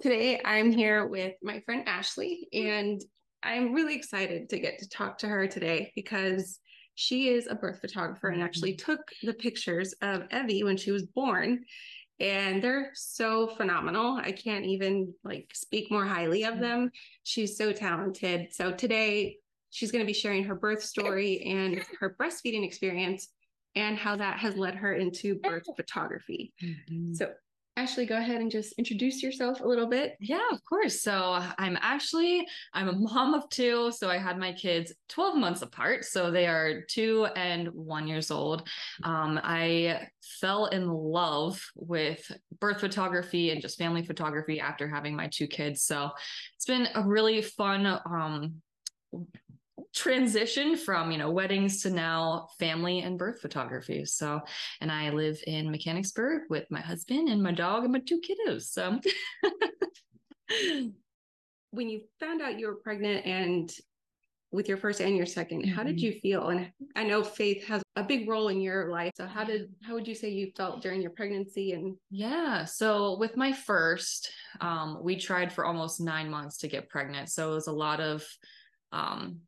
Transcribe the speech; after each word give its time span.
Today, 0.00 0.40
I'm 0.44 0.72
here 0.72 1.06
with 1.06 1.34
my 1.42 1.60
friend 1.60 1.86
Ashley, 1.86 2.48
and 2.54 3.02
I'm 3.42 3.74
really 3.74 3.94
excited 3.94 4.48
to 4.48 4.58
get 4.58 4.78
to 4.78 4.88
talk 4.88 5.18
to 5.18 5.28
her 5.28 5.46
today 5.46 5.92
because 5.94 6.58
she 6.94 7.28
is 7.28 7.46
a 7.46 7.54
birth 7.54 7.82
photographer 7.82 8.28
and 8.28 8.42
actually 8.42 8.72
Mm-hmm. 8.72 8.92
took 8.92 9.00
the 9.22 9.34
pictures 9.34 9.92
of 10.00 10.22
Evie 10.32 10.64
when 10.64 10.78
she 10.78 10.90
was 10.90 11.04
born. 11.04 11.64
And 12.18 12.62
they're 12.62 12.92
so 12.94 13.48
phenomenal. 13.48 14.18
I 14.22 14.32
can't 14.32 14.64
even 14.64 15.12
like 15.22 15.50
speak 15.54 15.90
more 15.90 16.06
highly 16.06 16.44
of 16.44 16.58
them. 16.58 16.90
She's 17.22 17.58
so 17.58 17.70
talented. 17.72 18.54
So 18.54 18.72
today 18.72 19.36
she's 19.68 19.92
going 19.92 20.02
to 20.02 20.06
be 20.06 20.14
sharing 20.14 20.44
her 20.44 20.54
birth 20.54 20.82
story 20.82 21.42
and 21.42 21.82
her 22.00 22.16
breastfeeding 22.18 22.64
experience 22.64 23.28
and 23.74 23.98
how 23.98 24.16
that 24.16 24.38
has 24.38 24.56
led 24.56 24.76
her 24.76 24.94
into 24.94 25.36
birth 25.36 25.64
photography. 25.76 26.54
Mhm. 26.62 27.16
So 27.16 27.32
Ashley, 27.80 28.04
go 28.04 28.18
ahead 28.18 28.42
and 28.42 28.50
just 28.50 28.74
introduce 28.74 29.22
yourself 29.22 29.60
a 29.60 29.66
little 29.66 29.86
bit. 29.86 30.14
Yeah, 30.20 30.46
of 30.52 30.62
course. 30.66 31.00
So 31.00 31.42
I'm 31.56 31.78
Ashley. 31.80 32.46
I'm 32.74 32.88
a 32.88 32.92
mom 32.92 33.32
of 33.32 33.48
two. 33.48 33.90
So 33.90 34.10
I 34.10 34.18
had 34.18 34.36
my 34.36 34.52
kids 34.52 34.92
12 35.08 35.36
months 35.38 35.62
apart. 35.62 36.04
So 36.04 36.30
they 36.30 36.46
are 36.46 36.82
two 36.82 37.26
and 37.36 37.68
one 37.68 38.06
years 38.06 38.30
old. 38.30 38.68
Um, 39.02 39.40
I 39.42 40.08
fell 40.20 40.66
in 40.66 40.88
love 40.88 41.58
with 41.74 42.30
birth 42.58 42.80
photography 42.80 43.50
and 43.50 43.62
just 43.62 43.78
family 43.78 44.04
photography 44.04 44.60
after 44.60 44.86
having 44.86 45.16
my 45.16 45.30
two 45.32 45.46
kids. 45.46 45.82
So 45.82 46.10
it's 46.56 46.66
been 46.66 46.86
a 46.94 47.02
really 47.02 47.40
fun 47.40 47.86
um, 47.86 48.60
transition 49.94 50.76
from 50.76 51.10
you 51.10 51.18
know 51.18 51.30
weddings 51.30 51.82
to 51.82 51.90
now 51.90 52.48
family 52.58 53.00
and 53.00 53.18
birth 53.18 53.40
photography 53.40 54.04
so 54.04 54.40
and 54.80 54.90
i 54.92 55.10
live 55.10 55.36
in 55.48 55.70
mechanicsburg 55.70 56.42
with 56.48 56.64
my 56.70 56.80
husband 56.80 57.28
and 57.28 57.42
my 57.42 57.50
dog 57.52 57.82
and 57.82 57.92
my 57.92 57.98
two 58.00 58.20
kiddos 58.20 58.62
so 58.62 59.00
When 61.72 61.88
you 61.88 62.02
found 62.18 62.42
out 62.42 62.58
you 62.58 62.66
were 62.66 62.74
pregnant 62.76 63.24
and 63.26 63.72
with 64.50 64.68
your 64.68 64.76
first 64.76 65.00
and 65.00 65.16
your 65.16 65.26
2nd 65.26 65.64
how 65.66 65.84
did 65.84 65.96
Mhm. 65.98 66.00
you 66.02 66.12
feel? 66.20 66.48
And 66.48 66.72
I 66.96 67.04
know 67.04 67.22
faith 67.22 67.64
has 67.68 67.80
a 67.94 68.02
big 68.02 68.28
role 68.28 68.48
in 68.48 68.60
your 68.60 68.90
life. 68.90 69.12
So 69.16 69.26
how 69.26 69.44
did 69.44 69.72
how 69.84 69.94
would 69.94 70.08
you 70.08 70.14
say 70.16 70.30
you 70.30 70.50
felt 70.56 70.82
during 70.82 71.00
your 71.00 71.12
pregnancy 71.12 71.72
and 71.72 71.96
Yeah. 72.10 72.64
So 72.64 73.16
with 73.18 73.36
my 73.36 73.52
first, 73.52 74.32
um, 74.60 74.98
we 75.04 75.14
tried 75.16 75.52
for 75.52 75.64
almost 75.64 76.00
nine 76.00 76.28
months 76.28 76.56
to 76.58 76.68
get 76.68 76.88
pregnant. 76.88 77.28
So 77.28 77.52
it 77.52 77.54
was 77.54 77.68
a 77.68 77.72
lot 77.72 78.00
of, 78.00 78.26
um, 78.90 79.42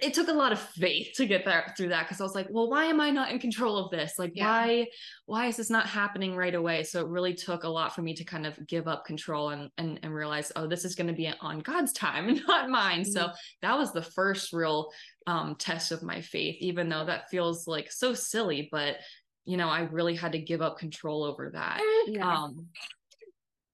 it 0.00 0.14
took 0.14 0.28
a 0.28 0.32
lot 0.32 0.52
of 0.52 0.60
faith 0.60 1.14
to 1.16 1.26
get 1.26 1.44
that 1.44 1.76
through 1.76 1.88
that 1.88 2.04
because 2.06 2.20
I 2.20 2.22
was 2.22 2.34
like, 2.34 2.46
well, 2.50 2.70
why 2.70 2.84
am 2.84 3.00
I 3.00 3.10
not 3.10 3.32
in 3.32 3.40
control 3.40 3.76
of 3.76 3.90
this? 3.90 4.16
Like, 4.16 4.30
Yeah. 4.32 4.46
why, 4.46 4.86
why 5.26 5.46
is 5.46 5.56
this 5.56 5.70
not 5.70 5.86
happening 5.86 6.36
right 6.36 6.54
away? 6.54 6.84
So 6.84 7.00
it 7.00 7.08
really 7.08 7.34
took 7.34 7.64
a 7.64 7.68
lot 7.68 7.96
for 7.96 8.02
me 8.02 8.14
to 8.14 8.22
kind 8.22 8.46
of 8.46 8.64
give 8.68 8.86
up 8.86 9.04
control 9.04 9.50
and 9.50 9.70
and, 9.76 9.98
and 10.04 10.14
realize, 10.14 10.52
oh, 10.54 10.68
this 10.68 10.84
is 10.84 10.94
going 10.94 11.08
to 11.08 11.12
be 11.12 11.28
on 11.40 11.58
God's 11.58 11.92
time, 11.92 12.28
and 12.28 12.40
not 12.46 12.70
mine. 12.70 13.04
So 13.04 13.30
that 13.62 13.76
was 13.76 13.92
the 13.92 14.02
first 14.02 14.52
real 14.52 14.92
um, 15.26 15.56
test 15.56 15.90
of 15.90 16.04
my 16.04 16.20
faith, 16.20 16.58
even 16.60 16.88
though 16.88 17.04
that 17.06 17.28
feels 17.28 17.66
like 17.66 17.90
so 17.90 18.14
silly, 18.14 18.68
but 18.70 18.98
you 19.46 19.56
know, 19.56 19.68
I 19.68 19.80
really 19.80 20.14
had 20.14 20.32
to 20.32 20.38
give 20.38 20.60
up 20.62 20.78
control 20.78 21.24
over 21.24 21.50
that. 21.54 21.80
yeah. 22.06 22.34
Um, 22.44 22.66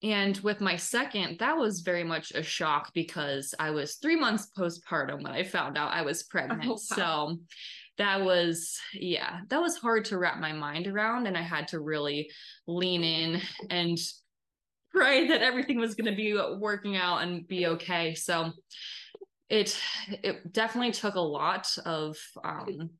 and 0.05 0.37
with 0.39 0.61
my 0.61 0.77
second, 0.77 1.39
that 1.39 1.57
was 1.57 1.81
very 1.81 2.05
much 2.05 2.31
a 2.33 2.43
shock 2.43 2.93
because 2.93 3.55
I 3.59 3.71
was 3.71 3.95
three 3.97 4.17
months 4.17 4.51
postpartum 4.57 5.23
when 5.23 5.33
I 5.33 5.43
found 5.45 5.79
out 5.79 5.93
I 5.93 6.03
was 6.03 6.23
pregnant. 6.31 6.67
Oh, 6.67 6.73
wow. 6.73 6.77
So 6.77 7.39
that 7.97 8.23
was, 8.23 8.79
yeah, 8.93 9.41
that 9.49 9.61
was 9.61 9.79
hard 9.79 10.05
to 10.07 10.19
wrap 10.19 10.39
my 10.39 10.53
mind 10.53 10.87
around. 10.89 11.27
And 11.27 11.39
I 11.39 11.43
had 11.43 11.69
to 11.69 11.81
really 11.81 12.31
lean 12.67 13.03
in 13.03 13.41
and 13.71 13.97
pray 14.93 15.29
that 15.29 15.41
everything 15.43 15.79
was 15.79 15.95
going 15.95 16.11
to 16.11 16.17
be 16.17 16.35
working 16.59 16.97
out 16.97 17.23
and 17.23 17.49
be 17.49 17.67
okay. 17.69 18.15
So 18.15 18.53
it, 19.49 19.81
it 20.23 20.53
definitely 20.53 20.93
took 20.93 21.15
a 21.15 21.21
lot 21.21 21.67
of, 21.87 22.19
um, 22.45 22.91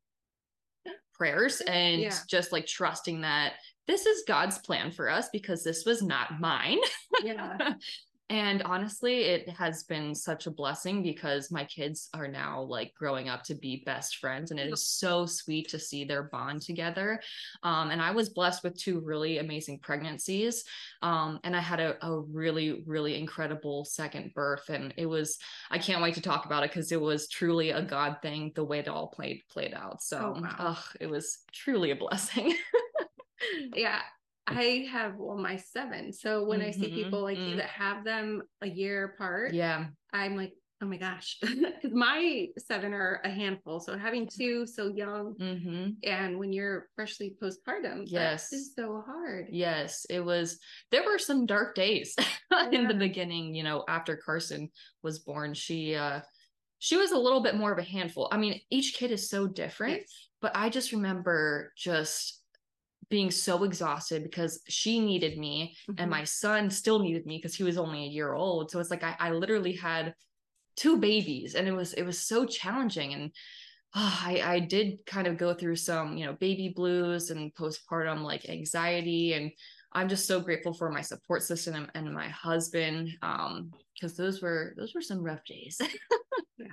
prayers 1.15 1.61
and 1.61 2.01
Yeah. 2.03 2.17
just 2.29 2.51
like 2.51 2.67
trusting 2.67 3.21
that 3.21 3.55
this 3.87 4.07
is 4.07 4.25
God's 4.27 4.59
plan 4.59 4.91
for 4.93 5.09
us 5.11 5.29
because 5.33 5.63
this 5.65 5.85
was 5.85 6.03
not 6.03 6.41
mine. 6.41 6.79
yeah. 7.23 7.75
and 8.31 8.63
honestly, 8.63 9.25
it 9.25 9.47
has 9.51 9.83
been 9.83 10.15
such 10.15 10.47
a 10.47 10.51
blessing 10.51 11.03
because 11.03 11.51
my 11.53 11.63
kids 11.65 12.09
are 12.15 12.27
now 12.27 12.63
like 12.63 12.95
growing 12.99 13.29
up 13.29 13.43
to 13.45 13.55
be 13.55 13.83
best 13.85 14.17
friends, 14.17 14.51
and 14.51 14.59
it 14.59 14.73
is 14.73 14.87
so 14.87 15.27
sweet 15.27 15.69
to 15.69 15.79
see 15.79 16.05
their 16.05 16.23
bond 16.25 16.63
together. 16.63 17.21
Um, 17.63 17.91
and 17.91 18.01
I 18.01 18.13
was 18.13 18.31
blessed 18.31 18.65
with 18.65 18.79
two 18.81 19.01
really 19.01 19.37
amazing 19.39 19.81
pregnancies, 19.81 20.65
um, 21.03 21.39
and 21.45 21.55
I 21.55 21.61
had 21.61 21.81
a, 21.81 22.03
a 22.05 22.19
really, 22.21 22.83
really 22.87 23.19
incredible 23.19 23.85
second 23.85 24.33
birth, 24.35 24.71
and 24.71 24.95
it 24.97 25.07
was 25.07 25.37
I 25.71 25.77
can't 25.77 26.01
wait 26.03 26.15
to 26.15 26.23
talk 26.23 26.47
about 26.47 26.65
it 26.65 26.71
because 26.71 26.93
it 26.93 27.01
was 27.01 27.29
truly 27.29 27.71
a 27.71 27.83
God 27.83 28.17
thing 28.23 28.53
the 28.55 28.65
way 28.65 28.79
it 28.79 28.89
all 28.89 29.09
played 29.09 29.43
played 29.51 29.75
out. 29.75 30.03
So, 30.03 30.33
Oh, 30.37 30.41
wow. 30.41 30.55
ugh, 30.59 30.85
it 30.99 31.11
was 31.11 31.41
truly 31.53 31.91
a 31.91 31.97
blessing. 31.97 32.55
Yeah. 33.75 34.01
I 34.47 34.87
have 34.93 35.15
well 35.17 35.39
my 35.39 35.57
seven. 35.57 36.13
So 36.13 36.45
when 36.45 36.61
I 36.61 36.71
see 36.71 36.91
Mhm, 36.91 36.95
people 36.95 37.23
like 37.23 37.39
you 37.39 37.55
mm. 37.55 37.57
that 37.57 37.71
have 37.71 38.05
them 38.05 38.43
a 38.61 38.69
year 38.69 39.05
apart, 39.15 39.55
yeah. 39.55 39.87
I'm 40.13 40.37
like, 40.37 40.53
oh 40.83 40.87
my 40.87 40.99
gosh. 40.99 41.39
Because 41.43 41.93
my 41.97 42.49
seven 42.59 42.93
are 42.93 43.21
a 43.25 43.31
handful. 43.31 43.81
So 43.81 43.97
having 43.97 44.29
two 44.29 44.67
so 44.67 44.89
young 44.95 45.35
hmm 45.39 45.91
and 46.03 46.39
when 46.39 46.53
you're 46.53 46.89
freshly 46.95 47.35
postpartum, 47.43 48.03
Yes. 48.05 48.53
is 48.53 48.75
so 48.75 49.03
hard. 49.07 49.47
Yes, 49.51 50.05
it 50.11 50.21
was. 50.21 50.59
There 50.91 51.05
were 51.05 51.19
some 51.19 51.47
dark 51.47 51.75
days 51.75 52.15
in 52.73 52.87
the 52.89 52.95
beginning, 52.95 53.55
you 53.55 53.63
know, 53.63 53.85
after 53.89 54.17
Carson 54.17 54.71
was 55.03 55.21
born. 55.21 55.55
She 55.55 55.95
uh 55.95 56.21
she 56.79 56.97
was 56.99 57.13
a 57.13 57.19
little 57.19 57.41
bit 57.43 57.55
more 57.57 57.73
of 57.73 57.79
a 57.79 57.83
handful. 57.83 58.29
I 58.31 58.37
mean, 58.37 58.61
each 58.71 58.95
kid 58.95 59.11
is 59.11 59.31
so 59.31 59.47
different, 59.47 60.01
Yes. 60.01 60.29
but 60.43 60.53
I 60.55 60.69
just 60.69 60.93
remember 60.93 61.73
just 61.79 62.43
being 63.15 63.31
so 63.31 63.63
exhausted 63.63 64.25
because 64.25 64.61
she 64.67 64.99
needed 64.99 65.39
me 65.39 65.77
Mhm. 65.89 65.95
and 65.99 66.11
my 66.11 66.25
son 66.25 66.69
still 66.69 66.99
needed 66.99 67.25
me 67.27 67.37
because 67.39 67.55
he 67.55 67.63
was 67.63 67.79
only 67.79 68.03
a 68.05 68.15
year 68.19 68.33
old. 68.35 68.71
So 68.71 68.81
it's 68.81 68.91
like 68.91 69.05
I, 69.05 69.15
I 69.27 69.31
literally 69.31 69.75
had 69.91 70.15
two 70.75 70.97
babies 70.99 71.55
and 71.55 71.69
it 71.69 71.73
was 71.81 71.93
it 71.95 72.03
was 72.03 72.19
so 72.19 72.45
challenging 72.45 73.15
and 73.15 73.31
ah, 73.95 74.27
I, 74.27 74.55
I 74.55 74.59
did 74.59 75.07
kind 75.07 75.29
of 75.29 75.39
go 75.45 75.55
through 75.55 75.77
some, 75.77 76.17
you 76.19 76.27
know, 76.27 76.33
baby 76.47 76.69
blues 76.75 77.31
and 77.31 77.55
postpartum 77.55 78.23
like 78.23 78.49
anxiety. 78.49 79.35
And 79.35 79.53
I'm 79.93 80.09
just 80.09 80.27
so 80.27 80.41
grateful 80.41 80.75
for 80.75 80.91
my 80.91 81.01
support 81.03 81.45
system 81.45 81.75
and, 81.77 81.89
and 81.95 82.13
my 82.13 82.29
husband. 82.29 83.11
Um, 83.23 83.71
because 83.95 84.17
those 84.17 84.43
were 84.43 84.75
those 84.77 84.93
were 84.93 85.01
some 85.11 85.23
rough 85.23 85.45
days. 85.45 85.77
yeah. 86.59 86.67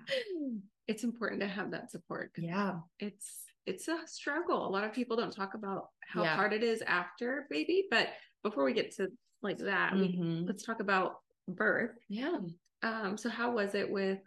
it's 0.87 1.03
important 1.03 1.41
to 1.41 1.47
have 1.47 1.69
that 1.71 1.91
support 1.91 2.31
yeah. 2.35 2.79
It's 2.97 3.29
it's 3.65 3.87
a 3.87 3.99
struggle. 4.07 4.67
A 4.67 4.69
lot 4.69 4.83
of 4.83 4.93
people 4.93 5.15
don't 5.17 5.33
talk 5.33 5.53
about 5.53 5.87
how 6.07 6.23
Yeah. 6.23 6.35
hard 6.35 6.53
it 6.53 6.63
is 6.63 6.81
after 6.81 7.47
baby. 7.49 7.87
But 7.89 8.09
before 8.43 8.63
we 8.63 8.73
get 8.73 8.91
to 8.95 9.07
like 9.41 9.57
that, 9.59 9.93
we, 9.95 10.17
Mhm. 10.17 10.47
let's 10.47 10.63
talk 10.63 10.79
about 10.79 11.21
birth. 11.47 11.97
Yeah. 12.07 12.39
Um, 12.83 13.17
so 13.17 13.29
how 13.29 13.51
was 13.53 13.75
it 13.75 13.89
with 13.89 14.19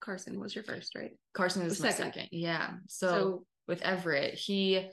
Carson? 0.00 0.40
Was 0.40 0.54
your 0.54 0.64
first, 0.64 0.94
right? 0.94 1.18
Carson 1.34 1.62
is 1.62 1.78
The 1.78 1.84
my 1.84 1.90
second. 1.90 2.12
second. 2.14 2.28
Yeah. 2.32 2.78
So, 2.88 3.08
So, 3.08 3.46
with 3.66 3.82
Everett, 3.82 4.34
he 4.34 4.90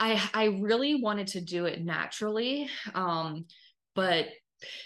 I 0.00 0.30
I 0.32 0.44
really 0.60 1.02
wanted 1.02 1.26
to 1.28 1.40
do 1.40 1.64
it 1.66 1.82
naturally. 1.82 2.70
Um, 2.94 3.46
but 3.94 4.28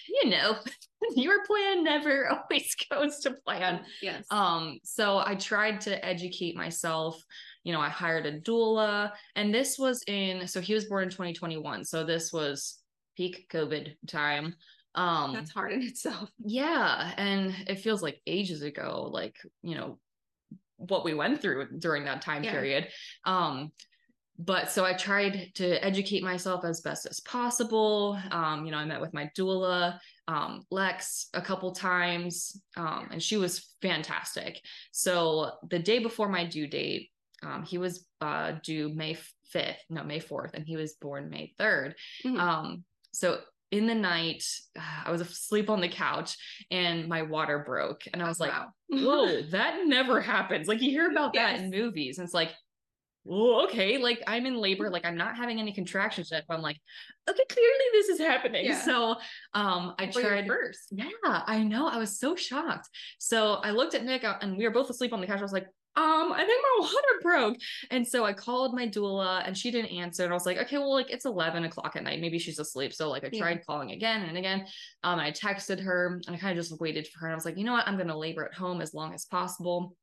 you 0.09 0.31
know, 0.31 0.57
your 1.17 1.45
plan 1.45 1.85
never 1.85 2.29
always 2.33 2.75
goes 2.91 3.19
to 3.21 3.33
plan. 3.47 3.85
yes. 4.01 4.25
Um, 4.31 4.79
so 4.85 5.19
I 5.19 5.35
tried 5.35 5.81
to 5.83 6.05
educate 6.05 6.57
myself. 6.57 7.23
You 7.65 7.73
know, 7.73 7.81
I 7.81 7.89
hired 7.89 8.27
a 8.27 8.41
doula, 8.41 9.13
and 9.37 9.55
this 9.55 9.79
was 9.79 10.03
in 10.07 10.47
so 10.49 10.61
he 10.61 10.75
was 10.75 10.87
born 10.87 11.05
in 11.05 11.11
2021. 11.11 11.85
So 11.85 12.05
this 12.05 12.33
was 12.33 12.79
peak 13.17 13.47
COVID 13.51 13.95
time. 14.07 14.55
Um 14.95 15.33
That's 15.33 15.53
hard 15.53 15.73
in 15.73 15.83
itself. 15.83 16.31
yeah, 16.45 17.13
and 17.17 17.55
it 17.67 17.77
feels 17.81 18.03
like 18.03 18.21
ages 18.27 18.63
ago, 18.63 19.09
like, 19.13 19.37
you 19.63 19.75
know, 19.75 19.99
what 20.77 21.05
we 21.05 21.15
went 21.15 21.41
through 21.41 21.79
during 21.79 22.05
that 22.05 22.23
time 22.23 22.43
Yeah. 22.43 22.51
period. 22.53 22.89
Um, 23.25 23.71
but 24.39 24.71
so 24.71 24.85
I 24.85 24.95
tried 24.95 25.51
to 25.57 25.85
educate 25.85 26.23
myself 26.23 26.65
as 26.65 26.81
best 26.81 27.07
as 27.07 27.21
possible. 27.21 28.19
Um, 28.31 28.65
you 28.65 28.73
know, 28.73 28.79
I 28.79 28.85
met 28.85 29.01
with 29.01 29.13
my 29.15 29.31
doula, 29.37 29.99
um, 30.29 30.63
Lex, 30.71 31.29
a 31.35 31.43
couple 31.43 31.73
times, 31.73 32.61
um, 32.77 33.09
and 33.13 33.23
she 33.23 33.37
was 33.37 33.75
fantastic. 33.83 34.61
So 34.91 35.53
the 35.69 35.79
day 35.79 35.99
before 35.99 36.29
my 36.29 36.47
due 36.47 36.67
date, 36.67 37.11
um, 37.43 37.63
he 37.63 37.79
was 37.79 38.07
uh, 38.21 38.53
due 38.63 38.89
May 38.95 39.17
5th, 39.55 39.77
no, 39.91 40.03
May 40.05 40.21
4th, 40.21 40.55
and 40.55 40.67
he 40.67 40.77
was 40.77 40.95
born 40.95 41.29
May 41.29 41.53
3rd. 41.59 41.95
Mhm. 42.25 42.39
Um, 42.39 42.85
so 43.13 43.41
in 43.71 43.87
the 43.87 43.95
night, 43.95 44.45
I 45.05 45.11
was 45.11 45.21
asleep 45.21 45.69
on 45.69 45.81
the 45.81 45.89
couch 45.89 46.37
and 46.71 47.09
my 47.09 47.23
water 47.23 47.63
broke. 47.67 48.03
And 48.13 48.23
I 48.23 48.29
was 48.29 48.41
like, 48.41 48.53
Wow. 48.53 48.69
whoa, 48.89 49.43
that 49.51 49.81
never 49.87 50.21
happens. 50.21 50.69
Like 50.69 50.81
you 50.81 50.91
hear 50.91 51.11
about 51.11 51.35
that 51.35 51.59
in 51.61 51.71
movies. 51.71 52.19
And 52.19 52.25
it's 52.25 52.35
like, 52.35 52.53
well, 53.25 53.65
okay, 53.65 53.99
like 53.99 54.23
I'm 54.27 54.47
in 54.47 54.57
labor, 54.57 54.91
like 54.91 55.05
I'm 55.05 55.17
not 55.17 55.37
having 55.37 55.61
any 55.61 55.73
contractions 55.73 56.31
yet. 56.33 56.45
But 56.49 56.55
I'm 56.55 56.63
like, 56.63 56.79
okay, 57.29 57.45
clearly 57.49 57.85
this 57.93 58.09
is 58.09 58.19
happening. 58.19 58.67
Yeah. 58.67 58.81
So 58.81 59.11
um 59.55 59.95
I 59.99 60.11
well, 60.15 60.25
tried 60.25 60.47
first. 60.47 60.89
Yeah, 60.91 61.09
I 61.25 61.63
know. 61.63 61.87
I 61.87 61.99
was 61.99 62.19
so 62.19 62.35
shocked. 62.35 62.89
So 63.19 63.55
I 63.55 63.71
looked 63.71 63.95
at 63.95 64.05
Nick 64.05 64.25
uh, 64.25 64.37
and 64.41 64.57
we 64.57 64.65
were 64.65 64.73
both 64.73 64.91
asleep 64.91 65.13
on 65.13 65.21
the 65.21 65.27
couch. 65.27 65.39
I 65.39 65.43
was 65.43 65.53
like, 65.53 65.67
um, 65.95 66.33
I 66.33 66.45
think 66.45 66.63
my 66.63 66.81
water 66.81 67.21
broke. 67.23 67.59
And 67.91 68.07
so 68.07 68.25
I 68.25 68.33
called 68.33 68.75
my 68.75 68.89
doula 68.89 69.47
and 69.47 69.57
she 69.57 69.71
didn't 69.71 69.93
answer. 69.93 70.25
And 70.25 70.33
I 70.33 70.35
was 70.35 70.47
like, 70.47 70.57
okay, 70.57 70.79
well, 70.79 70.95
like 70.95 71.11
it's 71.11 71.27
11 71.27 71.65
o'clock 71.65 71.97
at 71.97 72.03
night. 72.03 72.21
Maybe 72.21 72.39
she's 72.39 72.59
asleep. 72.59 72.95
So 72.95 73.11
like 73.11 73.25
I 73.25 73.29
tried 73.29 73.59
yeah. 73.59 73.65
calling 73.67 73.91
again 73.91 74.23
and 74.23 74.39
again. 74.39 74.67
Um, 75.05 75.19
I 75.19 75.31
texted 75.31 75.81
her 75.83 76.21
and 76.27 76.35
I 76.35 76.39
kind 76.39 76.59
of 76.59 76.65
just 76.65 76.81
waited 76.81 77.07
for 77.09 77.21
her. 77.21 77.27
And 77.27 77.35
I 77.35 77.37
was 77.37 77.45
like, 77.45 77.59
you 77.59 77.65
know 77.65 77.73
what? 77.73 77.87
I'm 77.87 77.97
going 77.97 78.09
to 78.09 78.17
labor 78.17 78.45
at 78.45 78.55
home 78.55 78.81
as 78.81 78.95
long 78.95 79.13
as 79.13 79.27
possible. 79.27 79.95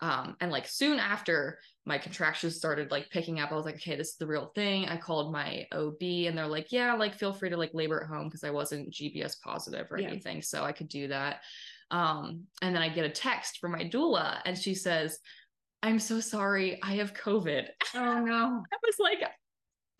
Um, 0.00 0.36
and 0.40 0.52
like 0.52 0.68
soon 0.68 0.98
after 0.98 1.58
my 1.86 1.98
contractions 1.98 2.56
started 2.56 2.90
like 2.90 3.08
picking 3.10 3.40
up, 3.40 3.52
I 3.52 3.54
was 3.54 3.64
like, 3.64 3.76
okay, 3.76 3.96
this 3.96 4.10
is 4.10 4.16
the 4.16 4.26
real 4.26 4.52
thing. 4.54 4.86
I 4.86 4.96
called 4.96 5.32
my 5.32 5.66
OB 5.72 6.00
and 6.00 6.36
they're 6.36 6.46
like, 6.46 6.72
yeah, 6.72 6.94
like 6.94 7.14
feel 7.14 7.32
free 7.32 7.50
to 7.50 7.56
like 7.56 7.70
labor 7.72 8.02
at 8.02 8.08
home 8.08 8.26
because 8.28 8.44
I 8.44 8.50
wasn't 8.50 8.92
GBS 8.92 9.40
positive 9.40 9.86
or 9.90 9.98
yeah. 9.98 10.08
anything. 10.08 10.42
So 10.42 10.64
I 10.64 10.72
could 10.72 10.88
do 10.88 11.08
that. 11.08 11.40
Um, 11.90 12.44
and 12.62 12.74
then 12.74 12.82
I 12.82 12.88
get 12.88 13.04
a 13.04 13.10
text 13.10 13.58
from 13.58 13.72
my 13.72 13.84
doula 13.84 14.40
and 14.44 14.58
she 14.58 14.74
says, 14.74 15.18
I'm 15.82 15.98
so 15.98 16.20
sorry, 16.20 16.80
I 16.82 16.96
have 16.96 17.14
COVID. 17.14 17.68
Oh 17.94 18.20
no. 18.20 18.62
I 18.72 18.76
was 18.84 18.96
like, 18.98 19.22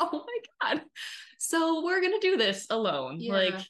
oh 0.00 0.24
my 0.26 0.74
God. 0.74 0.82
So 1.38 1.84
we're 1.84 2.02
gonna 2.02 2.20
do 2.20 2.36
this 2.36 2.66
alone. 2.68 3.16
Yeah. 3.20 3.32
Like 3.32 3.66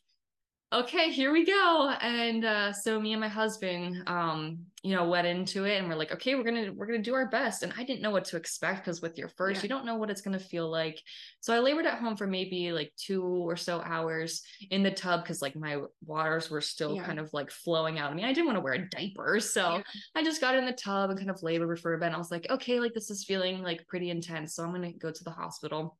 okay, 0.72 1.10
here 1.10 1.32
we 1.32 1.44
go. 1.44 1.94
And 2.00 2.44
uh, 2.44 2.72
so 2.72 3.00
me 3.00 3.12
and 3.12 3.20
my 3.20 3.28
husband, 3.28 4.02
um, 4.08 4.58
you 4.82 4.94
know, 4.94 5.08
went 5.08 5.26
into 5.26 5.64
it 5.64 5.78
and 5.78 5.88
we're 5.88 5.96
like, 5.96 6.12
okay, 6.12 6.34
we're 6.34 6.42
gonna 6.42 6.72
we're 6.72 6.86
gonna 6.86 7.02
do 7.02 7.14
our 7.14 7.28
best. 7.28 7.62
And 7.62 7.72
I 7.76 7.84
didn't 7.84 8.02
know 8.02 8.10
what 8.10 8.24
to 8.26 8.36
expect 8.36 8.84
because 8.84 9.00
with 9.00 9.16
your 9.16 9.28
first, 9.28 9.58
yeah. 9.58 9.62
you 9.62 9.68
don't 9.68 9.86
know 9.86 9.96
what 9.96 10.10
it's 10.10 10.20
gonna 10.20 10.38
feel 10.38 10.68
like. 10.68 11.00
So 11.40 11.54
I 11.54 11.60
labored 11.60 11.86
at 11.86 11.98
home 11.98 12.16
for 12.16 12.26
maybe 12.26 12.72
like 12.72 12.92
two 12.96 13.24
or 13.24 13.56
so 13.56 13.80
hours 13.80 14.42
in 14.70 14.82
the 14.82 14.90
tub 14.90 15.22
because 15.22 15.40
like 15.40 15.56
my 15.56 15.78
waters 16.04 16.50
were 16.50 16.60
still 16.60 16.96
yeah. 16.96 17.04
kind 17.04 17.20
of 17.20 17.32
like 17.32 17.50
flowing 17.50 17.98
out. 17.98 18.10
I 18.10 18.14
mean, 18.14 18.24
I 18.26 18.32
didn't 18.32 18.46
want 18.46 18.56
to 18.56 18.62
wear 18.62 18.74
a 18.74 18.88
diaper, 18.88 19.40
so 19.40 19.76
yeah. 19.76 19.82
I 20.14 20.24
just 20.24 20.40
got 20.40 20.56
in 20.56 20.66
the 20.66 20.72
tub 20.72 21.10
and 21.10 21.18
kind 21.18 21.30
of 21.30 21.42
labored 21.42 21.80
for 21.80 21.94
a 21.94 21.98
bit. 21.98 22.06
And 22.06 22.14
I 22.14 22.18
was 22.18 22.30
like, 22.30 22.46
okay, 22.50 22.80
like 22.80 22.94
this 22.94 23.10
is 23.10 23.24
feeling 23.24 23.62
like 23.62 23.86
pretty 23.86 24.10
intense, 24.10 24.54
so 24.54 24.64
I'm 24.64 24.72
gonna 24.72 24.92
go 24.92 25.10
to 25.12 25.24
the 25.24 25.30
hospital. 25.30 25.96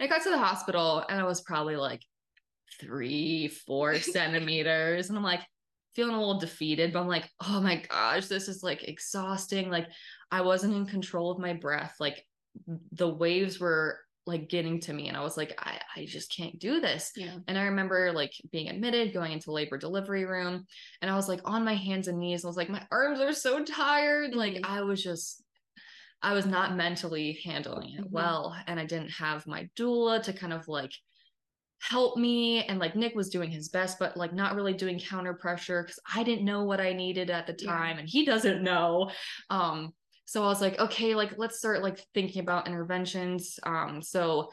I 0.00 0.06
got 0.06 0.22
to 0.22 0.30
the 0.30 0.38
hospital 0.38 1.04
and 1.08 1.20
I 1.20 1.24
was 1.24 1.40
probably 1.40 1.76
like 1.76 2.02
three, 2.78 3.48
four 3.48 3.96
centimeters. 3.98 5.08
And 5.08 5.18
I'm 5.18 5.24
like 5.24 5.42
feeling 5.94 6.14
a 6.14 6.18
little 6.18 6.38
defeated, 6.38 6.92
but 6.92 7.00
I'm 7.00 7.08
like, 7.08 7.28
oh 7.46 7.60
my 7.60 7.82
gosh, 7.88 8.26
this 8.26 8.48
is 8.48 8.62
like 8.62 8.84
exhausting. 8.84 9.70
Like 9.70 9.88
I 10.30 10.42
wasn't 10.42 10.74
in 10.74 10.86
control 10.86 11.30
of 11.30 11.38
my 11.38 11.52
breath. 11.52 11.96
Like 11.98 12.24
the 12.92 13.08
waves 13.08 13.58
were 13.58 13.98
like 14.26 14.48
getting 14.48 14.80
to 14.80 14.92
me 14.92 15.08
and 15.08 15.16
I 15.16 15.22
was 15.22 15.36
like 15.36 15.58
I, 15.58 15.80
I 15.96 16.04
just 16.04 16.34
can't 16.34 16.58
do 16.58 16.80
this. 16.80 17.12
Yeah. 17.16 17.36
And 17.48 17.58
I 17.58 17.64
remember 17.64 18.12
like 18.12 18.32
being 18.52 18.68
admitted, 18.68 19.12
going 19.12 19.32
into 19.32 19.52
labor 19.52 19.78
delivery 19.78 20.24
room 20.24 20.66
and 21.02 21.10
I 21.10 21.16
was 21.16 21.28
like 21.28 21.40
on 21.44 21.64
my 21.64 21.74
hands 21.74 22.06
and 22.06 22.18
knees. 22.18 22.44
I 22.44 22.48
was 22.48 22.56
like 22.56 22.68
my 22.68 22.86
arms 22.90 23.20
are 23.20 23.32
so 23.32 23.64
tired. 23.64 24.34
Like 24.34 24.54
mm-hmm. 24.54 24.72
I 24.72 24.82
was 24.82 25.02
just 25.02 25.42
I 26.22 26.34
was 26.34 26.46
not 26.46 26.76
mentally 26.76 27.40
handling 27.44 27.94
it 27.94 28.02
mm-hmm. 28.02 28.12
well 28.12 28.54
and 28.66 28.78
I 28.78 28.84
didn't 28.84 29.10
have 29.10 29.46
my 29.46 29.68
doula 29.76 30.22
to 30.24 30.32
kind 30.32 30.52
of 30.52 30.68
like 30.68 30.92
help 31.80 32.16
me 32.16 32.62
and 32.64 32.78
like 32.78 32.94
Nick 32.94 33.14
was 33.14 33.30
doing 33.30 33.50
his 33.50 33.68
best 33.68 33.98
but 33.98 34.16
like 34.16 34.32
not 34.32 34.54
really 34.54 34.74
doing 34.74 34.98
counter 34.98 35.34
pressure 35.34 35.84
cuz 35.84 35.98
I 36.14 36.22
didn't 36.22 36.44
know 36.44 36.64
what 36.64 36.80
I 36.80 36.92
needed 36.92 37.30
at 37.30 37.46
the 37.46 37.54
time 37.54 37.96
yeah. 37.96 38.00
and 38.00 38.08
he 38.08 38.24
doesn't 38.24 38.62
know 38.62 39.10
um 39.48 39.92
so 40.26 40.42
I 40.44 40.46
was 40.46 40.60
like 40.60 40.78
okay 40.78 41.14
like 41.14 41.38
let's 41.38 41.58
start 41.58 41.82
like 41.82 42.04
thinking 42.12 42.42
about 42.42 42.66
interventions 42.66 43.58
um 43.62 44.02
so 44.02 44.50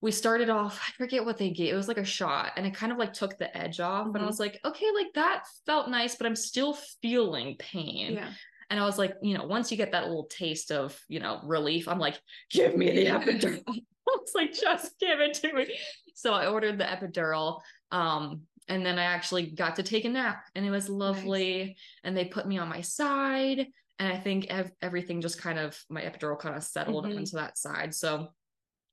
we 0.00 0.10
started 0.10 0.48
off 0.48 0.80
I 0.88 0.92
forget 0.92 1.24
what 1.24 1.36
they 1.36 1.50
gave 1.50 1.74
it 1.74 1.76
was 1.76 1.88
like 1.88 1.98
a 1.98 2.04
shot 2.04 2.52
and 2.56 2.66
it 2.66 2.74
kind 2.74 2.92
of 2.92 2.98
like 2.98 3.12
took 3.12 3.36
the 3.36 3.54
edge 3.56 3.80
off 3.80 4.06
mm-hmm. 4.06 4.16
and 4.16 4.24
I 4.24 4.26
was 4.26 4.40
like 4.40 4.58
okay 4.64 4.90
like 4.94 5.12
that 5.14 5.44
felt 5.66 5.90
nice 5.90 6.16
but 6.16 6.26
I'm 6.26 6.36
still 6.36 6.74
feeling 7.02 7.56
pain 7.58 8.14
yeah 8.14 8.32
and 8.70 8.80
I 8.80 8.84
was 8.84 8.98
like, 8.98 9.14
you 9.22 9.36
know, 9.38 9.44
once 9.44 9.70
you 9.70 9.76
get 9.76 9.92
that 9.92 10.06
little 10.06 10.24
taste 10.24 10.72
of, 10.72 10.98
you 11.08 11.20
know, 11.20 11.40
relief, 11.44 11.86
I'm 11.86 11.98
like, 11.98 12.20
give 12.50 12.76
me 12.76 12.90
the 12.90 13.06
epidural. 13.06 13.62
I 13.68 13.80
was 14.06 14.32
like, 14.34 14.52
just 14.52 14.98
give 14.98 15.20
it 15.20 15.34
to 15.34 15.52
me. 15.52 15.78
So 16.16 16.32
I 16.32 16.46
ordered 16.46 16.78
the 16.78 16.84
epidural. 16.84 17.60
Um, 17.92 18.42
and 18.68 18.84
then 18.84 18.98
I 18.98 19.04
actually 19.04 19.50
got 19.50 19.76
to 19.76 19.82
take 19.84 20.04
a 20.04 20.08
nap 20.08 20.44
and 20.56 20.66
it 20.66 20.70
was 20.70 20.88
lovely. 20.88 21.64
Nice. 21.66 21.76
And 22.02 22.16
they 22.16 22.24
put 22.24 22.48
me 22.48 22.58
on 22.58 22.68
my 22.68 22.80
side. 22.80 23.66
And 23.98 24.12
I 24.12 24.16
think 24.16 24.46
ev- 24.48 24.72
everything 24.82 25.20
just 25.20 25.40
kind 25.40 25.58
of, 25.58 25.78
my 25.88 26.02
epidural 26.02 26.38
kind 26.38 26.56
of 26.56 26.64
settled 26.64 27.04
mm-hmm. 27.04 27.18
onto 27.18 27.36
that 27.36 27.56
side. 27.56 27.94
So 27.94 28.28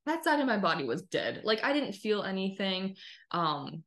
that 0.05 0.23
side 0.23 0.41
of 0.41 0.47
my 0.47 0.57
body 0.57 0.83
was 0.83 1.01
dead. 1.03 1.41
Like 1.43 1.63
I 1.63 1.73
didn't 1.73 1.93
feel 1.93 2.23
anything. 2.23 2.97
Um, 3.31 3.83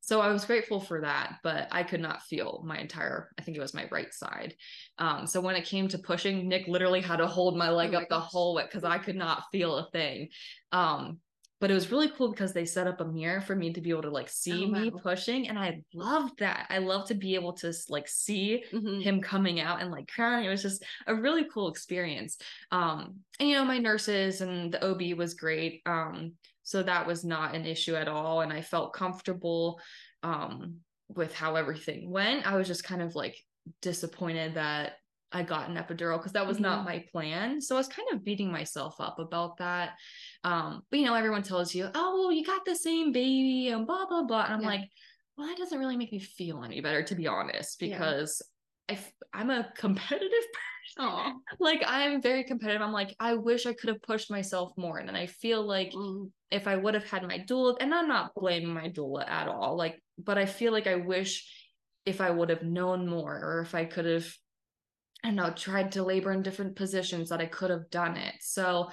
so 0.00 0.20
I 0.20 0.30
was 0.30 0.44
grateful 0.44 0.78
for 0.78 1.00
that, 1.00 1.38
but 1.42 1.66
I 1.72 1.82
could 1.82 2.00
not 2.00 2.22
feel 2.22 2.62
my 2.64 2.78
entire, 2.78 3.32
I 3.36 3.42
think 3.42 3.56
it 3.56 3.60
was 3.60 3.74
my 3.74 3.88
right 3.90 4.14
side. 4.14 4.54
Um, 4.98 5.26
so 5.26 5.40
when 5.40 5.56
it 5.56 5.64
came 5.64 5.88
to 5.88 5.98
pushing, 5.98 6.48
Nick 6.48 6.68
literally 6.68 7.00
had 7.00 7.16
to 7.16 7.26
hold 7.26 7.58
my 7.58 7.70
leg 7.70 7.90
oh 7.90 7.92
my 7.94 8.02
up 8.02 8.08
gosh. 8.08 8.16
the 8.16 8.24
whole 8.24 8.54
way 8.54 8.62
because 8.62 8.84
I 8.84 8.98
could 8.98 9.16
not 9.16 9.42
feel 9.50 9.76
a 9.76 9.90
thing. 9.90 10.28
Um, 10.70 11.18
but 11.60 11.70
it 11.70 11.74
was 11.74 11.90
really 11.90 12.10
cool 12.10 12.30
because 12.30 12.52
they 12.52 12.64
set 12.64 12.86
up 12.86 13.00
a 13.00 13.04
mirror 13.04 13.40
for 13.40 13.56
me 13.56 13.72
to 13.72 13.80
be 13.80 13.90
able 13.90 14.02
to 14.02 14.10
like 14.10 14.28
see 14.28 14.64
oh, 14.64 14.68
me 14.68 14.90
pushing 14.90 15.48
and 15.48 15.58
i 15.58 15.80
loved 15.94 16.38
that 16.38 16.66
i 16.70 16.78
love 16.78 17.06
to 17.06 17.14
be 17.14 17.34
able 17.34 17.52
to 17.52 17.72
like 17.88 18.08
see 18.08 18.62
mm-hmm. 18.72 19.00
him 19.00 19.20
coming 19.20 19.60
out 19.60 19.80
and 19.80 19.90
like 19.90 20.08
crying 20.08 20.44
it 20.44 20.50
was 20.50 20.62
just 20.62 20.84
a 21.06 21.14
really 21.14 21.46
cool 21.52 21.68
experience 21.68 22.38
um 22.72 23.16
and 23.40 23.48
you 23.48 23.54
know 23.54 23.64
my 23.64 23.78
nurses 23.78 24.40
and 24.40 24.72
the 24.72 24.86
ob 24.86 25.02
was 25.18 25.34
great 25.34 25.82
um 25.86 26.32
so 26.66 26.82
that 26.82 27.06
was 27.06 27.24
not 27.24 27.54
an 27.54 27.64
issue 27.64 27.94
at 27.94 28.08
all. 28.08 28.40
And 28.40 28.52
I 28.52 28.60
felt 28.60 28.92
comfortable 28.92 29.80
um, 30.24 30.78
with 31.08 31.32
how 31.32 31.54
everything 31.54 32.10
went. 32.10 32.44
I 32.44 32.56
was 32.56 32.66
just 32.66 32.82
kind 32.82 33.00
of 33.00 33.14
like 33.14 33.36
disappointed 33.82 34.54
that 34.54 34.94
I 35.32 35.42
got 35.42 35.68
an 35.68 35.76
epidural 35.76 36.18
because 36.18 36.32
that 36.32 36.46
was 36.46 36.56
mm-hmm. 36.56 36.64
not 36.64 36.84
my 36.84 37.04
plan. 37.12 37.60
So 37.60 37.76
I 37.76 37.78
was 37.78 37.88
kind 37.88 38.08
of 38.12 38.24
beating 38.24 38.50
myself 38.50 39.00
up 39.00 39.18
about 39.18 39.58
that. 39.58 39.94
Um, 40.44 40.82
but 40.90 41.00
you 41.00 41.06
know, 41.06 41.14
everyone 41.14 41.42
tells 41.42 41.74
you, 41.74 41.88
oh, 41.94 42.20
well, 42.20 42.32
you 42.32 42.44
got 42.44 42.64
the 42.64 42.76
same 42.76 43.12
baby 43.12 43.68
and 43.68 43.86
blah, 43.86 44.06
blah, 44.06 44.24
blah. 44.24 44.44
And 44.44 44.54
I'm 44.54 44.62
yeah. 44.62 44.68
like, 44.68 44.90
well, 45.36 45.48
that 45.48 45.58
doesn't 45.58 45.78
really 45.78 45.96
make 45.96 46.12
me 46.12 46.20
feel 46.20 46.64
any 46.64 46.80
better, 46.80 47.02
to 47.02 47.14
be 47.14 47.26
honest, 47.26 47.78
because 47.78 48.40
yeah. 48.88 48.98
I, 49.34 49.40
I'm 49.40 49.50
a 49.50 49.68
competitive 49.76 50.30
person. 50.30 51.10
Aww. 51.10 51.32
Like 51.58 51.82
I'm 51.86 52.22
very 52.22 52.44
competitive. 52.44 52.80
I'm 52.80 52.92
like, 52.92 53.14
I 53.18 53.34
wish 53.34 53.66
I 53.66 53.74
could 53.74 53.88
have 53.88 54.02
pushed 54.02 54.30
myself 54.30 54.72
more. 54.76 54.98
And 54.98 55.16
I 55.16 55.26
feel 55.26 55.66
like 55.66 55.92
mm 55.92 56.30
if 56.50 56.68
I 56.68 56.76
would 56.76 56.94
have 56.94 57.08
had 57.08 57.22
my 57.24 57.38
doula, 57.40 57.76
and 57.80 57.92
I'm 57.94 58.08
not 58.08 58.34
blaming 58.34 58.72
my 58.72 58.88
doula 58.88 59.28
at 59.28 59.48
all, 59.48 59.76
like, 59.76 60.00
but 60.16 60.38
I 60.38 60.46
feel 60.46 60.72
like 60.72 60.86
I 60.86 60.94
wish 60.96 61.44
if 62.04 62.20
I 62.20 62.30
would 62.30 62.50
have 62.50 62.62
known 62.62 63.08
more 63.08 63.34
or 63.34 63.60
if 63.62 63.74
I 63.74 63.84
could 63.84 64.04
have, 64.04 64.32
I 65.26 65.30
don't 65.30 65.36
know, 65.36 65.50
tried 65.50 65.90
to 65.92 66.04
labor 66.04 66.30
in 66.30 66.42
different 66.42 66.76
positions 66.76 67.30
that 67.30 67.40
I 67.40 67.46
could 67.46 67.70
have 67.70 67.90
done 67.90 68.16
it. 68.16 68.36
So, 68.42 68.90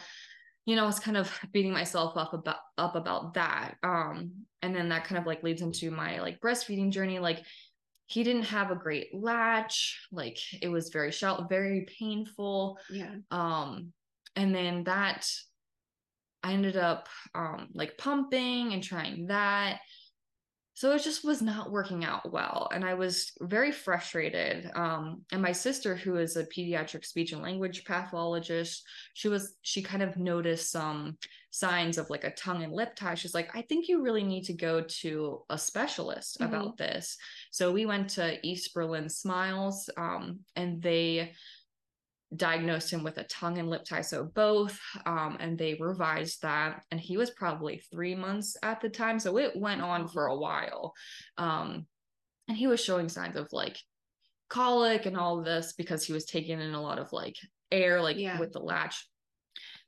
you 0.66 0.75
know, 0.75 0.82
I 0.82 0.88
was 0.88 1.00
kind 1.00 1.16
of 1.16 1.32
beating 1.52 1.72
myself 1.72 2.18
up 2.18 2.34
about 2.34 2.56
up 2.75 2.96
about 2.96 3.36
that. 3.36 3.75
Um, 3.84 4.32
and 4.63 4.75
then 4.75 4.90
that 4.90 5.04
kind 5.04 5.20
of 5.20 5.28
like 5.28 5.44
leads 5.44 5.62
into 5.62 5.92
my 5.92 6.22
like 6.22 6.42
breastfeeding 6.42 6.90
journey. 6.90 7.20
Like 7.20 7.46
he 8.08 8.24
didn't 8.24 8.46
have 8.46 8.72
a 8.72 8.75
great 8.75 9.13
latch, 9.13 10.08
like 10.12 10.40
it 10.60 10.70
was 10.70 10.90
very 10.90 11.12
shallow, 11.12 11.46
very 11.48 11.86
painful. 12.00 12.80
Yeah. 12.90 13.13
Um, 13.30 13.94
and 14.36 14.56
then 14.56 14.86
that 14.86 15.30
I 16.42 16.54
ended 16.54 16.78
up 16.78 17.10
um, 17.36 17.68
like 17.75 18.00
pumping 18.00 18.74
and 18.74 18.82
trying 18.82 19.28
that. 19.28 19.82
So 20.75 20.92
it 20.92 21.03
just 21.03 21.24
was 21.24 21.42
not 21.42 21.72
working 21.72 22.03
out 22.03 22.32
well. 22.32 22.68
And 22.74 22.84
I 22.84 22.96
was 22.96 23.32
very 23.42 23.72
frustrated. 23.72 24.72
Um, 24.75 25.22
and 25.32 25.42
my 25.42 25.51
sister, 25.51 25.96
who 25.96 26.15
is 26.18 26.36
a 26.36 26.46
pediatric 26.46 27.06
speech 27.06 27.32
and 27.32 27.44
language 27.44 27.86
pathologist, 27.86 28.84
she 29.13 29.27
was, 29.27 29.56
she 29.62 29.84
kind 29.84 30.01
of 30.01 30.18
noticed 30.18 30.72
some 30.72 31.18
signs 31.51 32.00
of 32.00 32.10
like 32.10 32.24
a 32.24 32.32
tongue 32.32 32.63
and 32.63 32.74
lip 32.74 32.96
tie. 32.96 33.13
She's 33.13 33.36
like, 33.36 33.56
I 33.56 33.62
think 33.62 33.88
you 33.88 34.01
really 34.01 34.24
need 34.24 34.46
to 34.46 34.53
go 34.53 34.82
to 34.82 35.44
a 35.51 35.58
specialist 35.58 36.39
mm-hmm. 36.39 36.51
about 36.51 36.77
this. 36.77 37.18
So 37.51 37.72
we 37.72 37.86
went 37.86 38.10
to 38.12 38.39
East 38.46 38.74
Berlin 38.74 39.08
Smiles 39.08 39.88
um, 39.96 40.39
and 40.56 40.82
they 40.82 41.34
diagnosed 42.36 42.92
him 42.92 43.04
with 43.04 43.18
a 43.18 43.24
tongue 43.25 43.58
and 43.58 43.70
lip 43.70 43.84
tie, 43.84 44.02
so 44.02 44.25
both, 44.25 44.80
um, 45.06 45.38
and 45.40 45.58
they 45.58 45.75
revised 45.75 46.42
that. 46.42 46.84
And 46.92 47.00
he 47.00 47.18
was 47.18 47.32
probably 47.32 47.82
three 47.92 48.16
months 48.16 48.58
at 48.63 48.82
the 48.82 48.90
time, 48.90 49.20
so 49.20 49.38
it 49.38 49.56
went 49.56 49.82
on 49.82 50.08
for 50.08 50.28
a 50.28 50.38
while. 50.38 50.94
Um, 51.38 51.86
and 52.48 52.58
he 52.58 52.68
was 52.68 52.84
showing 52.84 53.10
signs 53.10 53.36
of 53.36 53.48
like 53.52 53.78
colic 54.50 55.06
and 55.06 55.18
all 55.18 55.42
this 55.42 55.74
because 55.74 56.06
he 56.06 56.13
was 56.13 56.25
taking 56.25 56.60
in 56.60 56.74
a 56.74 56.82
lot 56.82 57.00
of 57.00 57.12
like 57.12 57.36
air, 57.72 58.02
like 58.02 58.18
yeah. 58.18 58.40
with 58.40 58.52
the 58.52 58.60
latch. 58.60 59.08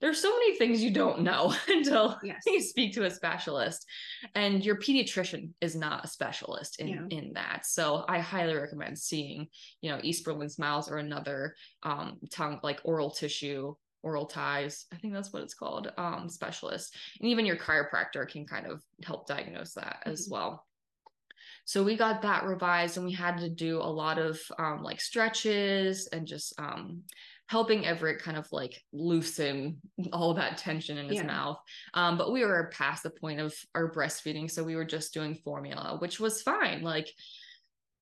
There's 0.01 0.21
so 0.21 0.31
many 0.31 0.57
things 0.57 0.83
you 0.83 0.91
don't 0.91 1.21
know 1.21 1.53
until 1.67 2.19
Yes. 2.23 2.43
you 2.45 2.61
speak 2.61 2.93
to 2.93 3.05
a 3.05 3.09
specialist 3.11 3.85
and 4.33 4.63
your 4.65 4.77
pediatrician 4.77 5.51
is 5.61 5.75
not 5.75 6.05
a 6.05 6.07
specialist 6.07 6.79
in 6.79 6.87
Yeah. 6.87 7.05
in 7.09 7.33
that 7.33 7.65
so 7.65 8.05
i 8.07 8.19
highly 8.19 8.55
recommend 8.55 8.97
seeing 8.97 9.47
you 9.81 9.89
know 9.91 9.99
east 10.03 10.23
berlin 10.25 10.49
smiles 10.49 10.89
or 10.89 10.97
another 10.97 11.55
um 11.83 12.19
tongue 12.31 12.59
like 12.63 12.81
oral 12.83 13.11
tissue 13.11 13.73
oral 14.03 14.25
ties 14.25 14.85
i 14.93 14.97
think 14.97 15.13
that's 15.13 15.31
what 15.33 15.43
it's 15.43 15.53
called 15.55 15.91
um 15.97 16.29
specialist 16.29 16.95
and 17.19 17.29
even 17.29 17.45
your 17.45 17.57
chiropractor 17.57 18.27
can 18.29 18.45
kind 18.45 18.67
of 18.67 18.83
help 19.03 19.27
diagnose 19.27 19.73
that 19.73 19.97
as 20.05 20.27
Mhm. 20.27 20.31
well 20.31 20.65
so 21.65 21.83
we 21.83 21.95
got 21.95 22.21
that 22.21 22.43
revised 22.45 22.97
and 22.97 23.05
we 23.05 23.11
had 23.13 23.37
to 23.39 23.49
do 23.49 23.79
a 23.79 23.83
lot 24.01 24.19
of 24.19 24.39
um, 24.59 24.83
like 24.83 25.01
stretches 25.01 26.07
and 26.07 26.27
just 26.27 26.53
um, 26.59 27.01
helping 27.47 27.85
Everett 27.85 28.21
kind 28.21 28.37
of 28.37 28.47
like 28.51 28.81
loosen 28.91 29.79
all 30.11 30.33
that 30.33 30.57
tension 30.57 30.97
in 30.97 31.07
his 31.07 31.17
Yeah. 31.17 31.27
mouth. 31.27 31.59
Um, 31.93 32.17
but 32.17 32.31
we 32.31 32.43
were 32.43 32.71
past 32.73 33.03
the 33.03 33.11
point 33.11 33.39
of 33.39 33.55
our 33.75 33.91
breastfeeding. 33.91 34.49
So 34.49 34.63
we 34.63 34.75
were 34.75 34.85
just 34.85 35.13
doing 35.13 35.35
formula, 35.35 35.97
which 35.99 36.19
was 36.19 36.41
fine. 36.41 36.81
Like, 36.81 37.07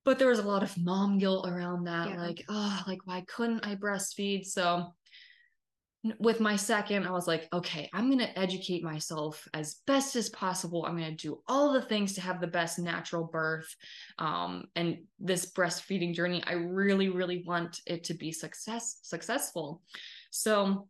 but 0.05 0.19
there 0.19 0.29
was 0.29 0.39
a 0.39 0.47
lot 0.47 0.63
of 0.63 0.77
mom 0.77 1.17
guilt 1.17 1.47
around 1.47 1.85
that. 1.85 2.09
Yeah. 2.09 2.21
Like, 2.21 2.45
oh, 2.49 2.83
like, 2.87 3.05
why 3.05 3.21
couldn't 3.27 3.65
I 3.65 3.75
breastfeed? 3.75 4.45
So 4.45 4.93
with 6.19 6.39
my 6.39 6.55
second, 6.57 7.05
I 7.07 7.11
was 7.11 7.27
like, 7.27 7.47
okay, 7.53 7.89
I'm 7.93 8.07
going 8.07 8.19
to 8.19 8.37
educate 8.37 8.83
myself 8.83 9.47
as 9.53 9.75
best 9.87 10.15
as 10.15 10.29
possible. 10.29 10.85
I'm 10.85 10.97
going 10.97 11.15
to 11.15 11.27
do 11.27 11.41
all 11.47 11.71
the 11.71 11.81
things 11.81 12.13
to 12.13 12.21
have 12.21 12.41
the 12.41 12.47
best 12.47 12.77
natural 12.77 13.25
birth. 13.25 13.73
Um, 14.19 14.65
and 14.75 15.05
this 15.19 15.51
breastfeeding 15.53 16.13
journey, 16.13 16.43
I 16.45 16.53
really, 16.53 17.09
really 17.09 17.43
want 17.45 17.79
it 17.85 18.03
to 18.05 18.13
be 18.13 18.31
success 18.31 18.99
successful. 19.01 19.81
So 20.29 20.89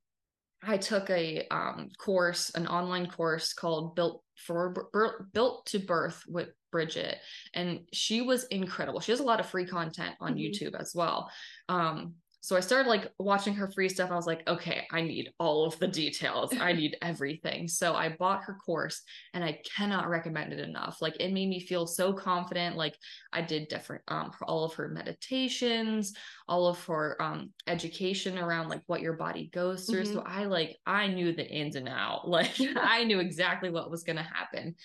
I 0.63 0.77
took 0.77 1.10
a 1.10 1.48
um, 1.50 1.89
course, 1.98 2.51
an 2.51 2.67
online 2.67 3.08
course 3.10 3.53
called 3.53 3.96
Built 3.96 4.24
for 4.38 4.89
Built 5.34 5.65
to 5.67 5.79
Birth 5.79 6.24
with 6.27 6.50
Bridget, 6.72 7.17
and 7.53 7.82
she 7.93 8.22
was 8.22 8.46
incredible. 8.46 9.00
She 9.00 9.12
has 9.12 9.20
a 9.20 9.25
lot 9.25 9.39
of 9.39 9.46
free 9.46 9.65
content 9.65 10.15
on 10.22 10.36
Mhm. 10.36 10.39
YouTube 10.39 10.79
as 10.79 10.93
well. 10.96 11.29
Um, 11.70 12.15
so 12.43 12.57
I 12.57 12.59
started 12.59 12.89
like 12.89 13.09
watching 13.19 13.53
her 13.53 13.71
free 13.71 13.88
stuff. 13.88 14.12
I 14.12 14.15
was 14.15 14.27
like, 14.27 14.45
okay, 14.50 14.85
I 14.91 15.00
need 15.00 15.31
all 15.39 15.65
of 15.65 15.79
the 15.79 15.88
details. 15.88 16.53
I 16.53 16.73
need 16.73 16.97
everything. 17.01 17.69
So 17.69 17.95
I 17.95 18.17
bought 18.19 18.43
her 18.43 18.55
course 18.65 19.01
and 19.33 19.45
I 19.45 19.62
cannot 19.77 20.09
recommend 20.09 20.51
it 20.51 20.59
enough. 20.59 21.01
Like 21.01 21.15
it 21.21 21.31
made 21.31 21.47
me 21.47 21.62
feel 21.62 21.88
so 21.88 22.12
confident. 22.12 22.75
Like 22.75 22.97
I 23.31 23.43
did 23.43 23.69
different 23.69 24.03
um 24.09 24.31
all 24.41 24.65
of 24.65 24.73
her 24.73 24.89
meditations, 24.89 26.12
all 26.50 26.67
of 26.67 26.83
her 26.83 27.15
um 27.21 27.53
education 27.67 28.38
around 28.38 28.67
like 28.67 28.81
what 28.88 29.00
your 29.00 29.13
body 29.13 29.50
goes 29.53 29.85
through. 29.85 30.03
So 30.03 30.21
I 30.25 30.43
like 30.43 30.75
I 30.85 31.07
knew 31.07 31.33
the 31.33 31.47
ins 31.47 31.77
and 31.77 31.88
out. 31.88 32.27
Like 32.33 32.59
I 32.75 33.03
knew 33.05 33.19
exactly 33.19 33.69
what 33.69 33.89
was 33.89 34.03
gonna 34.03 34.27
happen. 34.33 34.75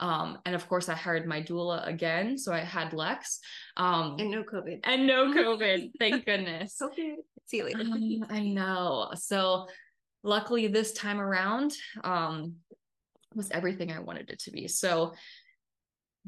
Um, 0.00 0.38
and 0.46 0.54
of 0.54 0.68
course 0.68 0.88
I 0.88 0.94
hired 0.94 1.26
my 1.26 1.42
doula 1.42 1.86
again. 1.86 2.38
So 2.38 2.52
I 2.52 2.60
had 2.60 2.92
Lex. 2.92 3.40
Um 3.76 4.16
And 4.18 4.30
no 4.30 4.42
COVID. 4.44 4.80
and 4.84 5.06
no 5.06 5.32
COVID, 5.38 5.90
thank 5.98 6.24
goodness. 6.24 6.76
Okay. 6.82 7.16
See 7.46 7.58
you 7.58 7.64
later. 7.64 7.80
Um, 7.80 8.26
I 8.28 8.40
know. 8.40 9.10
So 9.14 9.66
luckily 10.22 10.66
this 10.68 10.92
time 10.92 11.20
around, 11.20 11.72
um, 12.04 12.56
was 13.34 13.50
everything 13.50 13.90
I 13.92 14.00
wanted 14.00 14.30
it 14.30 14.38
to 14.40 14.50
be. 14.50 14.68
So 14.68 15.14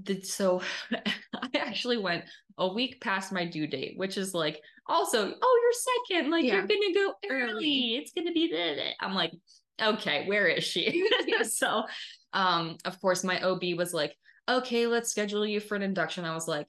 the 0.03 0.21
so 0.23 0.63
I 1.35 1.51
actually 1.59 1.99
went 1.99 2.25
a 2.59 2.67
week 2.73 3.01
past 3.01 3.33
my 3.33 3.45
due 3.45 3.67
date, 3.67 3.95
which 3.97 4.17
is 4.17 4.33
like 4.35 4.61
also, 4.87 5.33
oh, 5.43 5.61
you're 5.63 6.17
second, 6.19 6.31
like 6.31 6.45
Yeah. 6.45 6.55
you're 6.55 6.67
gonna 6.67 6.95
go 6.95 7.15
early. 7.31 7.53
Early. 7.53 7.97
It's 7.97 8.13
gonna 8.13 8.33
be 8.33 8.49
the 8.51 8.91
I'm 9.01 9.15
like, 9.15 9.33
okay, 9.81 10.27
where 10.27 10.47
is 10.47 10.65
she? 10.65 11.07
so 11.45 11.85
um, 12.33 12.77
of 12.85 13.01
course, 13.01 13.25
my 13.25 13.41
OB 13.41 13.63
was 13.77 13.93
like, 13.93 14.17
okay, 14.49 14.87
let's 14.87 15.11
schedule 15.11 15.47
you 15.47 15.61
for 15.61 15.75
an 15.75 15.83
induction. 15.83 16.25
I 16.25 16.35
was 16.35 16.49
like, 16.49 16.67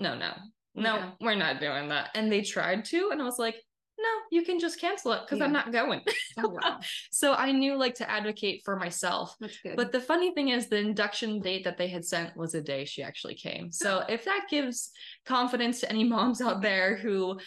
no, 0.00 0.16
no, 0.16 0.32
no, 0.74 0.94
Yeah. 0.96 1.10
we're 1.20 1.34
not 1.34 1.60
doing 1.60 1.88
that. 1.88 2.10
And 2.14 2.30
they 2.30 2.42
tried 2.42 2.84
to, 2.86 3.10
and 3.12 3.20
I 3.20 3.24
was 3.24 3.38
like, 3.38 3.56
no, 4.00 4.08
you 4.30 4.44
can 4.44 4.60
just 4.60 4.80
cancel 4.80 5.12
it 5.12 5.22
because 5.24 5.40
I'm 5.40 5.52
not 5.52 5.72
going. 5.72 6.02
Oh, 6.38 6.50
wow. 6.50 6.78
so 7.10 7.34
I 7.34 7.50
knew 7.50 7.74
like 7.76 7.96
to 7.96 8.08
advocate 8.08 8.62
for 8.64 8.76
myself. 8.76 9.34
That's 9.40 9.58
good. 9.58 9.74
But 9.76 9.90
the 9.90 10.00
funny 10.00 10.32
thing 10.34 10.50
is, 10.50 10.68
the 10.68 10.78
induction 10.78 11.40
date 11.40 11.64
that 11.64 11.76
they 11.78 11.88
had 11.88 12.04
sent 12.04 12.36
was 12.36 12.54
a 12.54 12.60
day 12.60 12.84
she 12.84 13.02
actually 13.02 13.34
came. 13.34 13.72
So 13.72 14.04
if 14.08 14.24
that 14.24 14.46
gives 14.48 14.92
confidence 15.26 15.80
to 15.80 15.90
any 15.90 16.04
moms 16.04 16.40
out 16.40 16.62
there 16.62 16.96
who 16.96 17.40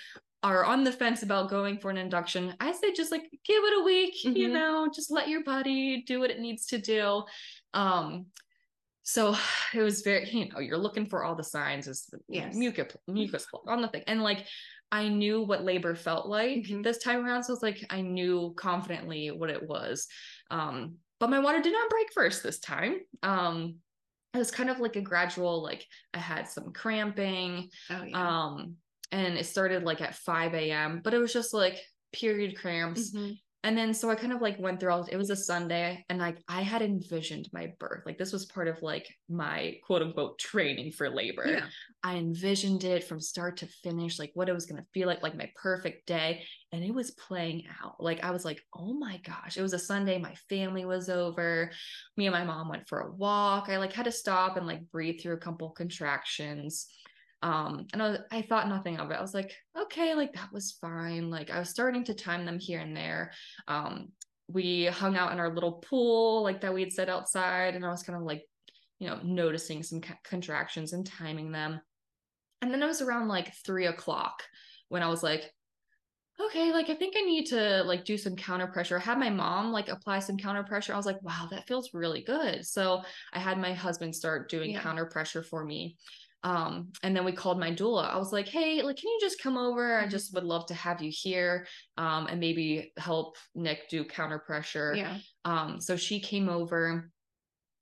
are 0.43 0.65
on 0.65 0.83
the 0.83 0.91
fence 0.91 1.21
about 1.23 1.49
going 1.49 1.77
for 1.77 1.91
an 1.91 1.97
induction, 1.97 2.55
I 2.59 2.71
say 2.71 2.93
just 2.93 3.11
like 3.11 3.29
give 3.45 3.63
it 3.63 3.79
a 3.79 3.83
week, 3.83 4.23
you 4.23 4.47
Mhm. 4.49 4.51
know, 4.53 4.89
just 4.93 5.11
let 5.11 5.27
your 5.29 5.43
body 5.43 6.01
do 6.03 6.19
what 6.19 6.31
it 6.31 6.39
needs 6.39 6.65
to 6.67 6.79
do. 6.79 7.23
Um, 7.73 8.27
so 9.03 9.35
it 9.73 9.81
was 9.81 10.01
very, 10.01 10.29
you 10.29 10.49
know, 10.49 10.59
you're 10.59 10.77
looking 10.77 11.05
for 11.05 11.23
all 11.23 11.35
the 11.35 11.43
signs 11.43 11.87
as 11.87 12.05
the 12.07 12.19
Yes. 12.27 12.55
mucus, 12.55 12.95
mucus 13.07 13.45
on 13.67 13.81
the 13.81 13.87
thing. 13.87 14.03
And 14.07 14.23
like 14.23 14.47
I 14.91 15.07
knew 15.07 15.43
what 15.43 15.63
labor 15.63 15.95
felt 15.95 16.27
like 16.27 16.63
Mhm. 16.65 16.83
this 16.83 16.97
time 16.97 17.23
around. 17.23 17.43
So 17.43 17.53
it's 17.53 17.63
like 17.63 17.85
I 17.89 18.01
knew 18.01 18.53
confidently 18.57 19.29
what 19.31 19.49
it 19.49 19.61
was. 19.61 20.07
Um, 20.49 20.97
but 21.19 21.29
my 21.29 21.39
water 21.39 21.61
did 21.61 21.71
not 21.71 21.89
break 21.89 22.11
first 22.13 22.41
this 22.41 22.59
time. 22.59 22.99
Um, 23.21 23.75
it 24.33 24.37
was 24.39 24.49
kind 24.49 24.69
of 24.71 24.79
like 24.79 24.95
a 24.95 25.01
gradual, 25.01 25.61
like 25.61 25.85
I 26.13 26.17
had 26.17 26.47
some 26.47 26.73
cramping. 26.73 27.69
oh 27.91 28.03
yeah. 28.03 28.45
Um, 28.45 28.77
and 29.11 29.37
it 29.37 29.45
started 29.45 29.83
like 29.83 30.01
at 30.01 30.15
5 30.15 30.53
a.m., 30.53 31.01
but 31.03 31.13
it 31.13 31.19
was 31.19 31.33
just 31.33 31.53
like 31.53 31.79
period 32.13 32.57
cramps. 32.57 33.13
Mhm. 33.13 33.37
And 33.63 33.77
then 33.77 33.93
so 33.93 34.09
I 34.09 34.15
kind 34.15 34.33
of 34.33 34.41
like 34.41 34.59
went 34.59 34.79
through 34.79 34.91
all 34.91 35.03
it 35.05 35.17
was 35.17 35.29
a 35.29 35.35
Sunday 35.35 36.03
and 36.09 36.17
like 36.17 36.39
I 36.47 36.61
had 36.61 36.81
envisioned 36.81 37.47
my 37.53 37.73
birth. 37.79 38.01
Like 38.07 38.17
this 38.17 38.33
was 38.33 38.47
part 38.47 38.67
of 38.67 38.81
like 38.81 39.07
my 39.29 39.75
quote 39.85 40.01
unquote 40.01 40.39
training 40.39 40.93
for 40.93 41.11
labor. 41.11 41.45
Yeah. 41.45 41.65
I 42.03 42.15
envisioned 42.15 42.83
it 42.83 43.03
from 43.03 43.19
start 43.19 43.57
to 43.57 43.67
finish, 43.67 44.17
like 44.17 44.31
what 44.33 44.49
it 44.49 44.53
was 44.53 44.65
gonna 44.65 44.85
feel 44.95 45.07
like, 45.07 45.21
like 45.21 45.37
my 45.37 45.51
perfect 45.55 46.07
day. 46.07 46.43
And 46.71 46.83
it 46.83 46.91
was 46.91 47.11
playing 47.11 47.65
out. 47.83 48.01
Like 48.01 48.23
I 48.23 48.31
was 48.31 48.43
like, 48.43 48.63
oh 48.75 48.93
my 48.93 49.17
gosh. 49.23 49.57
It 49.57 49.61
was 49.61 49.73
a 49.73 49.79
Sunday. 49.79 50.17
My 50.17 50.33
family 50.49 50.83
was 50.83 51.07
over. 51.07 51.71
Me 52.17 52.25
and 52.25 52.33
my 52.33 52.43
mom 52.43 52.67
went 52.67 52.87
for 52.87 53.01
a 53.01 53.11
walk. 53.11 53.69
I 53.69 53.77
like 53.77 53.93
had 53.93 54.05
to 54.05 54.11
stop 54.11 54.57
and 54.57 54.65
like 54.65 54.89
breathe 54.89 55.21
through 55.21 55.35
a 55.35 55.39
couple 55.39 55.69
contractions 55.69 56.87
um 57.43 57.87
and 57.93 58.01
I, 58.01 58.09
was, 58.09 58.19
I 58.31 58.41
thought 58.43 58.69
nothing 58.69 58.99
of 58.99 59.11
it. 59.11 59.15
I 59.15 59.21
was 59.21 59.33
like 59.33 59.51
okay 59.79 60.13
like 60.13 60.33
that 60.33 60.51
was 60.53 60.77
fine. 60.79 61.29
Like 61.29 61.49
i 61.49 61.59
was 61.59 61.69
starting 61.69 62.03
to 62.05 62.13
time 62.13 62.45
them 62.45 62.59
here 62.59 62.79
and 62.79 62.95
there. 62.95 63.31
Um 63.67 64.09
we 64.47 64.85
hung 64.85 65.15
out 65.15 65.31
in 65.31 65.39
our 65.39 65.53
little 65.53 65.73
pool 65.73 66.43
like 66.43 66.61
that 66.61 66.73
we 66.73 66.81
had 66.81 66.91
set 66.91 67.07
outside 67.07 67.73
and 67.73 67.85
i 67.85 67.89
was 67.89 68.03
kind 68.03 68.17
of 68.17 68.23
like 68.25 68.43
you 68.99 69.07
know 69.07 69.17
noticing 69.23 69.81
some 69.81 70.01
contractions 70.23 70.93
and 70.93 71.05
timing 71.07 71.51
them. 71.51 71.79
And 72.61 72.71
then 72.71 72.83
it 72.83 72.87
was 72.87 73.01
around 73.01 73.27
like 73.27 73.53
three 73.65 73.87
o'clock 73.87 74.43
when 74.89 75.01
i 75.03 75.07
was 75.07 75.23
like 75.23 75.51
okay 76.39 76.71
like 76.71 76.89
i 76.89 76.95
think 76.95 77.15
i 77.17 77.21
need 77.21 77.45
to 77.47 77.83
like 77.83 78.03
do 78.05 78.17
some 78.17 78.35
counter 78.35 78.67
pressure. 78.67 78.97
I 78.97 79.01
had 79.01 79.19
my 79.19 79.29
mom 79.29 79.71
like 79.71 79.89
apply 79.89 80.19
some 80.19 80.37
counter 80.37 80.63
pressure. 80.63 80.93
I 80.93 80.97
was 80.97 81.05
like 81.05 81.21
wow 81.23 81.47
that 81.51 81.67
feels 81.67 81.93
really 81.93 82.21
good. 82.23 82.65
So 82.65 83.01
i 83.33 83.39
had 83.39 83.57
my 83.57 83.73
husband 83.73 84.15
start 84.15 84.49
doing 84.49 84.71
Yeah. 84.71 84.81
counter 84.81 85.05
pressure 85.05 85.43
for 85.43 85.63
me 85.65 85.97
um 86.43 86.91
and 87.03 87.15
then 87.15 87.23
we 87.25 87.31
called 87.31 87.59
my 87.59 87.71
doula. 87.71 88.09
I 88.09 88.17
was 88.17 88.33
like 88.33 88.47
hey 88.47 88.81
like 88.81 88.97
can 88.97 89.09
you 89.09 89.19
just 89.21 89.41
come 89.41 89.57
over? 89.57 89.99
I 89.99 90.05
Mhm. 90.05 90.09
just 90.09 90.33
would 90.33 90.43
love 90.43 90.65
to 90.67 90.73
have 90.73 91.01
you 91.01 91.11
here 91.13 91.67
um 91.97 92.27
and 92.27 92.39
maybe 92.39 92.91
help 92.97 93.37
nick 93.55 93.89
do 93.89 94.03
counter 94.05 94.39
pressure. 94.39 94.95
Yeah. 94.95 95.19
um 95.45 95.79
so 95.79 95.95
she 95.95 96.19
came 96.19 96.49
over 96.49 97.11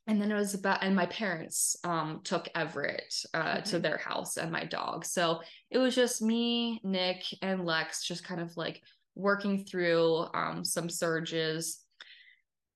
and 0.07 0.19
then 0.21 0.31
it 0.31 0.35
was 0.35 0.55
about 0.55 0.83
and 0.83 0.95
my 0.95 1.05
parents 1.05 1.75
um 1.83 2.21
took 2.23 2.49
everett 2.55 3.13
uh 3.33 3.61
to 3.61 3.79
their 3.79 3.97
house 3.97 4.37
and 4.37 4.51
my 4.51 4.65
dog. 4.65 5.05
So 5.05 5.41
it 5.69 5.77
was 5.77 5.95
just 5.95 6.21
me 6.21 6.79
nick 6.83 7.23
and 7.41 7.65
lex 7.65 8.05
just 8.05 8.23
kind 8.23 8.41
of 8.41 8.57
like 8.57 8.81
working 9.15 9.65
through 9.65 10.25
um 10.33 10.63
some 10.65 10.89
surges 10.89 11.85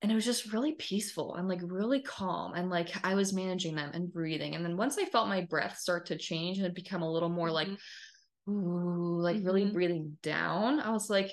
and 0.03 0.11
it 0.11 0.15
was 0.15 0.25
just 0.25 0.51
really 0.51 0.73
peaceful 0.73 1.35
and 1.35 1.47
like 1.47 1.61
really 1.63 2.01
calm 2.01 2.53
and 2.53 2.69
like 2.69 2.91
i 3.05 3.15
was 3.15 3.33
managing 3.33 3.73
them 3.73 3.89
and 3.93 4.11
breathing 4.13 4.53
and 4.53 4.63
then 4.63 4.77
once 4.77 4.97
i 4.97 5.05
felt 5.05 5.29
my 5.29 5.41
breath 5.41 5.77
start 5.77 6.05
to 6.05 6.17
change 6.17 6.57
and 6.57 6.67
it 6.67 6.75
become 6.75 7.01
a 7.01 7.11
little 7.11 7.29
more 7.29 7.49
like 7.49 7.69
Mhm. 7.69 7.77
ooh 8.49 9.21
like 9.21 9.43
really 9.43 9.65
Mhm. 9.65 9.73
breathing 9.73 10.17
down 10.21 10.79
i 10.81 10.91
was 10.91 11.09
like 11.09 11.31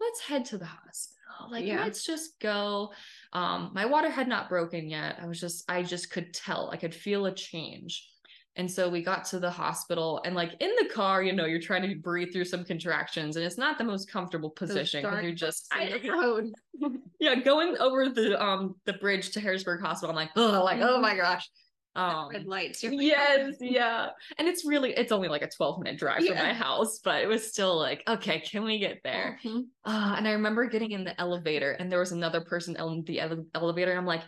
let's 0.00 0.20
head 0.20 0.46
to 0.46 0.58
the 0.58 0.64
hospital 0.64 1.50
like 1.50 1.66
Yeah. 1.66 1.82
let's 1.84 2.04
just 2.04 2.38
go 2.40 2.92
um 3.32 3.70
my 3.74 3.84
water 3.84 4.10
had 4.10 4.28
not 4.28 4.48
broken 4.48 4.88
yet 4.88 5.18
i 5.20 5.26
was 5.26 5.38
just 5.38 5.70
i 5.70 5.82
just 5.82 6.10
could 6.10 6.32
tell 6.32 6.70
i 6.70 6.76
could 6.76 6.94
feel 6.94 7.26
a 7.26 7.34
change 7.34 8.08
and 8.56 8.70
so 8.70 8.88
we 8.88 9.02
got 9.02 9.24
to 9.24 9.38
the 9.38 9.50
hospital 9.50 10.20
and 10.24 10.34
like 10.34 10.52
in 10.60 10.70
the 10.78 10.88
car 10.88 11.22
you 11.22 11.32
know 11.32 11.44
you're 11.44 11.60
trying 11.60 11.82
to 11.88 11.94
breathe 11.96 12.32
through 12.32 12.44
some 12.44 12.64
contractions 12.64 13.36
and 13.36 13.44
it's 13.44 13.58
not 13.58 13.78
the 13.78 13.84
most 13.84 14.10
comfortable 14.10 14.50
position 14.50 15.02
because 15.02 15.22
you're 15.22 15.32
just 15.34 15.68
the 15.70 16.10
road. 16.10 16.52
yeah 17.20 17.34
going 17.34 17.76
over 17.78 18.08
the 18.08 18.40
um 18.42 18.74
the 18.84 18.92
bridge 18.94 19.30
to 19.30 19.40
harrisburg 19.40 19.80
hospital 19.80 20.10
i'm 20.10 20.16
like 20.16 20.30
oh 20.36 20.62
like 20.64 20.80
oh 20.80 21.00
my 21.00 21.16
gosh 21.16 21.48
Um, 21.96 22.30
Red 22.30 22.46
lights. 22.46 22.82
you're- 22.82 22.96
yes, 22.96 23.54
yeah. 23.60 24.08
And 24.36 24.48
it's 24.48 24.64
really 24.66 24.90
it's 24.94 25.12
only 25.12 25.28
like 25.28 25.42
a 25.42 25.48
12 25.48 25.78
minute 25.84 25.96
drive 25.96 26.26
from 26.26 26.34
my 26.36 26.52
house, 26.52 26.98
but 27.04 27.22
it 27.22 27.28
was 27.28 27.46
still 27.48 27.78
like, 27.78 28.02
okay, 28.08 28.40
can 28.40 28.64
we 28.64 28.80
get 28.80 28.98
there? 29.04 29.38
Mhm. 29.44 29.66
Uh, 29.84 30.14
and 30.18 30.26
I 30.26 30.32
remember 30.32 30.66
getting 30.66 30.90
in 30.90 31.04
the 31.04 31.14
elevator 31.20 31.70
and 31.70 31.92
there 31.92 32.00
was 32.00 32.10
another 32.10 32.40
person 32.40 32.74
in 32.76 33.04
the 33.06 33.20
ele- 33.20 33.46
elevator. 33.54 33.96
I'm 33.96 34.06
like 34.06 34.22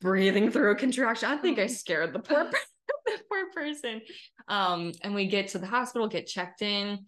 breathing 0.00 0.52
through 0.52 0.70
a 0.70 0.76
contraction. 0.76 1.28
I 1.28 1.36
think 1.38 1.58
I 1.58 1.64
Oh. 1.64 1.66
scared 1.66 2.12
the 2.12 2.20
poor, 2.20 2.44
per- 2.50 2.50
the 2.50 2.58
poor 3.28 3.50
person. 3.54 4.00
Um, 4.48 4.92
and 5.02 5.14
we 5.14 5.26
get 5.26 5.48
to 5.48 5.58
the 5.58 5.66
hospital, 5.66 6.08
get 6.08 6.26
checked 6.26 6.62
in, 6.62 7.06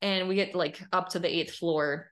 and 0.00 0.28
we 0.28 0.34
get 0.34 0.54
like 0.54 0.82
up 0.92 1.10
to 1.10 1.18
the 1.18 1.28
eighth 1.34 1.54
floor. 1.54 2.10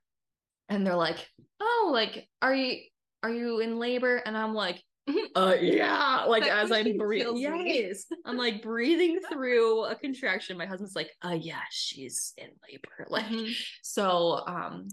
And 0.69 0.87
they're 0.87 0.97
like, 0.97 1.29
oh, 1.61 1.91
like, 1.93 2.29
are 2.41 2.55
you 2.55 2.83
are 3.23 3.31
you 3.31 3.61
in 3.61 3.79
labor? 3.79 4.17
And 4.17 4.37
I'm 4.37 4.55
like, 4.55 4.83
uh 5.35 5.57
yeah, 5.61 6.25
like 6.29 6.45
That 6.45 6.65
as 6.65 6.73
I'm 6.73 6.97
breathing. 6.97 7.37
Yes. 7.37 8.05
I'm 8.25 8.37
like 8.37 8.63
breathing 8.63 9.19
through 9.31 9.85
a 9.85 9.95
contraction. 9.97 10.57
My 10.57 10.67
husband's 10.67 10.95
like, 10.95 11.11
uh 11.23 11.37
yeah, 11.39 11.61
she's 11.71 12.33
in 12.37 12.49
labor. 12.71 13.07
Like 13.11 13.27
Mhm. 13.27 13.53
so 13.83 14.43
um 14.47 14.89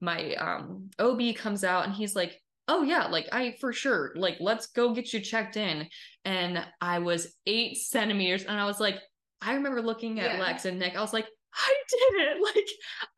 my 0.00 0.34
um 0.36 0.90
OB 0.98 1.34
comes 1.36 1.64
out 1.64 1.84
and 1.84 1.92
he's 1.94 2.16
like, 2.16 2.40
"Oh 2.68 2.82
yeah, 2.82 3.06
like 3.06 3.26
I 3.32 3.56
for 3.60 3.72
sure, 3.72 4.12
like 4.14 4.36
let's 4.40 4.66
go 4.68 4.94
get 4.94 5.12
you 5.12 5.20
checked 5.20 5.56
in." 5.56 5.88
And 6.24 6.64
I 6.80 6.98
was 7.00 7.34
8 7.46 7.76
centimeters 7.76 8.44
and 8.44 8.58
I 8.60 8.64
was 8.66 8.78
like, 8.80 8.96
I 9.40 9.54
remember 9.54 9.80
looking 9.82 10.20
at 10.20 10.34
Yeah. 10.34 10.40
Lex 10.40 10.64
and 10.66 10.78
Nick. 10.78 10.96
I 10.96 11.00
was 11.00 11.12
like, 11.12 11.26
I 11.54 11.74
did 11.88 12.20
it. 12.28 12.36
Like 12.48 12.68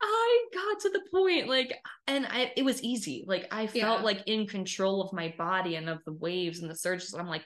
I 0.03 0.45
got 0.55 0.81
to 0.83 0.91
the 0.91 1.03
point 1.13 1.49
like 1.49 1.75
and 2.07 2.27
I 2.27 2.53
it 2.57 2.65
was 2.65 2.83
easy. 2.83 3.25
Like 3.27 3.47
I 3.51 3.67
felt 3.67 4.01
Yeah. 4.01 4.05
like 4.05 4.23
in 4.27 4.47
control 4.47 5.03
of 5.03 5.13
my 5.13 5.35
body 5.37 5.75
and 5.77 5.89
of 5.89 5.99
the 6.07 6.13
waves 6.13 6.61
and 6.61 6.71
the 6.71 6.75
surges. 6.77 7.15
I'm 7.15 7.27
like 7.27 7.45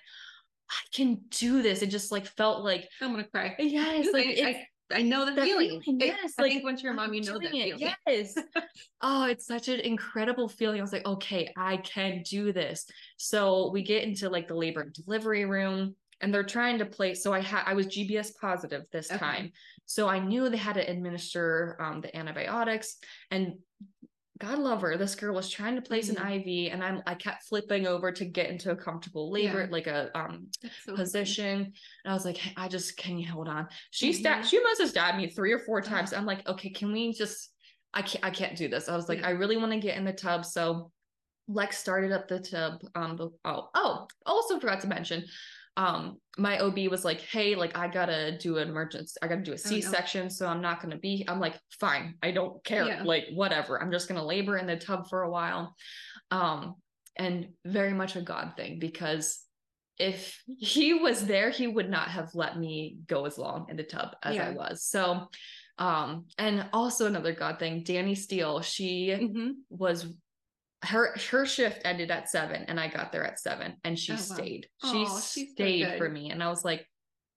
I 0.70 0.74
can 0.94 1.20
do 1.30 1.62
this. 1.62 1.82
It 1.82 1.88
just 1.88 2.10
like 2.12 2.26
felt 2.26 2.64
like 2.64 2.88
I'm 3.00 3.10
gonna 3.12 3.24
cry. 3.28 3.54
yes, 3.58 4.08
like 4.12 4.26
I, 4.26 4.66
I 4.94 5.02
know 5.02 5.24
the 5.26 5.32
that 5.32 5.44
feeling. 5.44 5.80
feeling, 5.82 6.00
It- 6.00 6.06
yes, 6.06 6.34
I 6.38 6.42
like, 6.42 6.52
think 6.52 6.64
once 6.64 6.82
you're 6.82 6.92
a 6.92 6.96
mom, 6.96 7.12
you 7.12 7.22
know 7.22 7.34
that 7.34 7.50
doing 7.50 7.56
it, 7.56 7.78
feeling. 7.78 7.94
Yes. 8.06 8.34
oh, 9.02 9.24
it's 9.26 9.46
such 9.46 9.68
an 9.68 9.80
incredible 9.80 10.48
feeling. 10.48 10.78
I 10.78 10.82
was 10.82 10.92
like, 10.92 11.06
okay, 11.06 11.52
I 11.56 11.78
can 11.78 12.22
do 12.22 12.52
this. 12.52 12.86
So 13.16 13.70
we 13.72 13.82
get 13.82 14.04
into 14.04 14.28
like 14.28 14.48
the 14.48 14.54
labor 14.54 14.82
and 14.82 14.92
delivery 14.92 15.44
room 15.44 15.96
and 16.20 16.32
they're 16.32 16.44
trying 16.44 16.78
to 16.78 16.86
place. 16.86 17.22
So 17.22 17.32
I 17.32 17.40
had, 17.40 17.64
I 17.66 17.74
was 17.74 17.86
GBS 17.88 18.32
positive 18.40 18.82
this 18.92 19.10
Okay. 19.10 19.18
time. 19.18 19.52
So 19.86 20.08
I 20.08 20.18
knew 20.18 20.48
they 20.48 20.56
had 20.56 20.74
to 20.76 20.90
administer 20.90 21.76
um, 21.80 22.00
the 22.00 22.16
antibiotics 22.16 22.96
and 23.30 23.54
God 24.38 24.58
love 24.58 24.80
her. 24.82 24.96
This 24.96 25.14
girl 25.14 25.32
was 25.34 25.48
trying 25.48 25.76
to 25.76 25.82
place 25.82 26.08
an 26.08 26.16
IV 26.16 26.72
and 26.72 26.82
I'm, 26.82 27.02
I 27.06 27.14
kept 27.14 27.44
flipping 27.44 27.86
over 27.86 28.10
to 28.10 28.24
get 28.24 28.50
into 28.50 28.72
a 28.72 28.76
comfortable 28.76 29.30
labor, 29.30 29.60
Yeah. 29.60 29.66
like 29.70 29.86
a, 29.86 30.10
um, 30.18 30.48
so 30.84 30.96
position. 30.96 31.60
And 32.04 32.10
I 32.10 32.12
was 32.14 32.24
like, 32.24 32.36
"Hey, 32.36 32.52
I 32.56 32.66
just 32.66 32.96
can 32.96 33.16
you 33.16 33.30
hold 33.30 33.46
on? 33.48 33.68
She 33.92 34.10
Mhm. 34.10 34.14
stabbed 34.16 34.46
she 34.46 34.60
must 34.60 34.80
have 34.80 34.90
stabbed 34.90 35.18
me 35.18 35.30
three 35.30 35.52
or 35.52 35.60
four 35.60 35.80
times. 35.80 36.12
I'm 36.12 36.26
like, 36.26 36.46
okay, 36.48 36.70
can 36.70 36.92
we 36.92 37.12
just 37.12 37.50
I 37.92 38.02
can't 38.02 38.24
I 38.24 38.30
can't 38.30 38.56
do 38.56 38.66
this. 38.68 38.88
I 38.88 38.96
was 38.96 39.08
like, 39.08 39.20
Yeah. 39.20 39.28
I 39.28 39.30
really 39.30 39.56
want 39.56 39.70
to 39.72 39.78
get 39.78 39.96
in 39.96 40.04
the 40.04 40.12
tub. 40.12 40.44
So 40.44 40.90
Lex 41.46 41.78
started 41.78 42.10
up 42.10 42.26
the 42.26 42.40
tub. 42.40 42.80
Um 42.96 43.16
the, 43.16 43.28
oh, 43.44 43.68
oh, 43.74 44.08
also 44.26 44.58
forgot 44.58 44.80
to 44.80 44.88
mention. 44.88 45.24
Um, 45.76 46.18
my 46.38 46.58
OB 46.60 46.88
was 46.88 47.04
like, 47.04 47.20
Hey, 47.20 47.54
like 47.54 47.76
I 47.76 47.88
gotta 47.88 48.38
do 48.38 48.58
an 48.58 48.68
emergency, 48.68 49.16
I 49.22 49.28
gotta 49.28 49.42
do 49.42 49.52
a 49.52 49.54
Oh. 49.54 49.56
C-section, 49.58 50.30
so 50.30 50.46
I'm 50.46 50.60
not 50.60 50.80
gonna 50.80 50.98
be. 50.98 51.24
I'm 51.28 51.40
like, 51.40 51.58
fine, 51.80 52.14
I 52.22 52.30
don't 52.30 52.62
care. 52.64 52.86
Yeah. 52.86 53.02
Like, 53.02 53.24
whatever. 53.32 53.82
I'm 53.82 53.90
just 53.90 54.08
gonna 54.08 54.24
labor 54.24 54.56
in 54.56 54.66
the 54.66 54.76
tub 54.76 55.08
for 55.08 55.22
a 55.22 55.30
while. 55.30 55.74
Um, 56.30 56.76
and 57.16 57.48
very 57.64 57.92
much 57.92 58.16
a 58.16 58.20
God 58.22 58.54
thing 58.56 58.78
because 58.78 59.40
if 59.98 60.42
he 60.46 60.94
was 60.94 61.24
there, 61.26 61.50
he 61.50 61.68
would 61.68 61.88
not 61.88 62.08
have 62.08 62.34
let 62.34 62.58
me 62.58 62.96
go 63.06 63.24
as 63.26 63.38
long 63.38 63.66
in 63.68 63.76
the 63.76 63.84
tub 63.84 64.16
as 64.24 64.36
I 64.36 64.50
was. 64.50 64.82
So, 64.84 65.28
um, 65.78 66.26
and 66.38 66.66
also 66.72 67.06
another 67.06 67.32
God 67.32 67.60
thing, 67.60 67.84
Danny 67.84 68.16
Steele, 68.16 68.60
she 68.60 69.08
Mhm. 69.10 69.52
was 69.70 70.12
her 70.84 71.14
her 71.30 71.46
shift 71.46 71.82
ended 71.84 72.10
at 72.10 72.28
seven 72.28 72.64
and 72.68 72.78
I 72.78 72.88
got 72.88 73.12
there 73.12 73.24
at 73.24 73.38
seven 73.40 73.76
and 73.84 73.98
she 73.98 74.12
Oh, 74.12 74.16
wow. 74.16 74.36
stayed. 74.36 74.68
She 74.82 75.04
so 75.06 75.18
stayed 75.18 75.96
for 75.96 76.08
me. 76.08 76.30
And 76.30 76.42
I 76.42 76.48
was 76.48 76.64
like, 76.64 76.86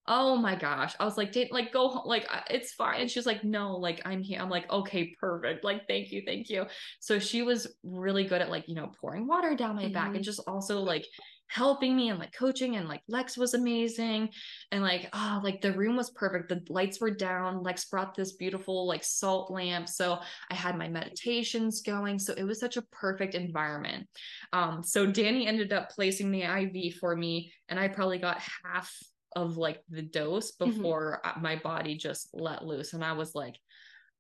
oh 0.08 0.38
my 0.38 0.56
gosh. 0.56 0.96
I 1.00 1.06
was 1.06 1.18
like, 1.18 1.36
like 1.52 1.74
go 1.74 1.90
home, 1.90 2.04
like 2.06 2.28
it's 2.50 2.74
fine. 2.74 3.02
And 3.02 3.12
she 3.12 3.20
was 3.20 3.26
like, 3.26 3.44
no, 3.44 3.76
like 3.78 4.02
I'm 4.06 4.22
here. 4.24 4.40
I'm 4.42 4.50
like, 4.50 4.72
okay, 4.72 5.14
perfect. 5.20 5.64
Like, 5.64 5.88
thank 5.88 6.12
you, 6.12 6.24
thank 6.26 6.50
you. 6.50 6.66
So 7.00 7.20
she 7.20 7.42
was 7.42 7.76
really 7.84 8.24
good 8.24 8.42
at 8.42 8.50
like, 8.50 8.68
you 8.70 8.76
know, 8.76 8.92
pouring 9.02 9.28
water 9.28 9.56
down 9.56 9.76
my 9.76 9.90
back 9.90 10.12
Mhm. 10.12 10.16
and 10.16 10.24
just 10.24 10.42
also 10.48 10.80
like 10.80 11.06
helping 11.50 11.96
me 11.96 12.10
and 12.10 12.20
like 12.20 12.34
coaching 12.34 12.76
and 12.76 12.88
like 12.90 13.02
Lex 13.08 13.38
was 13.38 13.54
amazing. 13.54 14.30
And 14.72 14.84
like 14.84 15.10
oh 15.14 15.40
like 15.44 15.62
the 15.62 15.72
room 15.74 15.96
was 15.96 16.10
perfect. 16.12 16.50
The 16.50 16.62
lights 16.72 17.00
were 17.00 17.12
down. 17.12 17.64
Lex 17.64 17.86
brought 17.86 18.16
this 18.16 18.34
beautiful 18.34 18.86
like 18.88 19.04
salt 19.04 19.50
lamp. 19.52 19.88
So 19.88 20.20
I 20.52 20.56
had 20.56 20.78
my 20.78 20.88
meditations 20.90 21.82
going. 21.82 22.20
So 22.20 22.34
it 22.34 22.44
was 22.44 22.60
such 22.60 22.78
a 22.78 22.82
perfect 22.92 23.34
environment. 23.36 24.08
Um 24.54 24.84
so 24.84 25.06
Danny 25.06 25.48
ended 25.48 25.72
up 25.74 25.90
placing 25.90 26.32
the 26.32 26.44
IV 26.44 26.96
for 26.96 27.16
me 27.16 27.54
and 27.70 27.80
I 27.80 27.88
probably 27.88 28.18
got 28.18 28.42
half 28.64 28.94
of 29.36 29.56
like 29.58 29.82
the 29.90 30.02
dose 30.02 30.54
Mhm. 30.54 30.66
before 30.76 31.22
uh, 31.24 31.34
my 31.40 31.56
body 31.58 31.96
just 31.96 32.30
let 32.34 32.66
loose. 32.66 32.94
And 32.94 33.04
I 33.04 33.14
was 33.14 33.34
like 33.36 33.56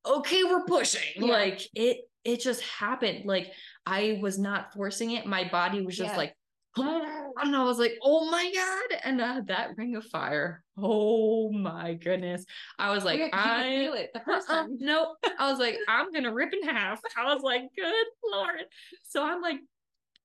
okay 0.05 0.43
we're 0.45 0.63
pushing. 0.63 1.01
Yeah. 1.25 1.31
like 1.33 1.61
it 1.75 1.97
it 2.23 2.39
just 2.41 2.61
happened. 2.61 3.25
Like 3.25 3.51
I 3.85 4.19
was 4.21 4.37
not 4.39 4.73
forcing 4.73 5.11
it. 5.11 5.25
My 5.25 5.47
body 5.49 5.81
was 5.81 5.97
just 5.97 6.11
Yeah. 6.11 6.17
like 6.17 6.33
and 7.41 7.55
I 7.55 7.63
was 7.63 7.79
like, 7.79 7.97
oh 8.01 8.29
my 8.29 8.51
God. 8.53 8.99
And 9.03 9.21
uh, 9.21 9.41
that 9.47 9.77
ring 9.77 9.95
of 9.95 10.05
fire. 10.05 10.63
Oh 10.77 11.51
my 11.51 11.93
goodness. 11.95 12.45
I 12.79 12.91
was 12.91 13.03
like, 13.03 13.19
Yeah, 13.19 13.29
'cause 13.29 13.39
I 13.45 13.63
feel 13.63 13.93
it 13.93 14.11
the 14.13 14.21
first 14.21 14.47
time. 14.47 14.75
nope. 14.79 15.17
I 15.39 15.49
was 15.49 15.59
like, 15.59 15.77
I'm 15.87 16.11
gonna 16.11 16.33
rip 16.33 16.53
in 16.53 16.63
half. 16.67 17.01
I 17.17 17.33
was 17.33 17.43
like, 17.43 17.63
good 17.75 18.05
lord. 18.31 18.65
So 19.03 19.23
I'm 19.23 19.41
like 19.41 19.59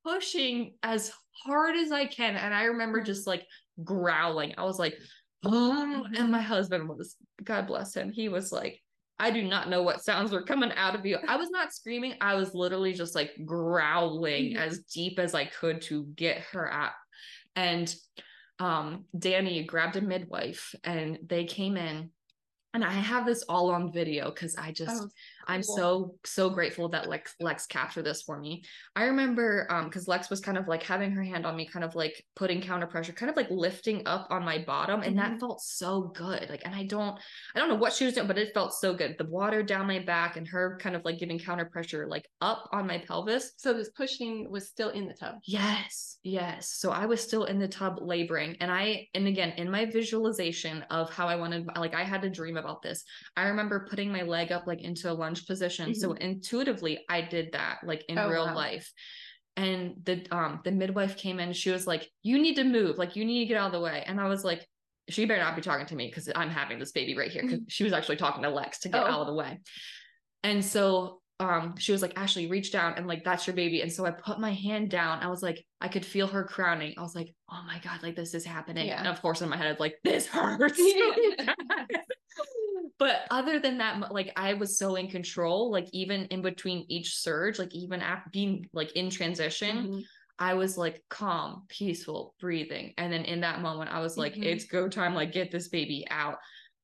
pushing 0.04 0.74
as 0.82 1.12
hard 1.44 1.76
as 1.76 1.92
I 1.92 2.06
can. 2.06 2.36
And 2.36 2.54
I 2.54 2.64
remember 2.64 3.00
Mhm. 3.00 3.06
just 3.06 3.26
like 3.26 3.46
growling. 3.84 4.54
I 4.58 4.64
was 4.64 4.78
like, 4.78 4.96
oh, 5.44 6.06
and 6.16 6.30
my 6.30 6.40
husband 6.40 6.88
was, 6.88 7.16
God 7.42 7.66
bless 7.66 7.94
him, 7.94 8.10
he 8.10 8.28
was 8.28 8.52
like, 8.52 8.80
I 9.18 9.30
do 9.30 9.42
not 9.42 9.68
know 9.68 9.82
what 9.82 10.04
sounds 10.04 10.32
were 10.32 10.42
coming 10.42 10.72
out 10.72 10.94
of 10.94 11.06
you. 11.06 11.18
I 11.28 11.36
was 11.36 11.50
not 11.50 11.72
screaming. 11.72 12.14
I 12.20 12.34
was 12.34 12.54
literally 12.54 12.92
just 12.92 13.14
like 13.14 13.30
growling 13.44 14.54
Mhm. 14.54 14.56
as 14.56 14.80
deep 14.92 15.18
as 15.18 15.34
I 15.34 15.44
could 15.44 15.80
to 15.82 16.04
get 16.16 16.38
her 16.52 16.70
out. 16.72 16.92
And 17.54 17.94
um 18.58 19.06
Danny 19.18 19.64
grabbed 19.64 19.96
a 19.96 20.00
midwife 20.00 20.74
and 20.84 21.18
they 21.26 21.44
came 21.44 21.76
in 21.76 22.10
and 22.74 22.84
I 22.84 22.92
have 22.92 23.26
this 23.26 23.42
all 23.48 23.70
on 23.70 23.92
video 23.92 24.30
because 24.30 24.56
I 24.56 24.72
just 24.72 25.02
Oh, 25.02 25.08
I'm 25.46 25.62
so 25.62 26.18
so 26.24 26.50
grateful 26.50 26.88
that 26.90 27.08
Lex 27.08 27.34
Lex 27.40 27.66
captured 27.66 28.02
this 28.02 28.22
for 28.22 28.38
me. 28.38 28.62
I 28.96 29.04
remember 29.04 29.66
um 29.70 29.84
because 29.86 30.08
Lex 30.08 30.30
was 30.30 30.40
kind 30.40 30.58
of 30.58 30.68
like 30.68 30.82
having 30.82 31.12
her 31.12 31.22
hand 31.22 31.46
on 31.46 31.56
me, 31.56 31.66
kind 31.66 31.84
of 31.84 31.94
like 31.94 32.24
putting 32.36 32.60
counter 32.60 32.86
pressure, 32.86 33.12
kind 33.12 33.30
of 33.30 33.36
like 33.36 33.50
lifting 33.50 34.06
up 34.06 34.28
on 34.30 34.44
my 34.44 34.58
bottom, 34.64 35.02
and 35.02 35.18
that 35.18 35.34
Mhm. 35.34 35.40
felt 35.40 35.60
so 35.60 36.12
good. 36.14 36.48
Like, 36.50 36.62
and 36.64 36.74
I 36.74 36.84
don't 36.86 37.18
I 37.54 37.58
don't 37.58 37.68
know 37.68 37.74
what 37.76 37.92
she 37.92 38.04
was 38.04 38.14
doing, 38.14 38.26
but 38.26 38.38
it 38.38 38.54
felt 38.54 38.72
so 38.74 38.94
good. 38.94 39.16
The 39.18 39.26
water 39.28 39.62
down 39.62 39.86
my 39.86 39.98
back 40.00 40.36
and 40.36 40.46
her 40.48 40.78
kind 40.80 40.96
of 40.96 41.04
like 41.04 41.18
giving 41.18 41.38
counter 41.38 41.66
pressure 41.66 42.06
like 42.08 42.28
up 42.40 42.68
on 42.72 42.86
my 42.86 42.98
pelvis. 42.98 43.52
So 43.58 43.72
this 43.72 43.90
pushing 43.90 44.50
was 44.50 44.68
still 44.68 44.90
in 44.90 45.06
the 45.08 45.14
tub. 45.14 45.36
Yes, 45.44 46.18
yes. 46.22 46.70
So 46.78 46.92
I 46.92 47.06
was 47.06 47.20
still 47.20 47.44
in 47.46 47.58
the 47.58 47.66
tub 47.66 47.98
laboring, 48.00 48.56
and 48.60 48.70
I, 48.70 49.08
and 49.12 49.26
again, 49.26 49.50
in 49.56 49.68
my 49.68 49.86
visualization 49.86 50.82
of 50.82 51.12
how 51.12 51.26
I 51.26 51.34
wanted, 51.34 51.66
like 51.76 51.94
I 51.94 52.04
had 52.04 52.22
a 52.24 52.30
dream 52.30 52.56
about 52.56 52.80
this. 52.80 53.02
I 53.36 53.48
remember 53.48 53.88
putting 53.90 54.12
my 54.12 54.22
leg 54.22 54.52
up 54.52 54.68
like 54.68 54.80
into 54.80 55.10
a 55.10 55.14
lunge 55.14 55.31
position. 55.40 55.94
So 55.94 56.12
intuitively, 56.12 57.00
I 57.08 57.22
did 57.22 57.52
that 57.52 57.78
like 57.84 58.04
in 58.08 58.18
Oh, 58.18 58.28
real 58.28 58.46
wow. 58.46 58.54
life. 58.54 58.92
And 59.56 59.94
the 60.04 60.26
um 60.30 60.60
the 60.64 60.70
midwife 60.72 61.16
came 61.16 61.40
in. 61.40 61.52
She 61.52 61.70
was 61.70 61.86
like, 61.86 62.08
"You 62.22 62.38
need 62.40 62.56
to 62.56 62.64
move. 62.64 62.98
Like 62.98 63.16
you 63.16 63.24
need 63.24 63.40
to 63.40 63.46
get 63.46 63.56
out 63.58 63.66
of 63.66 63.72
the 63.72 63.80
way." 63.80 64.02
And 64.06 64.20
I 64.20 64.26
was 64.28 64.44
like, 64.44 64.66
"She 65.10 65.24
better 65.26 65.40
not 65.42 65.56
be 65.56 65.62
talking 65.62 65.86
to 65.86 65.94
me 65.94 66.06
because 66.08 66.30
I'm 66.34 66.48
having 66.50 66.78
this 66.78 66.92
baby 66.92 67.16
right 67.16 67.30
here." 67.30 67.42
Because 67.42 67.60
she 67.68 67.84
was 67.84 67.92
actually 67.92 68.16
talking 68.16 68.42
to 68.44 68.48
Lex 68.50 68.80
to 68.80 68.88
get 68.88 69.02
Oh. 69.02 69.06
out 69.06 69.20
of 69.22 69.26
the 69.26 69.34
way. 69.34 69.60
And 70.42 70.64
so 70.64 71.18
um 71.40 71.74
she 71.78 71.92
was 71.92 72.02
like 72.02 72.12
ashley 72.16 72.46
reach 72.46 72.70
down 72.70 72.92
and 72.96 73.06
like 73.06 73.24
that's 73.24 73.46
your 73.46 73.56
baby 73.56 73.80
and 73.80 73.90
so 73.90 74.04
i 74.04 74.10
put 74.10 74.38
my 74.38 74.52
hand 74.52 74.90
down 74.90 75.18
i 75.20 75.28
was 75.28 75.42
like 75.42 75.64
i 75.80 75.88
could 75.88 76.04
feel 76.04 76.26
her 76.26 76.44
crowning 76.44 76.94
i 76.98 77.00
was 77.00 77.14
like 77.16 77.34
oh 77.50 77.62
my 77.66 77.80
god 77.82 78.00
like 78.02 78.14
this 78.14 78.34
is 78.34 78.44
happening 78.44 78.86
Yeah. 78.86 78.98
and 78.98 79.08
of 79.08 79.20
course 79.22 79.40
in 79.40 79.48
my 79.48 79.56
head 79.56 79.66
I 79.66 79.70
was 79.70 79.80
like 79.80 79.96
this 80.04 80.26
hurts. 80.34 80.78
but 83.02 83.22
other 83.30 83.58
than 83.58 83.78
that 83.78 84.12
like 84.12 84.32
i 84.36 84.54
was 84.54 84.78
so 84.78 84.94
in 84.94 85.08
control 85.08 85.70
like 85.72 85.88
even 85.92 86.26
in 86.26 86.40
between 86.40 86.86
each 86.88 87.16
surge 87.16 87.58
like 87.58 87.74
even 87.74 88.00
after 88.00 88.30
being 88.30 88.68
like 88.72 88.92
in 88.92 89.10
transition 89.10 89.76
Mhm. 89.88 90.02
I 90.38 90.54
was 90.54 90.76
like 90.76 91.04
calm, 91.08 91.66
peaceful, 91.68 92.34
breathing. 92.40 92.94
And 92.96 93.12
then 93.12 93.24
in 93.26 93.42
that 93.42 93.60
moment, 93.60 93.92
I 93.92 94.00
was 94.00 94.16
like, 94.16 94.34
Mhm. 94.34 94.44
it's 94.44 94.64
go 94.64 94.88
time, 94.88 95.14
like 95.14 95.30
get 95.30 95.52
this 95.52 95.68
baby 95.68 96.04
out. 96.10 96.38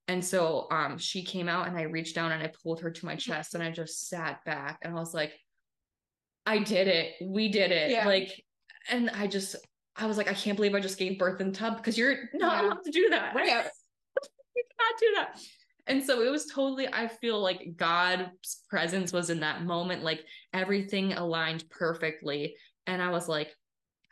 And 0.07 0.25
so 0.25 0.69
um 0.71 0.97
she 0.99 1.25
came 1.25 1.49
out 1.49 1.67
and 1.67 1.77
I 1.77 1.83
reached 1.83 2.15
down 2.15 2.31
and 2.31 2.43
I 2.43 2.53
pulled 2.63 2.81
her 2.83 2.91
to 2.91 3.07
my 3.07 3.17
chest 3.17 3.55
and 3.55 3.63
I 3.65 3.73
just 3.73 4.09
sat 4.09 4.45
back 4.45 4.79
and 4.83 4.95
I 4.95 5.01
was 5.01 5.13
like, 5.15 5.33
I 6.47 6.59
did 6.59 6.87
it. 6.89 7.15
We 7.25 7.49
did 7.49 7.73
it. 7.73 7.91
Yeah. 7.91 8.07
Like, 8.07 8.31
and 8.91 9.11
I 9.11 9.27
just 9.27 9.57
I 9.97 10.07
was 10.07 10.19
like, 10.19 10.29
I 10.29 10.35
can't 10.35 10.55
believe 10.57 10.75
I 10.75 10.81
just 10.81 10.99
gave 10.99 11.19
birth 11.19 11.41
in 11.41 11.53
tub 11.53 11.79
because 11.79 11.99
you're 11.99 12.29
not 12.35 12.63
Yeah. 12.63 12.69
allowed 12.69 12.85
to 12.85 12.91
do 12.93 13.09
that. 13.11 13.35
Right. 13.35 13.47
you 14.57 14.63
cannot 14.79 15.01
do 15.01 15.13
that. 15.17 15.41
And 15.89 16.05
so 16.05 16.23
it 16.23 16.31
was 16.31 16.47
totally, 16.47 16.87
I 16.93 17.09
feel 17.09 17.41
like 17.41 17.73
God's 17.77 18.61
presence 18.69 19.13
was 19.13 19.31
in 19.31 19.41
that 19.41 19.65
moment. 19.65 20.05
Like 20.05 20.21
everything 20.53 21.15
aligned 21.15 21.65
perfectly. 21.71 22.57
And 22.87 23.03
I 23.03 23.11
was 23.11 23.27
like, 23.29 23.49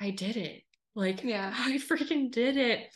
I 0.01 0.11
did 0.11 0.37
it. 0.37 0.63
Like, 0.95 1.23
Yeah. 1.23 1.53
I 1.57 1.75
freaking 1.77 2.31
did 2.33 2.57
it. 2.57 2.87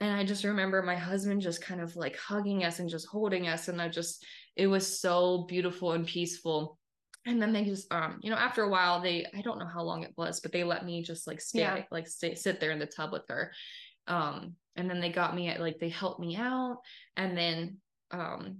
And 0.00 0.12
I 0.12 0.24
just 0.24 0.44
remember 0.44 0.80
my 0.82 0.96
husband 0.96 1.42
just 1.42 1.60
kind 1.60 1.80
of 1.80 1.94
like 1.96 2.16
hugging 2.16 2.64
us 2.64 2.78
and 2.78 2.88
just 2.88 3.06
holding 3.08 3.48
us. 3.48 3.68
And 3.68 3.82
I 3.82 3.88
just, 3.88 4.24
it 4.56 4.66
was 4.68 5.00
so 5.00 5.44
beautiful 5.48 5.92
and 5.92 6.06
peaceful. 6.06 6.78
And 7.26 7.42
then 7.42 7.52
they 7.52 7.64
just, 7.64 7.92
um, 7.92 8.18
you 8.22 8.30
know, 8.30 8.36
after 8.36 8.62
a 8.62 8.70
while, 8.70 9.02
they, 9.02 9.26
I 9.36 9.42
don't 9.42 9.58
know 9.58 9.66
how 9.66 9.82
long 9.82 10.04
it 10.04 10.14
was, 10.16 10.40
but 10.40 10.52
they 10.52 10.64
let 10.64 10.86
me 10.86 11.02
just 11.02 11.26
like 11.26 11.40
stay, 11.40 11.58
Yeah. 11.60 11.82
like 11.90 12.08
stay, 12.08 12.34
sit 12.34 12.60
there 12.60 12.70
in 12.70 12.78
the 12.78 12.86
tub 12.86 13.12
with 13.12 13.24
her. 13.28 13.52
Um, 14.06 14.54
and 14.76 14.88
then 14.88 15.00
they 15.00 15.10
got 15.10 15.34
me 15.34 15.48
at 15.48 15.60
like, 15.60 15.78
they 15.78 15.90
helped 15.90 16.20
me 16.20 16.36
out. 16.36 16.78
And 17.16 17.36
then, 17.36 17.76
um, 18.10 18.58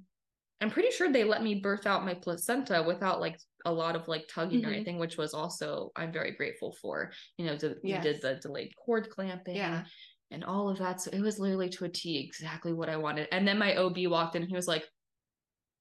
I'm 0.60 0.70
pretty 0.70 0.90
sure 0.90 1.10
they 1.10 1.24
let 1.24 1.42
me 1.42 1.54
birth 1.56 1.86
out 1.86 2.04
my 2.04 2.12
placenta 2.14 2.82
without 2.86 3.20
like 3.20 3.38
a 3.64 3.72
lot 3.72 3.96
of 3.96 4.06
like 4.08 4.28
tugging 4.28 4.64
or 4.64 4.68
Mhm. 4.68 4.74
anything, 4.74 4.98
which 4.98 5.16
was 5.16 5.32
also, 5.32 5.90
I'm 5.96 6.12
very 6.12 6.32
grateful 6.32 6.72
for, 6.82 7.12
you 7.38 7.46
know, 7.46 7.56
to, 7.58 7.76
we 7.82 7.92
did 7.98 8.20
the 8.20 8.34
delayed 8.36 8.74
cord 8.76 9.08
clamping 9.08 9.56
Yeah. 9.56 9.84
and 10.30 10.44
all 10.44 10.68
of 10.68 10.78
that. 10.78 11.00
So 11.00 11.10
it 11.12 11.20
was 11.20 11.38
literally 11.38 11.70
to 11.70 11.86
a 11.86 11.88
T 11.88 12.18
exactly 12.18 12.72
what 12.74 12.90
I 12.90 12.96
wanted. 12.98 13.28
And 13.32 13.48
then 13.48 13.58
my 13.58 13.74
OB 13.76 14.06
walked 14.06 14.36
in 14.36 14.42
and 14.42 14.50
he 14.50 14.56
was 14.56 14.68
like, 14.68 14.86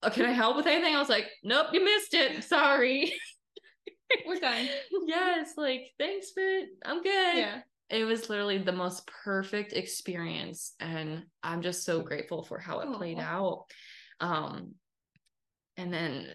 oh, 0.03 0.09
Can 0.09 0.25
I 0.25 0.31
help 0.31 0.55
with 0.55 0.65
anything? 0.67 0.95
I 0.95 0.99
was 0.99 1.09
like, 1.09 1.29
Nope, 1.43 1.67
you 1.73 1.83
missed 1.83 2.13
it. 2.13 2.43
Sorry. 2.45 3.13
We're 4.25 4.39
done. 4.39 4.67
yes, 5.07 5.53
like, 5.57 5.91
thanks, 5.99 6.31
but 6.35 6.63
I'm 6.85 7.03
good. 7.03 7.37
Yeah. 7.37 7.61
It 7.89 8.03
was 8.05 8.29
literally 8.29 8.59
the 8.59 8.71
most 8.71 9.07
perfect 9.23 9.73
experience. 9.73 10.73
And 10.79 11.23
I'm 11.41 11.61
just 11.61 11.83
so 11.83 12.01
grateful 12.01 12.43
for 12.43 12.59
how 12.59 12.79
it 12.81 12.93
played 12.93 13.19
out. 13.19 13.65
Um, 14.19 14.75
and 15.77 15.93
then 15.93 16.27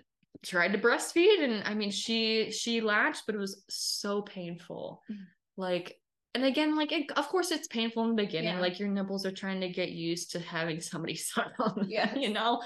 tried 0.42 0.72
to 0.72 0.78
breastfeed 0.78 1.42
and 1.42 1.62
I 1.64 1.74
mean 1.74 1.90
she 1.90 2.50
she 2.50 2.80
latched 2.82 3.22
but 3.24 3.34
it 3.34 3.38
was 3.38 3.64
so 3.70 4.20
painful 4.22 5.02
Mm. 5.10 5.16
like 5.56 5.96
and 6.34 6.44
again 6.44 6.76
like 6.76 6.92
it, 6.92 7.10
of 7.12 7.28
course 7.28 7.50
it's 7.50 7.68
painful 7.68 8.02
in 8.04 8.10
the 8.16 8.22
beginning 8.24 8.54
Yeah. 8.54 8.60
like 8.60 8.78
your 8.78 8.88
nipples 8.88 9.24
are 9.24 9.30
trying 9.32 9.60
to 9.62 9.68
get 9.68 9.90
used 9.90 10.32
to 10.32 10.40
having 10.40 10.80
somebody 10.80 11.14
suck 11.30 11.52
on 11.60 11.74
them, 11.76 11.86
Yes. 11.88 12.16
you 12.18 12.30
know 12.30 12.60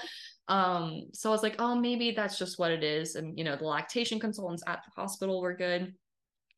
um 0.49 1.03
so 1.13 1.29
I 1.29 1.31
was 1.33 1.43
like 1.43 1.55
oh 1.59 1.75
maybe 1.75 2.11
that's 2.11 2.37
just 2.37 2.59
what 2.59 2.71
it 2.71 2.83
is 2.83 3.15
and 3.15 3.37
you 3.37 3.43
know 3.45 3.55
the 3.55 3.65
lactation 3.65 4.19
consultants 4.19 4.63
at 4.67 4.83
the 4.83 5.01
hospital 5.01 5.41
were 5.41 5.55
good 5.55 5.93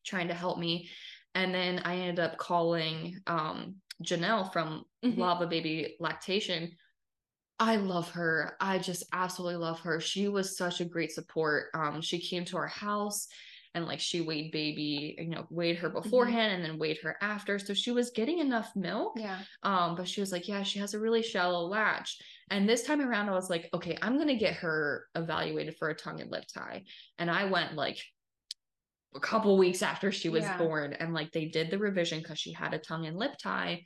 trying 0.04 0.28
to 0.28 0.34
help 0.34 0.58
me 0.58 0.88
and 1.34 1.54
then 1.54 1.80
I 1.84 1.96
ended 1.96 2.20
up 2.20 2.36
calling 2.38 3.18
um 3.26 3.76
Jonelle 4.04 4.52
from 4.52 4.84
Mhm. 5.04 5.18
Lava 5.18 5.46
Baby 5.46 5.96
Lactation 6.00 6.72
I 7.58 7.76
love 7.76 8.10
her. 8.12 8.56
I 8.60 8.78
just 8.78 9.04
absolutely 9.12 9.56
love 9.58 9.78
her. 9.80 10.00
She 10.00 10.26
was 10.26 10.56
such 10.56 10.80
a 10.80 10.84
great 10.84 11.12
support. 11.12 11.66
Um, 11.74 12.00
she 12.00 12.18
came 12.18 12.44
to 12.46 12.56
our 12.56 12.66
house 12.66 13.28
and 13.74 13.86
like 13.86 14.00
she 14.00 14.20
weighed 14.20 14.50
baby, 14.50 15.14
you 15.16 15.28
know, 15.28 15.46
weighed 15.48 15.76
her 15.76 15.88
beforehand 15.88 16.54
and 16.54 16.64
then 16.64 16.78
weighed 16.78 16.98
her 17.02 17.16
after. 17.22 17.60
So 17.60 17.72
she 17.72 17.92
was 17.92 18.10
getting 18.10 18.40
enough 18.40 18.74
milk. 18.74 19.12
Yeah. 19.16 19.38
Um, 19.62 19.94
but 19.94 20.08
she 20.08 20.20
was 20.20 20.32
like, 20.32 20.48
yeah, 20.48 20.64
she 20.64 20.80
has 20.80 20.94
a 20.94 20.98
really 20.98 21.22
shallow 21.22 21.66
latch. 21.66 22.18
And 22.50 22.68
this 22.68 22.82
time 22.82 23.00
around, 23.00 23.28
I 23.28 23.32
was 23.32 23.48
like, 23.48 23.68
okay, 23.72 23.96
I'm 24.02 24.18
gonna 24.18 24.34
get 24.34 24.54
her 24.54 25.06
evaluated 25.14 25.76
for 25.76 25.88
a 25.88 25.94
tongue 25.94 26.20
and 26.20 26.32
lip 26.32 26.44
tie. 26.52 26.82
And 27.18 27.30
I 27.30 27.44
went 27.44 27.76
like 27.76 28.02
a 29.14 29.20
couple 29.20 29.56
weeks 29.58 29.82
after 29.82 30.10
she 30.10 30.28
was 30.28 30.44
Yeah. 30.44 30.56
born, 30.58 30.92
and 30.94 31.12
like 31.12 31.32
they 31.32 31.46
did 31.46 31.70
the 31.70 31.78
revision 31.78 32.20
because 32.20 32.38
she 32.38 32.52
had 32.52 32.74
a 32.74 32.78
tongue 32.78 33.06
and 33.06 33.18
lip 33.18 33.32
tie. 33.42 33.84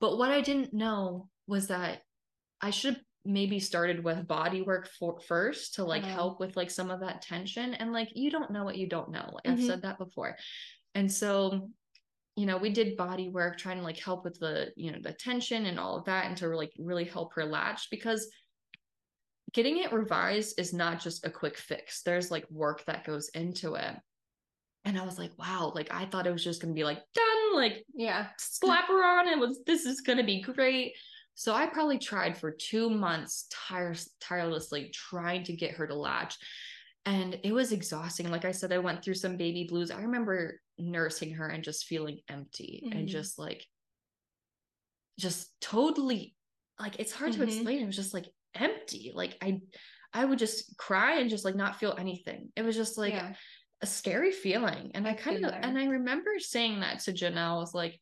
But 0.00 0.18
what 0.18 0.30
I 0.30 0.40
didn't 0.40 0.72
know 0.72 1.28
was 1.46 1.68
that 1.68 2.02
I 2.60 2.70
should 2.70 2.94
have 2.94 3.04
maybe 3.24 3.58
started 3.60 4.02
with 4.02 4.26
body 4.26 4.62
work 4.62 4.88
for 4.88 5.20
first 5.20 5.74
to 5.74 5.84
like 5.84 6.04
Oh. 6.04 6.08
help 6.08 6.40
with 6.40 6.56
like 6.56 6.70
some 6.70 6.90
of 6.90 7.00
that 7.00 7.22
tension. 7.22 7.74
And 7.74 7.92
like 7.92 8.08
you 8.14 8.30
don't 8.30 8.50
know 8.50 8.64
what 8.64 8.76
you 8.78 8.88
don't 8.88 9.10
know. 9.10 9.30
Like 9.32 9.48
I've 9.48 9.58
Mhm. 9.58 9.66
said 9.66 9.82
that 9.82 9.98
before. 9.98 10.36
And 10.94 11.10
so, 11.12 11.70
you 12.36 12.46
know, 12.46 12.56
we 12.56 12.70
did 12.70 12.96
body 12.96 13.28
work 13.28 13.58
trying 13.58 13.76
to 13.78 13.82
like 13.82 13.98
help 13.98 14.24
with 14.24 14.38
the, 14.38 14.72
you 14.76 14.92
know, 14.92 14.98
the 15.02 15.12
tension 15.12 15.66
and 15.66 15.78
all 15.78 15.96
of 15.98 16.04
that 16.06 16.26
and 16.26 16.36
to 16.38 16.48
like 16.56 16.72
really 16.78 17.04
help 17.04 17.34
her 17.34 17.44
latch 17.44 17.88
because 17.90 18.30
getting 19.52 19.78
it 19.78 19.92
revised 19.92 20.58
is 20.58 20.72
not 20.72 21.00
just 21.00 21.26
a 21.26 21.30
quick 21.30 21.58
fix. 21.58 22.02
There's 22.02 22.30
like 22.30 22.48
work 22.50 22.84
that 22.86 23.04
goes 23.04 23.28
into 23.30 23.74
it. 23.74 23.96
And 24.84 24.98
I 24.98 25.04
was 25.04 25.18
like, 25.18 25.32
wow, 25.38 25.72
like 25.74 25.92
I 25.92 26.06
thought 26.06 26.26
it 26.26 26.32
was 26.32 26.44
just 26.44 26.60
gonna 26.62 26.72
be 26.74 26.84
like 26.84 27.02
done, 27.14 27.54
like 27.54 27.84
Yeah. 27.94 28.28
slap 28.38 28.88
her 28.88 29.04
on 29.04 29.28
and 29.28 29.40
was 29.40 29.60
this 29.66 29.84
is 29.84 30.00
gonna 30.00 30.24
be 30.24 30.40
great. 30.40 30.94
So 31.34 31.54
I 31.54 31.66
probably 31.66 31.98
tried 31.98 32.36
for 32.36 32.50
two 32.50 32.90
months 32.90 33.46
tire- 33.50 33.94
tirelessly 34.20 34.90
trying 34.90 35.44
to 35.44 35.52
get 35.54 35.72
her 35.76 35.86
to 35.86 35.94
latch. 35.94 36.36
And 37.06 37.38
it 37.44 37.52
was 37.52 37.72
exhausting. 37.72 38.30
Like 38.30 38.44
I 38.44 38.52
said, 38.52 38.72
I 38.72 38.78
went 38.78 39.02
through 39.02 39.14
some 39.14 39.36
baby 39.36 39.64
blues. 39.64 39.90
I 39.90 40.00
remember 40.02 40.60
nursing 40.78 41.34
her 41.34 41.48
and 41.48 41.64
just 41.64 41.86
feeling 41.86 42.20
empty 42.28 42.82
and 42.90 43.06
Mhm. 43.08 43.10
just 43.10 43.38
like, 43.38 43.66
just 45.18 45.50
totally 45.60 46.34
like 46.78 46.98
it's 46.98 47.12
hard 47.12 47.32
to 47.32 47.38
Mhm. 47.40 47.44
explain. 47.48 47.82
It 47.82 47.86
was 47.86 47.96
just 47.96 48.14
like 48.14 48.26
empty. 48.54 49.12
Like 49.14 49.36
I, 49.42 49.60
I 50.14 50.24
would 50.24 50.38
just 50.38 50.76
cry 50.78 51.20
and 51.20 51.28
just 51.28 51.44
like 51.44 51.54
not 51.54 51.78
feel 51.78 51.94
anything. 51.98 52.52
It 52.56 52.62
was 52.62 52.74
just 52.74 52.96
like 52.96 53.12
yeah. 53.12 53.34
A 53.82 53.86
scary 53.86 54.32
feeling. 54.32 54.90
And 54.94 55.06
I 55.08 55.14
kind 55.14 55.44
of 55.44 55.54
and 55.54 55.78
I 55.78 55.86
remember 55.86 56.38
saying 56.38 56.80
that 56.80 57.00
to 57.00 57.12
Jonelle. 57.12 57.56
I 57.56 57.58
was 57.58 57.74
like, 57.74 57.98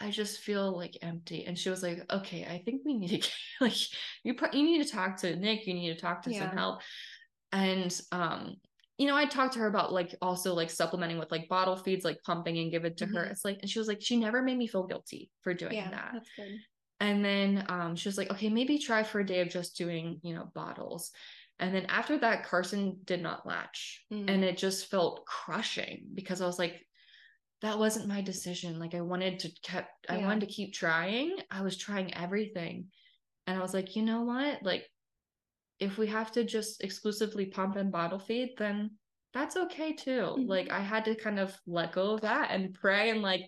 I 0.00 0.10
just 0.10 0.40
feel 0.40 0.76
like 0.76 0.98
empty. 1.02 1.44
And 1.46 1.58
she 1.58 1.70
was 1.70 1.82
like, 1.82 2.04
okay, 2.10 2.44
I 2.44 2.62
think 2.64 2.82
we 2.84 2.94
need 2.98 3.08
to 3.08 3.16
get, 3.18 3.32
like 3.60 3.76
you 4.24 4.34
pro- 4.34 4.52
you 4.52 4.62
need 4.64 4.84
to 4.84 4.90
talk 4.90 5.18
to 5.18 5.36
Nick, 5.36 5.66
you 5.66 5.74
need 5.74 5.94
to 5.94 6.00
talk 6.00 6.22
to 6.22 6.32
Yeah. 6.32 6.48
some 6.48 6.56
help. 6.56 6.80
And 7.52 8.00
um, 8.12 8.56
you 8.98 9.06
know, 9.06 9.14
I 9.16 9.26
talked 9.26 9.52
to 9.54 9.60
her 9.60 9.68
about 9.68 9.92
like 9.92 10.16
also 10.20 10.54
like 10.54 10.70
supplementing 10.70 11.18
with 11.18 11.30
like 11.30 11.48
bottle 11.48 11.76
feeds, 11.76 12.04
like 12.04 12.18
pumping 12.24 12.58
and 12.58 12.70
give 12.70 12.84
it 12.84 12.96
to 12.96 13.06
her. 13.06 13.24
Mhm. 13.26 13.30
It's 13.30 13.44
like, 13.44 13.58
and 13.62 13.70
she 13.70 13.78
was 13.78 13.86
like, 13.86 14.02
she 14.02 14.16
never 14.16 14.42
made 14.42 14.58
me 14.58 14.66
feel 14.66 14.82
guilty 14.86 15.30
for 15.42 15.54
doing 15.54 15.74
Yeah. 15.74 15.90
that. 15.90 16.10
That's 16.14 16.30
good. 16.36 16.58
And 17.00 17.24
then 17.24 17.64
um, 17.68 17.94
she 17.94 18.08
was 18.08 18.18
like, 18.18 18.30
okay, 18.32 18.48
maybe 18.48 18.78
try 18.78 19.04
for 19.04 19.20
a 19.20 19.26
day 19.26 19.40
of 19.40 19.48
just 19.48 19.76
doing, 19.76 20.18
you 20.24 20.34
know, 20.34 20.50
bottles. 20.52 21.12
And 21.60 21.74
then 21.74 21.86
after 21.86 22.18
that, 22.18 22.44
Carson 22.44 22.98
did 23.04 23.22
not 23.22 23.46
latch. 23.46 24.04
Mm. 24.12 24.30
And 24.30 24.44
it 24.44 24.56
just 24.56 24.90
felt 24.90 25.24
crushing 25.26 26.06
because 26.14 26.40
I 26.40 26.46
was 26.46 26.58
like, 26.58 26.86
that 27.62 27.78
wasn't 27.78 28.06
my 28.08 28.20
decision. 28.20 28.78
Like 28.78 28.94
I 28.94 29.00
wanted 29.00 29.40
to 29.40 29.50
kept 29.62 30.06
I 30.08 30.18
wanted 30.18 30.40
to 30.40 30.54
keep 30.54 30.72
trying. 30.72 31.36
I 31.50 31.62
was 31.62 31.76
trying 31.76 32.14
everything. 32.14 32.86
And 33.46 33.58
I 33.58 33.62
was 33.62 33.74
like, 33.74 33.96
you 33.96 34.02
know 34.02 34.22
what? 34.22 34.62
Like 34.62 34.86
if 35.80 35.98
we 35.98 36.06
have 36.08 36.30
to 36.32 36.44
just 36.44 36.84
exclusively 36.84 37.46
pump 37.46 37.76
and 37.76 37.90
bottle 37.90 38.18
feed, 38.18 38.50
then 38.58 38.92
that's 39.34 39.56
okay 39.56 39.92
too. 39.92 40.36
Mhm. 40.38 40.48
Like 40.48 40.70
I 40.70 40.80
had 40.80 41.04
to 41.06 41.16
kind 41.16 41.40
of 41.40 41.56
let 41.66 41.92
go 41.92 42.12
of 42.12 42.20
that 42.20 42.50
and 42.52 42.74
pray 42.74 43.10
and 43.10 43.22
like 43.22 43.42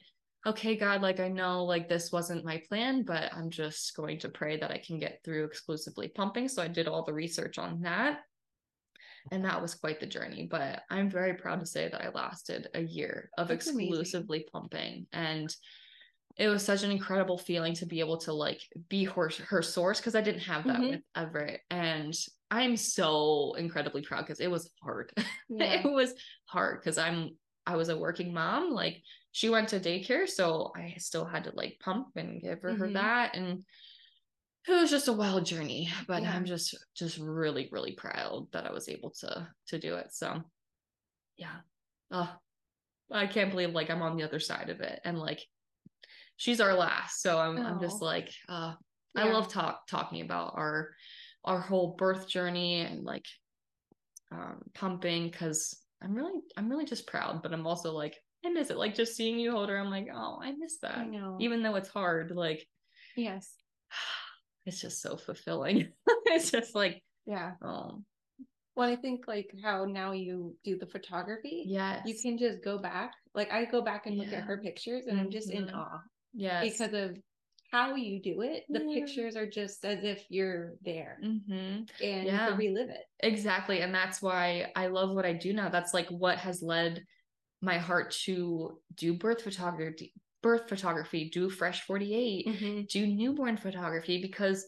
okay 0.46 0.74
god 0.76 1.02
like 1.02 1.20
i 1.20 1.28
know 1.28 1.64
like 1.64 1.88
this 1.88 2.10
wasn't 2.10 2.44
my 2.44 2.62
plan 2.68 3.02
but 3.02 3.32
i'm 3.34 3.50
just 3.50 3.94
going 3.94 4.18
to 4.18 4.28
pray 4.28 4.58
that 4.58 4.70
i 4.70 4.78
can 4.78 4.98
get 4.98 5.20
through 5.22 5.44
exclusively 5.44 6.08
pumping 6.08 6.48
so 6.48 6.62
i 6.62 6.68
did 6.68 6.88
all 6.88 7.04
the 7.04 7.12
research 7.12 7.58
on 7.58 7.80
that 7.82 8.20
and 9.32 9.44
that 9.44 9.60
was 9.60 9.74
quite 9.74 10.00
the 10.00 10.06
journey 10.06 10.48
but 10.50 10.82
i'm 10.90 11.10
very 11.10 11.34
proud 11.34 11.60
to 11.60 11.66
say 11.66 11.88
that 11.88 12.02
i 12.02 12.08
lasted 12.10 12.68
a 12.74 12.80
year 12.80 13.30
of 13.36 13.48
That's 13.48 13.66
amazing. 13.68 13.88
exclusively 13.88 14.46
pumping 14.50 15.06
and 15.12 15.54
it 16.36 16.48
was 16.48 16.64
such 16.64 16.84
an 16.84 16.90
incredible 16.90 17.36
feeling 17.36 17.74
to 17.74 17.86
be 17.86 18.00
able 18.00 18.16
to 18.18 18.32
like 18.32 18.62
be 18.88 19.04
her, 19.04 19.30
her 19.48 19.60
source 19.62 20.00
because 20.00 20.14
i 20.14 20.22
didn't 20.22 20.40
have 20.42 20.64
that 20.64 20.78
Mhm. 20.80 20.90
with 20.90 21.00
everett 21.14 21.60
and 21.70 22.14
i'm 22.50 22.76
so 22.78 23.52
incredibly 23.58 24.00
proud 24.00 24.22
because 24.22 24.40
it 24.40 24.50
was 24.50 24.70
hard 24.82 25.12
Yeah. 25.50 25.82
it 25.84 25.92
was 25.92 26.14
hard 26.46 26.80
because 26.80 26.96
i'm 26.96 27.36
i 27.66 27.76
was 27.76 27.90
a 27.90 27.98
working 27.98 28.32
mom 28.32 28.70
like 28.70 29.02
she 29.32 29.48
went 29.48 29.68
to 29.68 29.80
daycare 29.80 30.28
so 30.28 30.72
i 30.76 30.94
still 30.98 31.24
had 31.24 31.44
to 31.44 31.52
like 31.54 31.78
pump 31.80 32.08
and 32.16 32.40
give 32.42 32.60
her, 32.62 32.74
her 32.74 32.88
Mhm. 32.88 32.94
that 32.94 33.36
and 33.36 33.64
it 34.68 34.72
was 34.72 34.90
just 34.90 35.08
a 35.08 35.12
wild 35.12 35.46
journey 35.46 35.88
but 36.06 36.22
Yeah. 36.22 36.34
i'm 36.34 36.44
just 36.44 36.74
just 36.94 37.18
really 37.18 37.68
really 37.72 37.92
proud 37.92 38.48
that 38.52 38.66
i 38.66 38.72
was 38.72 38.88
able 38.88 39.10
to 39.20 39.48
to 39.68 39.78
do 39.78 39.96
it 39.96 40.12
so 40.12 40.42
yeah 41.36 41.60
oh 42.10 42.30
i 43.10 43.26
can't 43.26 43.50
believe 43.50 43.70
like 43.72 43.90
i'm 43.90 44.02
on 44.02 44.16
the 44.16 44.24
other 44.24 44.40
side 44.40 44.68
of 44.70 44.80
it 44.80 45.00
and 45.04 45.18
like 45.18 45.40
she's 46.36 46.60
our 46.60 46.74
last 46.74 47.22
so 47.22 47.38
i'm 47.38 47.56
i'm 47.58 47.80
just 47.80 48.02
Oh. 48.02 48.04
like 48.04 48.30
uh 48.48 48.74
i 49.16 49.28
love 49.30 49.48
talk 49.48 49.86
talking 49.88 50.20
about 50.22 50.54
our 50.56 50.90
our 51.44 51.60
whole 51.60 51.94
birth 51.96 52.28
journey 52.28 52.80
and 52.80 53.04
like 53.04 53.24
um 54.32 54.60
pumping 54.74 55.28
because 55.30 55.76
i'm 56.02 56.14
really 56.14 56.40
i'm 56.56 56.68
really 56.68 56.84
just 56.84 57.06
proud 57.06 57.42
but 57.42 57.52
i'm 57.52 57.66
also 57.66 57.92
like 57.92 58.16
i 58.44 58.50
miss 58.50 58.70
it 58.70 58.76
like 58.76 58.94
just 58.94 59.16
seeing 59.16 59.38
you 59.38 59.50
hold 59.52 59.68
her 59.68 59.78
i'm 59.78 59.90
like 59.90 60.08
oh 60.12 60.38
i 60.42 60.52
miss 60.52 60.78
that 60.78 60.98
I 60.98 61.04
know. 61.06 61.36
even 61.40 61.62
though 61.62 61.74
it's 61.76 61.88
hard 61.88 62.30
like 62.34 62.66
yes. 63.16 63.52
it's 64.66 64.80
just 64.80 65.00
so 65.02 65.16
fulfilling 65.16 65.92
it's 66.26 66.50
just 66.50 66.74
like 66.74 67.02
Yeah. 67.26 67.52
oh 67.62 68.02
Well, 68.76 68.88
I 68.88 68.96
think 68.96 69.26
like 69.28 69.50
how 69.62 69.84
now 69.84 70.12
you 70.12 70.56
do 70.64 70.78
the 70.78 70.86
photography, 70.86 71.64
yes 71.66 72.06
you 72.06 72.14
can 72.22 72.38
just 72.38 72.62
go 72.64 72.78
back 72.78 73.12
Like 73.34 73.52
I 73.52 73.64
go 73.64 73.82
back 73.82 74.06
and 74.06 74.16
look 74.16 74.32
Yeah. 74.32 74.38
at 74.38 74.44
her 74.44 74.58
pictures 74.58 75.06
and 75.06 75.18
I'm 75.20 75.30
just 75.30 75.50
in 75.50 75.66
Mhm. 75.66 75.74
awe 75.76 76.00
Yes. 76.32 76.78
because 76.78 76.94
of 76.94 77.16
how 77.70 77.94
you 77.94 78.20
do 78.20 78.42
it. 78.42 78.64
The 78.68 78.80
Yeah. 78.80 78.94
pictures 79.00 79.36
are 79.36 79.46
just 79.46 79.84
as 79.84 80.02
if 80.02 80.24
you're 80.28 80.74
there 80.82 81.18
hmm 81.22 81.84
and 82.02 82.26
Yeah. 82.26 82.56
relive 82.56 82.88
it. 82.90 83.04
Exactly. 83.20 83.80
And 83.82 83.94
that's 83.94 84.20
why 84.22 84.72
I 84.74 84.86
love 84.88 85.14
what 85.14 85.26
I 85.26 85.32
do 85.34 85.52
now. 85.52 85.68
That's 85.68 85.94
like 85.94 86.08
what 86.08 86.38
has 86.38 86.62
led 86.62 87.04
my 87.60 87.78
heart 87.78 88.10
to 88.24 88.80
do 88.94 89.14
birth 89.14 89.42
photography, 89.42 90.12
birth 90.42 90.68
photography, 90.68 91.28
do 91.30 91.50
fresh 91.50 91.82
48, 91.82 92.46
Mhm. 92.46 92.88
do 92.88 93.06
newborn 93.06 93.56
photography 93.56 94.20
because 94.22 94.66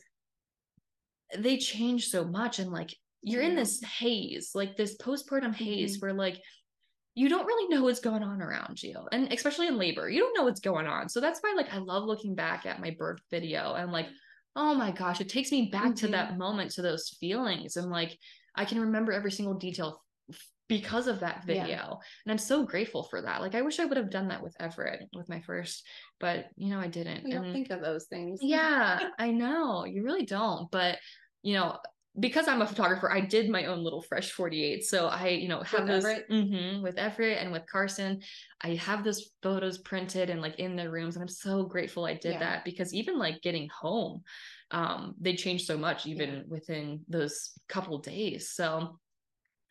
they 1.37 1.57
change 1.59 2.09
so 2.09 2.25
much 2.25 2.59
and 2.59 2.71
like 2.71 2.95
you're 3.23 3.43
in 3.43 3.55
this 3.55 3.81
haze, 3.83 4.51
like 4.55 4.77
this 4.77 4.97
postpartum 4.97 5.55
haze 5.55 5.97
Mhm. 5.97 6.03
where 6.03 6.13
like 6.13 6.43
you 7.15 7.29
don't 7.29 7.47
really 7.47 7.69
know 7.69 7.83
what's 7.83 8.01
going 8.01 8.23
on 8.23 8.41
around 8.43 8.83
you. 8.83 9.07
And 9.13 9.33
especially 9.33 9.69
in 9.69 9.77
labor, 9.77 10.09
you 10.09 10.21
don't 10.21 10.37
know 10.37 10.45
what's 10.45 10.61
going 10.61 10.87
on. 10.87 11.09
So 11.09 11.21
that's 11.21 11.41
why 11.41 11.53
like 11.57 11.73
I 11.73 11.79
love 11.79 12.05
looking 12.05 12.35
back 12.35 12.65
at 12.67 12.81
my 12.81 12.91
birth 12.91 13.21
video 13.31 13.75
and 13.75 13.93
like, 13.93 14.09
oh 14.57 14.75
my 14.75 14.91
gosh, 14.93 15.21
it 15.21 15.29
takes 15.29 15.53
me 15.53 15.69
back 15.71 15.95
to 15.97 16.09
Mhm. 16.09 16.13
that 16.13 16.39
moment, 16.39 16.73
to 16.73 16.83
those 16.83 17.11
feelings. 17.21 17.77
And 17.77 17.91
like 17.91 18.19
I 18.55 18.65
can 18.65 18.81
remember 18.81 19.13
every 19.13 19.31
single 19.33 19.55
detail 19.55 20.03
f- 20.31 20.51
because 20.81 21.07
of 21.07 21.21
that 21.21 21.45
Yeah. 21.47 21.63
video. 21.65 22.01
And 22.25 22.33
I'm 22.33 22.39
so 22.39 22.65
grateful 22.65 23.03
for 23.05 23.21
that. 23.23 23.41
Like 23.41 23.55
I 23.55 23.63
wish 23.63 23.79
I 23.81 23.85
would 23.85 23.97
have 23.97 24.11
done 24.11 24.29
that 24.29 24.43
with 24.43 24.57
Everett 24.61 25.09
with 25.15 25.29
my 25.29 25.41
first, 25.41 25.87
but 26.19 26.47
you 26.57 26.71
know, 26.71 26.81
I 26.81 26.89
didn't. 26.89 27.25
We 27.25 27.33
don't 27.33 27.45
And- 27.45 27.53
think 27.55 27.71
of 27.71 27.81
those 27.83 28.07
things. 28.07 28.41
yeah, 28.43 29.09
I 29.19 29.31
know. 29.31 29.85
You 29.85 30.03
really 30.05 30.25
don't. 30.27 30.71
But, 30.71 30.99
you 31.43 31.55
know, 31.55 31.79
because 32.21 32.47
I'm 32.47 32.61
a 32.61 32.67
photographer, 32.67 33.11
I 33.11 33.21
did 33.21 33.49
my 33.49 33.65
own 33.67 33.83
little 33.83 34.03
fresh 34.03 34.33
48. 34.33 34.85
So 34.85 35.07
I, 35.07 35.29
you 35.29 35.49
know, 35.49 35.63
have 35.63 35.81
With 35.81 35.89
those 35.89 36.05
Everett? 36.05 36.29
Mhm, 36.31 36.83
with 36.83 36.99
Everett 36.99 37.39
and 37.39 37.51
with 37.53 37.65
Carson. 37.67 38.21
I 38.61 38.75
have 38.75 39.03
those 39.03 39.31
photos 39.43 39.79
printed 39.79 40.29
and 40.29 40.43
like 40.43 40.59
in 40.59 40.77
their 40.77 40.91
rooms. 40.91 41.17
And 41.17 41.23
I'm 41.23 41.29
so 41.29 41.65
grateful 41.65 42.05
I 42.05 42.13
did 42.15 42.33
Yeah. 42.35 42.39
that 42.41 42.65
because 42.67 42.93
even 42.93 43.19
like 43.19 43.41
getting 43.41 43.69
home, 43.71 44.23
um, 44.71 45.15
they 45.21 45.35
changed 45.37 45.67
so 45.67 45.79
much 45.79 46.07
even 46.07 46.45
within 46.49 47.03
those 47.09 47.53
couple 47.69 47.99
days. 47.99 48.51
So 48.51 48.99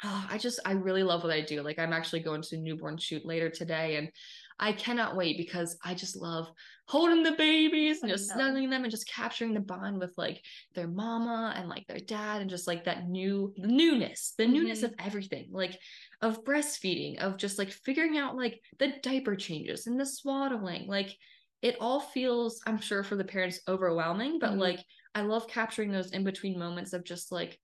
oh, 0.04 0.28
I 0.30 0.38
just 0.38 0.60
I 0.66 0.74
really 0.74 1.04
love 1.04 1.24
what 1.24 1.32
I 1.32 1.42
do. 1.42 1.62
Like 1.62 1.80
I'm 1.80 1.94
actually 1.94 2.22
going 2.22 2.42
to 2.42 2.56
a 2.56 2.60
newborn 2.60 2.98
shoot 2.98 3.26
later 3.26 3.50
today 3.50 3.98
and 3.98 4.12
I 4.60 4.74
cannot 4.74 5.16
wait 5.16 5.38
because 5.38 5.78
I 5.84 5.94
just 5.96 6.16
love 6.16 6.48
holding 6.88 7.24
the 7.24 7.32
babies 7.32 8.02
and 8.02 8.12
just 8.12 8.32
snuggling 8.32 8.70
them 8.70 8.84
and 8.84 8.92
just 8.92 9.08
capturing 9.08 9.54
the 9.54 9.60
bond 9.60 10.00
with 10.00 10.14
like 10.18 10.44
their 10.76 10.88
mama 10.88 11.54
and 11.56 11.68
like 11.68 11.88
their 11.88 12.00
dad 12.00 12.42
and 12.42 12.50
just 12.50 12.68
like 12.68 12.86
that 12.86 13.08
new 13.08 13.54
newness, 13.58 14.34
the 14.38 14.48
newness 14.48 14.84
of 14.84 14.94
everything, 15.00 15.48
like 15.52 15.80
of 16.22 16.44
breastfeeding, 16.44 17.18
of 17.20 17.38
just 17.38 17.58
like 17.58 17.72
figuring 17.72 18.18
out 18.18 18.36
like 18.36 18.60
the 18.80 18.94
diaper 19.02 19.36
changes 19.36 19.88
and 19.88 20.00
the 20.00 20.06
swaddling. 20.06 20.88
Like 20.88 21.16
it 21.62 21.78
all 21.80 22.00
feels, 22.00 22.62
I'm 22.66 22.80
sure 22.80 23.04
for 23.04 23.16
the 23.16 23.24
parents 23.24 23.62
overwhelming, 23.68 24.40
but 24.40 24.54
Mhm. 24.54 24.60
like 24.60 24.86
I 25.14 25.22
love 25.22 25.48
capturing 25.48 25.92
those 25.92 26.12
in 26.12 26.24
between 26.24 26.58
moments 26.58 26.94
of 26.94 27.04
just 27.04 27.32
like 27.32 27.60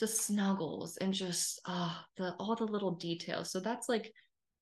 just 0.00 0.22
snuggles 0.22 0.96
and 0.96 1.12
just 1.12 1.60
ah 1.66 2.04
the 2.16 2.34
all 2.40 2.56
the 2.56 2.64
little 2.64 2.92
details. 2.92 3.52
So 3.52 3.60
that's 3.60 3.88
like 3.88 4.10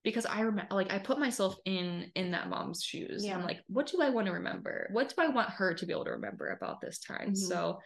because 0.03 0.27
I 0.27 0.41
remember 0.41 0.75
like 0.75 0.93
I 0.93 0.99
put 0.99 1.19
myself 1.19 1.57
in 1.65 2.11
in 2.17 2.33
that 2.33 2.49
mom's 2.49 2.83
shoes. 2.83 3.25
Yeah. 3.25 3.37
I'm 3.37 3.45
like, 3.45 3.61
what 3.69 3.87
do 3.87 4.03
I 4.03 4.11
want 4.11 4.27
to 4.27 4.33
remember? 4.35 4.89
What 4.93 5.09
do 5.09 5.15
I 5.23 5.29
want 5.29 5.51
her 5.51 5.73
to 5.75 5.87
be 5.87 5.93
able 5.93 6.05
to 6.07 6.13
remember 6.13 6.49
about 6.49 6.81
this 6.81 6.99
time? 6.99 7.31
Mhm. 7.31 7.37
So 7.37 7.79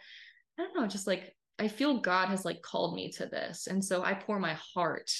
I 0.59 0.63
don't 0.63 0.75
know, 0.75 0.87
just 0.87 1.07
like 1.07 1.33
I 1.59 1.67
feel 1.67 2.01
God 2.01 2.29
has 2.29 2.43
like 2.43 2.61
called 2.63 2.95
me 2.95 3.11
to 3.13 3.27
this. 3.27 3.67
And 3.67 3.83
so 3.83 4.03
I 4.03 4.15
pour 4.15 4.39
my 4.39 4.57
heart 4.73 5.11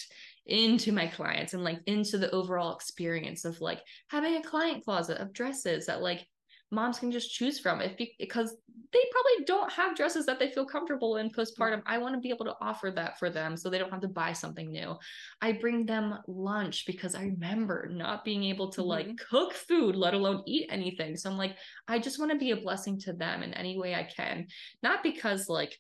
into 0.46 0.92
my 0.92 1.08
clients 1.08 1.54
and 1.54 1.64
like 1.64 1.80
into 1.86 2.18
the 2.18 2.32
overall 2.32 2.76
experience 2.76 3.46
of 3.46 3.62
like 3.62 3.82
having 4.10 4.36
a 4.36 4.44
client 4.44 4.84
closet 4.84 5.20
of 5.20 5.32
dresses 5.34 5.86
that 5.86 6.02
like 6.02 6.26
moms 6.74 7.00
can 7.00 7.12
just 7.12 7.34
choose 7.34 7.60
from 7.60 7.82
if 7.82 7.98
because 8.20 8.56
they 8.92 9.00
probably 9.12 9.46
don't 9.46 9.72
have 9.72 9.96
dresses 9.96 10.26
that 10.26 10.40
they 10.40 10.50
feel 10.50 10.66
comfortable 10.66 11.18
in 11.18 11.30
postpartum. 11.30 11.82
I 11.86 11.98
want 11.98 12.16
to 12.16 12.22
be 12.22 12.30
able 12.30 12.46
to 12.46 12.56
offer 12.62 12.92
that 12.92 13.18
for 13.18 13.30
them 13.30 13.58
so 13.58 13.70
they 13.70 13.80
don't 13.80 13.92
have 13.92 14.02
to 14.02 14.08
buy 14.08 14.34
something 14.34 14.72
new. 14.72 14.96
I 15.42 15.54
bring 15.54 15.86
them 15.86 16.20
lunch 16.28 16.86
because 16.86 17.16
I 17.16 17.24
remember 17.24 17.90
not 17.92 18.24
being 18.24 18.44
able 18.44 18.70
to 18.72 18.84
like 18.84 19.08
mm-hmm. 19.08 19.36
cook 19.36 19.54
food, 19.54 19.96
let 19.96 20.14
alone 20.14 20.44
eat 20.46 20.68
anything. 20.70 21.16
So 21.16 21.30
I'm 21.30 21.38
like, 21.38 21.56
I 21.88 21.98
just 22.00 22.20
want 22.20 22.32
to 22.32 22.38
be 22.38 22.52
a 22.52 22.58
blessing 22.58 23.00
to 23.02 23.14
them 23.14 23.42
in 23.42 23.54
any 23.54 23.80
way 23.80 23.96
I 23.96 24.04
can. 24.04 24.48
Not 24.82 25.02
because 25.02 25.50
like 25.50 25.78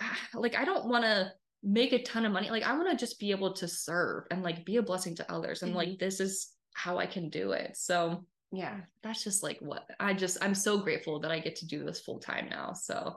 like 0.34 0.56
I 0.56 0.64
don't 0.64 0.88
want 0.88 1.04
to 1.04 1.32
make 1.62 1.92
a 1.92 2.02
ton 2.02 2.24
of 2.24 2.32
money. 2.32 2.50
Like 2.50 2.62
I 2.62 2.74
want 2.74 2.90
to 2.90 2.96
just 2.96 3.20
be 3.20 3.32
able 3.32 3.52
to 3.54 3.68
serve 3.68 4.24
and 4.30 4.42
like 4.42 4.64
be 4.64 4.76
a 4.76 4.82
blessing 4.82 5.14
to 5.16 5.32
others. 5.32 5.62
And 5.62 5.74
like 5.74 5.88
mm-hmm. 5.88 6.04
this 6.04 6.20
is 6.20 6.52
how 6.72 6.98
I 6.98 7.06
can 7.06 7.28
do 7.28 7.52
it. 7.52 7.76
So 7.76 8.24
Yeah. 8.52 8.80
that's 9.02 9.22
just 9.22 9.42
like 9.42 9.58
what 9.60 9.84
I 10.00 10.12
just 10.14 10.38
I'm 10.42 10.54
so 10.54 10.78
grateful 10.78 11.20
that 11.20 11.30
I 11.30 11.38
get 11.38 11.56
to 11.56 11.66
do 11.66 11.84
this 11.84 12.00
full 12.00 12.18
time 12.18 12.48
now. 12.50 12.72
So 12.72 13.16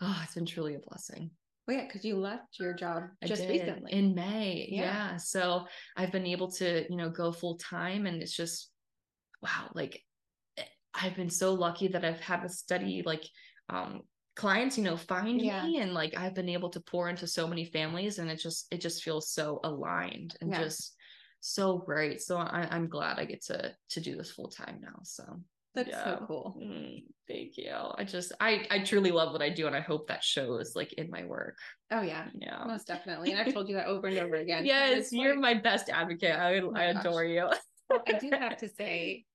oh, 0.00 0.20
it's 0.24 0.34
been 0.34 0.46
truly 0.46 0.74
a 0.74 0.80
blessing. 0.80 1.30
Well, 1.66 1.76
yeah, 1.78 1.86
because 1.86 2.04
you 2.04 2.18
left 2.18 2.58
your 2.60 2.74
job 2.74 3.04
I 3.22 3.26
just 3.26 3.48
recently. 3.48 3.92
in 3.92 4.14
May. 4.14 4.68
Yeah. 4.70 4.82
Yeah. 4.82 5.16
So 5.16 5.66
I've 5.96 6.12
been 6.12 6.26
able 6.26 6.50
to, 6.52 6.84
you 6.90 6.96
know, 6.96 7.08
go 7.08 7.32
full 7.32 7.56
time 7.56 8.06
and 8.06 8.20
it's 8.22 8.36
just 8.36 8.70
wow, 9.42 9.70
like 9.74 10.02
eh, 10.58 10.64
I've 10.94 11.14
been 11.16 11.30
so 11.30 11.54
lucky 11.54 11.88
that 11.88 12.04
I've 12.04 12.20
had 12.20 12.44
a 12.44 12.48
study 12.48 13.02
like 13.06 13.24
um 13.68 14.02
clients, 14.36 14.76
you 14.76 14.82
know, 14.84 14.96
find 14.96 15.40
Yeah. 15.40 15.64
me 15.64 15.78
and 15.78 15.94
like 15.94 16.16
I've 16.16 16.34
been 16.34 16.48
able 16.48 16.70
to 16.70 16.80
pour 16.80 17.08
into 17.08 17.26
so 17.26 17.46
many 17.46 17.64
families 17.64 18.18
and 18.18 18.28
it 18.30 18.40
just 18.40 18.66
it 18.72 18.80
just 18.80 19.02
feels 19.04 19.30
so 19.30 19.60
aligned 19.62 20.36
and 20.40 20.50
Yeah. 20.50 20.64
just 20.64 20.94
so 21.44 21.76
great. 21.76 22.22
So 22.22 22.38
I, 22.38 22.66
I'm 22.70 22.88
glad 22.88 23.18
I 23.18 23.26
get 23.26 23.42
to 23.46 23.74
to 23.90 24.00
do 24.00 24.16
this 24.16 24.30
full 24.30 24.48
time 24.48 24.78
now. 24.80 24.98
So 25.02 25.24
That's 25.74 25.90
yeah. 25.90 26.04
so 26.18 26.24
cool. 26.26 26.56
Mm, 26.58 27.04
thank 27.28 27.58
you. 27.58 27.70
I 27.70 28.04
just 28.04 28.32
I 28.40 28.66
I 28.70 28.78
truly 28.78 29.10
love 29.10 29.32
what 29.32 29.42
I 29.42 29.50
do 29.50 29.66
and 29.66 29.76
I 29.76 29.80
hope 29.80 30.08
that 30.08 30.24
shows 30.24 30.74
like 30.74 30.94
in 30.94 31.10
my 31.10 31.24
work. 31.24 31.58
Oh 31.90 32.00
yeah, 32.00 32.28
Yeah. 32.34 32.64
most 32.66 32.86
definitely. 32.86 33.32
And 33.32 33.40
I've 33.40 33.52
told 33.54 33.68
you 33.68 33.74
that 33.74 33.88
over 33.88 34.06
and 34.06 34.18
over 34.18 34.36
again. 34.36 34.64
Yes, 34.64 35.12
you're 35.12 35.38
my 35.38 35.52
best 35.52 35.90
advocate. 35.90 36.34
I 36.34 36.60
Oh 36.60 36.72
I 36.74 36.84
adore 36.84 37.24
you. 37.24 37.50
well, 37.90 38.02
I 38.06 38.12
do 38.14 38.30
have 38.30 38.56
to 38.58 38.68
say, 38.78 39.26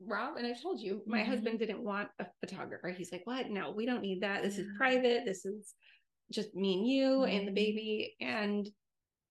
Rob, 0.00 0.36
and 0.36 0.44
I've 0.44 0.60
told 0.60 0.80
you, 0.80 1.02
my 1.06 1.20
Mhm. 1.20 1.26
husband 1.26 1.58
didn't 1.60 1.84
want 1.84 2.08
a 2.18 2.26
photographer. 2.40 2.88
He's 2.88 3.12
like, 3.12 3.24
"What? 3.24 3.50
No, 3.50 3.70
we 3.70 3.86
don't 3.86 4.02
need 4.02 4.22
that. 4.22 4.42
This 4.42 4.58
is 4.58 4.66
private. 4.76 5.24
This 5.24 5.44
is 5.46 5.74
just 6.32 6.56
me 6.56 6.74
and 6.78 6.88
you 6.88 7.22
and 7.22 7.46
the 7.46 7.52
Mhm. 7.52 7.54
baby." 7.54 8.16
And 8.20 8.68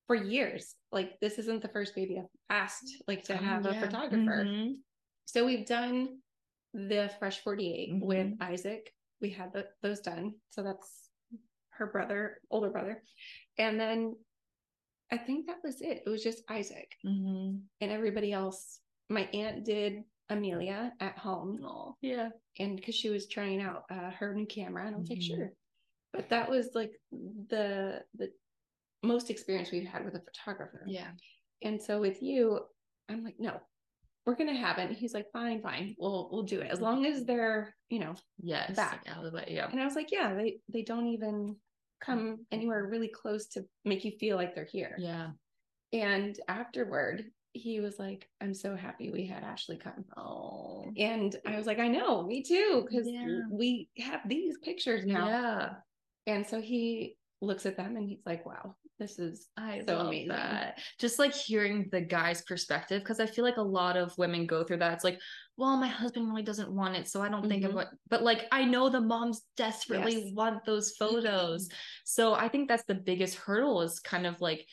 for 0.07 0.15
years, 0.15 0.75
like 0.91 1.19
this 1.19 1.37
isn't 1.37 1.61
the 1.61 1.67
first 1.69 1.95
baby 1.95 2.17
I've 2.19 2.25
asked 2.49 3.03
like 3.07 3.23
to 3.23 3.33
Oh, 3.33 3.37
have 3.37 3.65
a 3.65 3.73
yeah. 3.73 3.79
photographer. 3.79 4.45
Mhm. 4.45 4.73
So 5.25 5.45
we've 5.45 5.65
done 5.65 6.21
the 6.73 7.11
Fresh 7.19 7.39
48 7.43 8.01
with 8.01 8.27
Mhm. 8.27 8.41
Isaac. 8.41 8.93
We 9.21 9.29
had 9.29 9.53
the, 9.53 9.67
those 9.81 9.99
done. 9.99 10.33
So 10.49 10.63
that's 10.63 11.09
her 11.71 11.87
brother, 11.87 12.41
older 12.49 12.69
brother. 12.69 13.03
And 13.57 13.79
then 13.79 14.15
I 15.11 15.17
think 15.17 15.47
that 15.47 15.57
was 15.63 15.81
it. 15.81 16.03
It 16.05 16.09
was 16.09 16.23
just 16.23 16.43
Isaac 16.49 16.95
Mhm. 17.05 17.61
and 17.81 17.91
everybody 17.91 18.31
else. 18.33 18.81
My 19.09 19.23
aunt 19.33 19.65
did 19.65 20.03
Amelia 20.29 20.93
at 20.99 21.17
home 21.17 21.59
Oh, 21.63 21.95
yeah. 22.01 22.29
and 22.59 22.75
because 22.75 22.93
she 22.95 23.09
was 23.09 23.27
trying 23.27 23.61
out 23.61 23.85
uh, 23.89 24.11
her 24.11 24.33
new 24.35 24.45
camera 24.45 24.85
and 24.85 24.95
I 24.95 24.99
was 24.99 25.09
like, 25.09 25.19
Mhm. 25.19 25.23
sure. 25.23 25.53
But 26.13 26.29
that 26.29 26.49
was 26.49 26.73
like 26.75 26.91
the 27.11 28.05
the 28.15 28.31
most 29.03 29.29
experience 29.29 29.71
we've 29.71 29.87
had 29.87 30.05
with 30.05 30.15
a 30.15 30.21
photographer. 30.21 30.83
Yeah. 30.87 31.09
And 31.61 31.81
so 31.81 31.99
with 31.99 32.21
you, 32.21 32.59
I'm 33.09 33.23
like, 33.23 33.35
no, 33.39 33.59
we're 34.25 34.35
gonna 34.35 34.55
have 34.55 34.77
it. 34.77 34.89
And 34.89 34.95
he's 34.95 35.13
like, 35.13 35.27
fine, 35.31 35.61
fine, 35.61 35.95
we'll 35.97 36.29
we'll 36.31 36.43
do 36.43 36.61
it 36.61 36.69
as 36.71 36.81
long 36.81 37.05
as 37.05 37.25
they're, 37.25 37.75
you 37.89 37.99
know. 37.99 38.15
Yes. 38.41 38.75
Back. 38.75 39.05
Out 39.07 39.25
of 39.25 39.31
the 39.31 39.37
way. 39.37 39.45
Yeah. 39.49 39.69
And 39.69 39.79
I 39.79 39.85
was 39.85 39.95
like, 39.95 40.11
yeah, 40.11 40.33
they 40.33 40.59
they 40.71 40.83
don't 40.83 41.07
even 41.07 41.55
come 42.01 42.19
mm-hmm. 42.19 42.41
anywhere 42.51 42.85
really 42.85 43.09
close 43.09 43.47
to 43.47 43.65
make 43.85 44.05
you 44.05 44.11
feel 44.19 44.35
like 44.37 44.55
they're 44.55 44.65
here. 44.65 44.95
Yeah. 44.97 45.29
And 45.91 46.39
afterward, 46.47 47.25
he 47.53 47.79
was 47.79 47.97
like, 47.97 48.29
I'm 48.41 48.53
so 48.53 48.75
happy 48.75 49.09
we 49.09 49.25
had 49.25 49.43
Ashley 49.43 49.77
come. 49.77 50.05
Oh. 50.15 50.85
And 50.97 51.35
I 51.45 51.57
was 51.57 51.65
like, 51.65 51.79
I 51.79 51.87
know, 51.87 52.25
me 52.25 52.43
too, 52.43 52.85
because 52.87 53.07
Yeah. 53.07 53.41
we 53.49 53.89
have 53.97 54.21
these 54.27 54.57
pictures 54.59 55.05
now. 55.05 55.27
Yeah. 55.27 55.69
And 56.27 56.45
so 56.45 56.61
he 56.61 57.17
looks 57.41 57.65
at 57.65 57.75
them 57.75 57.97
and 57.97 58.07
he's 58.07 58.21
like, 58.25 58.45
wow, 58.45 58.75
this 58.99 59.17
is 59.17 59.47
I 59.57 59.81
So 59.87 59.97
love 59.97 60.07
amazing. 60.07 60.27
that. 60.29 60.79
Just 60.99 61.17
like 61.19 61.33
hearing 61.33 61.87
the 61.91 62.01
guy's 62.01 62.41
perspective, 62.43 63.01
because 63.01 63.19
I 63.19 63.25
feel 63.25 63.43
like 63.45 63.57
a 63.57 63.61
lot 63.61 63.97
of 63.97 64.17
women 64.17 64.45
go 64.45 64.63
through 64.63 64.77
that. 64.77 64.93
It's 64.93 65.03
like, 65.03 65.19
well, 65.57 65.77
my 65.77 65.87
husband 65.87 66.27
really 66.27 66.43
doesn't 66.43 66.71
want 66.71 66.95
it, 66.95 67.07
so 67.07 67.21
I 67.21 67.29
don't 67.29 67.47
think 67.47 67.63
of 67.63 67.71
Mhm. 67.71 67.75
what. 67.75 67.87
But 68.09 68.23
like, 68.23 68.47
I 68.51 68.65
know 68.65 68.89
the 68.89 69.01
moms 69.01 69.41
desperately 69.57 70.25
Yes. 70.25 70.33
want 70.33 70.65
those 70.65 70.91
photos, 70.97 71.69
so 72.03 72.33
I 72.33 72.47
think 72.49 72.67
that's 72.67 72.85
the 72.85 72.95
biggest 72.95 73.35
hurdle 73.35 73.81
is 73.81 73.99
kind 73.99 74.27
of 74.27 74.39
like 74.41 74.67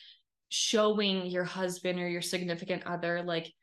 showing 0.49 1.25
your 1.27 1.43
husband 1.43 1.99
or 1.99 2.07
your 2.07 2.21
significant 2.21 2.83
other 2.85 3.23
like. 3.23 3.53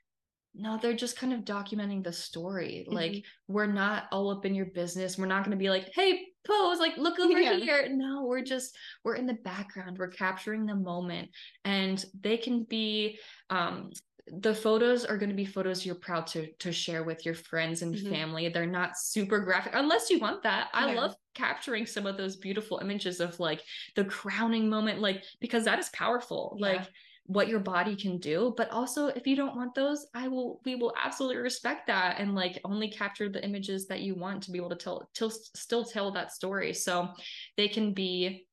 No, 0.56 0.78
they're 0.78 0.92
just 0.94 1.16
kind 1.16 1.32
of 1.32 1.40
documenting 1.40 2.04
the 2.04 2.12
story. 2.12 2.86
Like, 2.88 3.10
Mm-hmm. 3.10 3.52
we're 3.52 3.66
not 3.66 4.04
all 4.12 4.30
up 4.30 4.46
in 4.46 4.54
your 4.54 4.66
business. 4.66 5.18
We're 5.18 5.26
not 5.26 5.42
going 5.44 5.50
to 5.50 5.56
be 5.56 5.68
like, 5.68 5.90
hey, 5.92 6.26
pose, 6.46 6.78
like, 6.78 6.96
look 6.96 7.18
over 7.18 7.38
Yeah. 7.40 7.56
here. 7.56 7.88
No, 7.90 8.24
we're 8.24 8.42
just, 8.42 8.76
we're 9.04 9.16
in 9.16 9.26
the 9.26 9.34
background. 9.34 9.98
We're 9.98 10.08
capturing 10.08 10.66
the 10.66 10.74
moment. 10.74 11.30
And 11.64 12.04
they 12.20 12.36
can 12.36 12.64
be 12.64 13.18
um, 13.50 13.90
the 14.26 14.54
photos 14.54 15.04
are 15.04 15.18
going 15.18 15.28
to 15.28 15.36
be 15.36 15.44
photos 15.44 15.84
you're 15.84 15.94
proud 15.94 16.26
to 16.28 16.50
to 16.54 16.72
share 16.72 17.04
with 17.04 17.26
your 17.26 17.34
friends 17.34 17.82
and 17.82 17.94
Mhm. 17.94 18.08
family. 18.08 18.48
They're 18.48 18.64
not 18.64 18.96
super 18.96 19.38
graphic 19.40 19.72
unless 19.74 20.08
you 20.08 20.18
want 20.18 20.42
that. 20.44 20.70
I 20.72 20.94
love 20.94 21.14
capturing 21.34 21.84
some 21.84 22.06
of 22.06 22.16
those 22.16 22.36
beautiful 22.36 22.78
images 22.78 23.20
of 23.20 23.38
like 23.38 23.62
the 23.96 24.04
crowning 24.06 24.70
moment 24.70 25.00
like 25.00 25.22
because 25.40 25.64
that 25.66 25.78
is 25.78 25.90
powerful. 25.90 26.56
Yeah. 26.58 26.68
Like 26.68 26.90
what 27.26 27.48
your 27.48 27.60
body 27.60 27.96
can 27.96 28.18
do, 28.18 28.52
but 28.56 28.70
also 28.70 29.06
if 29.06 29.26
you 29.26 29.34
don't 29.34 29.56
want 29.56 29.74
those, 29.74 30.06
I 30.14 30.28
will 30.28 30.60
we 30.64 30.74
will 30.74 30.94
absolutely 31.02 31.38
respect 31.38 31.86
that 31.86 32.18
and 32.18 32.34
like 32.34 32.60
only 32.64 32.90
capture 32.90 33.28
the 33.30 33.44
images 33.44 33.86
that 33.86 34.00
you 34.00 34.14
want 34.14 34.42
to 34.42 34.50
be 34.50 34.58
able 34.58 34.70
to 34.70 34.76
tell 34.76 35.08
till 35.14 35.30
still 35.30 35.84
tell 35.84 36.12
that 36.12 36.32
story. 36.32 36.74
So 36.74 37.08
they 37.56 37.68
can 37.68 37.94
be 37.94 38.46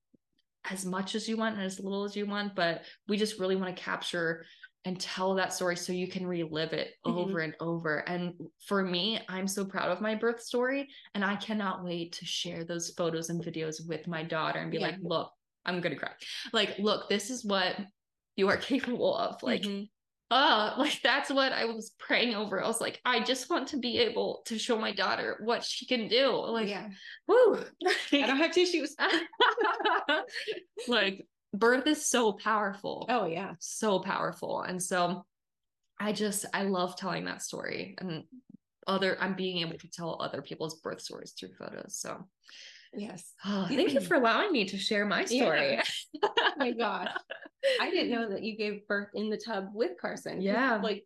as 0.70 0.86
much 0.86 1.16
as 1.16 1.28
you 1.28 1.38
want 1.38 1.56
and 1.56 1.66
as 1.66 1.80
little 1.80 2.06
as 2.06 2.16
you 2.16 2.26
want, 2.26 2.56
but 2.56 2.84
we 3.08 3.18
just 3.18 3.40
really 3.40 3.56
want 3.56 3.76
to 3.76 3.82
capture 3.82 4.46
and 4.86 5.00
tell 5.00 5.36
that 5.36 5.54
story 5.54 5.76
so 5.76 5.94
you 5.94 6.08
can 6.08 6.26
relive 6.26 6.74
it 6.74 6.94
Mhm. 7.06 7.32
over 7.32 7.40
and 7.40 7.56
over. 7.60 7.98
And 8.10 8.34
for 8.66 8.84
me, 8.84 9.20
I'm 9.30 9.48
so 9.48 9.66
proud 9.66 9.92
of 9.92 10.02
my 10.02 10.16
birth 10.16 10.42
story 10.42 10.88
and 11.14 11.24
I 11.24 11.36
cannot 11.36 11.84
wait 11.84 12.14
to 12.14 12.26
share 12.26 12.64
those 12.64 12.92
photos 12.92 13.30
and 13.30 13.44
videos 13.44 13.86
with 13.88 14.08
my 14.08 14.24
daughter 14.24 14.60
and 14.60 14.72
be 14.72 14.80
Yeah. 14.80 14.88
like, 14.88 14.98
look, 15.02 15.32
I'm 15.66 15.82
going 15.82 15.94
to 15.94 16.00
cry. 16.00 16.14
Like, 16.52 16.80
look, 16.80 17.10
this 17.10 17.30
is 17.30 17.46
what 17.46 17.76
you 18.42 18.50
are 18.50 18.58
capable 18.74 19.16
of. 19.16 19.42
Like, 19.44 19.62
Mhm. 19.62 19.88
uh 20.32 20.74
like 20.84 21.00
that's 21.04 21.30
what 21.30 21.52
i 21.54 21.66
was 21.66 21.92
praying 22.00 22.34
over. 22.36 22.64
I 22.64 22.68
was 22.68 22.82
like 22.82 23.00
i 23.06 23.20
just 23.32 23.50
want 23.50 23.68
to 23.70 23.78
be 23.78 23.94
able 24.00 24.42
to 24.48 24.58
show 24.58 24.78
my 24.78 24.94
daughter 24.94 25.28
what 25.44 25.64
she 25.64 25.86
can 25.86 26.08
do. 26.08 26.26
Like 26.58 26.70
yeah, 26.70 26.88
woo 27.28 27.64
I 28.12 28.28
don't 28.28 28.38
have 28.44 28.52
tissues. 28.52 28.96
like 30.88 31.28
birth 31.54 31.86
is 31.88 32.06
so 32.06 32.34
powerful. 32.34 33.06
Oh 33.10 33.26
yeah, 33.26 33.54
so 33.60 34.00
powerful. 34.00 34.62
And 34.62 34.82
so 34.82 35.26
i 36.00 36.12
just 36.12 36.46
i 36.54 36.64
love 36.64 36.96
telling 36.96 37.26
that 37.26 37.44
story 37.44 37.94
and 38.00 38.24
other 38.88 39.12
i'm 39.22 39.36
being 39.36 39.58
able 39.64 39.78
to 39.78 39.90
tell 39.98 40.18
other 40.20 40.42
people's 40.42 40.80
birth 40.82 41.02
stories 41.02 41.34
through 41.38 41.54
photos. 41.60 41.98
So 42.04 42.12
yes. 42.94 43.34
oh, 43.46 43.66
thank 43.68 43.94
you 43.94 44.02
for 44.02 44.16
allowing 44.16 44.52
me 44.52 44.66
to 44.66 44.78
share 44.78 45.06
my 45.06 45.26
story 45.26 45.74
Yeah. 45.74 45.84
Oh 46.24 46.52
my 46.58 46.72
gosh, 46.72 47.10
I 47.80 47.90
didn't 47.90 48.12
know 48.12 48.30
that 48.30 48.44
you 48.44 48.56
gave 48.58 48.88
birth 48.88 49.10
in 49.14 49.30
the 49.30 49.38
tub 49.38 49.70
with 49.74 49.92
Carson. 50.00 50.42
Yeah. 50.42 50.80
like 50.82 51.06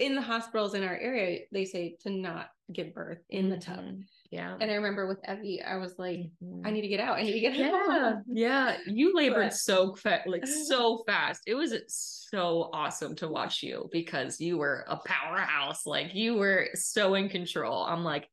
in 0.00 0.16
the 0.16 0.22
hospitals 0.22 0.74
in 0.74 0.82
our 0.82 0.96
area, 0.96 1.40
they 1.52 1.64
say 1.64 1.96
to 2.02 2.10
not 2.10 2.48
give 2.72 2.92
birth 2.94 3.18
in 3.30 3.48
the 3.48 3.56
tub. 3.58 3.78
Mhm. 3.78 4.02
yeah 4.30 4.56
And 4.60 4.70
I 4.70 4.74
remember 4.74 5.06
with 5.06 5.18
Evie, 5.28 5.62
I 5.62 5.76
was 5.76 5.94
like, 5.98 6.18
Mhm. 6.42 6.66
I 6.66 6.70
need 6.70 6.80
to 6.82 6.88
get 6.88 6.98
out. 7.00 7.18
I 7.18 7.22
need 7.22 7.32
to 7.34 7.40
get 7.40 7.54
yeah 7.54 7.86
out. 7.90 8.16
yeah 8.26 8.76
you 8.86 9.14
labored 9.14 9.50
But- 9.50 9.54
so 9.54 9.94
fast 9.94 10.26
like 10.26 10.46
so 10.68 11.04
fast 11.06 11.42
it 11.46 11.54
was 11.54 11.72
so 11.88 12.70
awesome 12.72 13.14
to 13.16 13.28
watch 13.28 13.62
you 13.62 13.88
because 13.92 14.40
you 14.40 14.58
were 14.58 14.84
a 14.88 14.96
powerhouse 14.96 15.86
like 15.86 16.14
you 16.14 16.34
were 16.34 16.68
so 16.74 17.14
in 17.14 17.28
control 17.28 17.84
i'm 17.84 18.02
like 18.02 18.28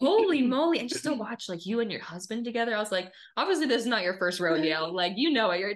holy 0.00 0.42
moly 0.54 0.78
and 0.80 0.88
just 0.88 1.04
to 1.04 1.12
watch 1.14 1.48
like 1.48 1.64
you 1.66 1.80
and 1.80 1.90
your 1.92 2.00
husband 2.02 2.44
together 2.44 2.74
i 2.74 2.78
was 2.78 2.90
like 2.92 3.12
obviously 3.36 3.66
this 3.66 3.82
is 3.82 3.86
not 3.86 4.02
your 4.02 4.16
first 4.18 4.40
rodeo 4.40 4.86
like 4.92 5.12
you 5.16 5.30
know 5.30 5.48
what 5.48 5.58
you're 5.58 5.74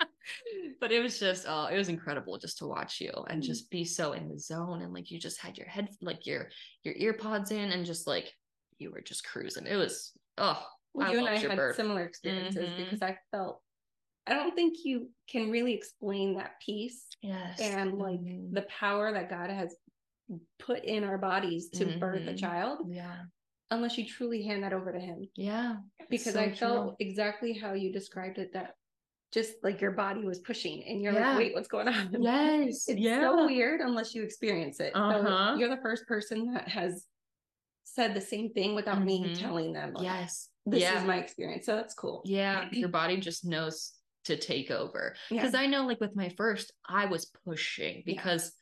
but 0.80 0.92
it 0.92 1.02
was 1.02 1.18
just 1.18 1.46
oh 1.48 1.66
it 1.66 1.76
was 1.76 1.88
incredible 1.88 2.38
just 2.38 2.58
to 2.58 2.66
watch 2.66 3.00
you 3.00 3.10
and 3.28 3.42
Mm. 3.42 3.46
just 3.46 3.70
be 3.70 3.84
so 3.84 4.12
in 4.12 4.28
the 4.28 4.38
zone 4.38 4.82
and 4.82 4.92
like 4.92 5.10
you 5.10 5.18
just 5.18 5.40
had 5.40 5.56
your 5.56 5.66
head 5.68 5.88
like 6.02 6.26
your 6.26 6.50
your 6.84 6.94
ear 6.96 7.14
pods 7.14 7.50
in 7.50 7.72
and 7.72 7.86
just 7.86 8.06
like 8.06 8.32
you 8.78 8.90
were 8.90 9.00
just 9.00 9.26
cruising 9.26 9.66
it 9.66 9.76
was 9.76 10.12
oh 10.38 10.62
Well, 10.94 11.10
you 11.12 11.18
and 11.18 11.28
I 11.28 11.36
had 11.36 11.56
birth. 11.56 11.76
similar 11.76 12.04
experiences 12.04 12.68
Mhm. 12.70 12.76
because 12.76 13.02
I 13.02 13.16
felt 13.30 13.62
I 14.26 14.34
don't 14.34 14.54
think 14.54 14.78
you 14.84 15.10
can 15.30 15.50
really 15.50 15.72
explain 15.72 16.36
that 16.36 16.60
peace 16.64 17.06
Yes. 17.22 17.60
and 17.60 17.96
like 17.98 18.20
Mhm. 18.20 18.52
the 18.52 18.62
power 18.62 19.12
that 19.12 19.30
God 19.30 19.50
has 19.50 19.74
put 20.58 20.84
in 20.84 21.04
our 21.04 21.18
bodies 21.18 21.68
to 21.70 21.98
birth 21.98 22.26
a 22.26 22.32
Mhm. 22.32 22.38
child 22.38 22.80
yeah. 22.88 23.24
unless 23.70 23.96
you 23.98 24.06
truly 24.06 24.42
hand 24.42 24.62
that 24.62 24.72
over 24.72 24.92
to 24.92 24.98
him. 25.00 25.28
Yeah. 25.36 25.76
Because 26.10 26.34
so 26.34 26.40
I 26.40 26.54
felt 26.54 26.86
true. 26.88 26.96
exactly 27.00 27.52
how 27.52 27.74
you 27.74 27.92
described 27.92 28.38
it 28.38 28.52
that 28.52 28.74
just 29.32 29.54
like 29.62 29.80
your 29.80 29.90
body 29.90 30.24
was 30.24 30.38
pushing 30.40 30.84
and 30.84 31.02
you're 31.02 31.12
Yeah. 31.12 31.30
like, 31.30 31.38
wait, 31.38 31.54
what's 31.54 31.68
going 31.68 31.88
on? 31.88 32.22
Yes. 32.22 32.86
It's 32.88 32.98
yeah. 33.00 33.20
so 33.20 33.46
weird 33.46 33.80
unless 33.80 34.14
you 34.14 34.22
experience 34.22 34.78
it. 34.80 34.92
Uh-huh. 34.94 35.54
So 35.54 35.58
you're 35.58 35.68
the 35.68 35.82
first 35.82 36.06
person 36.06 36.52
that 36.54 36.68
has 36.68 37.06
said 37.84 38.14
the 38.14 38.20
same 38.20 38.52
thing 38.52 38.74
without 38.74 39.02
me 39.02 39.24
Mhm. 39.24 39.38
telling 39.40 39.72
them. 39.72 39.92
Like, 39.94 40.04
Yes. 40.04 40.48
This 40.64 40.80
yeah. 40.82 40.98
is 41.00 41.04
my 41.04 41.18
experience. 41.18 41.66
So 41.66 41.76
that's 41.76 41.94
cool. 41.94 42.22
yeah. 42.24 42.68
Your 42.72 42.88
body 42.88 43.18
just 43.18 43.44
knows 43.44 43.92
to 44.24 44.36
take 44.36 44.70
over. 44.72 45.14
Because 45.30 45.54
I 45.54 45.66
know 45.66 45.86
like 45.86 46.00
with 46.00 46.16
my 46.16 46.28
first, 46.30 46.72
I 46.88 47.06
was 47.06 47.26
pushing 47.44 48.02
because 48.04 48.52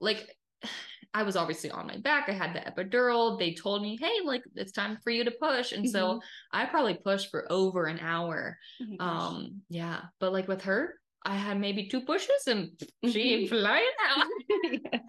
like 0.00 0.34
I 1.14 1.22
was 1.24 1.36
obviously 1.36 1.70
on 1.70 1.86
my 1.86 1.98
back. 1.98 2.28
I 2.28 2.32
had 2.32 2.54
the 2.54 2.60
epidural. 2.60 3.38
They 3.38 3.54
told 3.54 3.82
me, 3.82 3.98
hey, 4.00 4.20
like 4.24 4.42
it's 4.54 4.72
time 4.72 4.98
for 5.04 5.10
you 5.10 5.24
to 5.24 5.30
push. 5.30 5.72
And 5.72 5.88
so 5.88 6.14
Mm-hmm. 6.14 6.18
I 6.52 6.66
probably 6.66 6.94
pushed 6.94 7.30
for 7.30 7.46
over 7.52 7.84
an 7.86 7.98
hour. 8.00 8.58
Oh. 8.98 9.04
Um, 9.04 9.62
yeah. 9.68 10.04
But 10.20 10.32
like 10.32 10.48
with 10.48 10.62
her, 10.62 10.94
I 11.24 11.36
had 11.36 11.60
maybe 11.60 11.88
two 11.88 12.02
pushes 12.02 12.46
and 12.46 12.70
she 13.04 13.46
Mhm. 13.46 13.48
flying 13.48 13.96
out. 14.08 14.26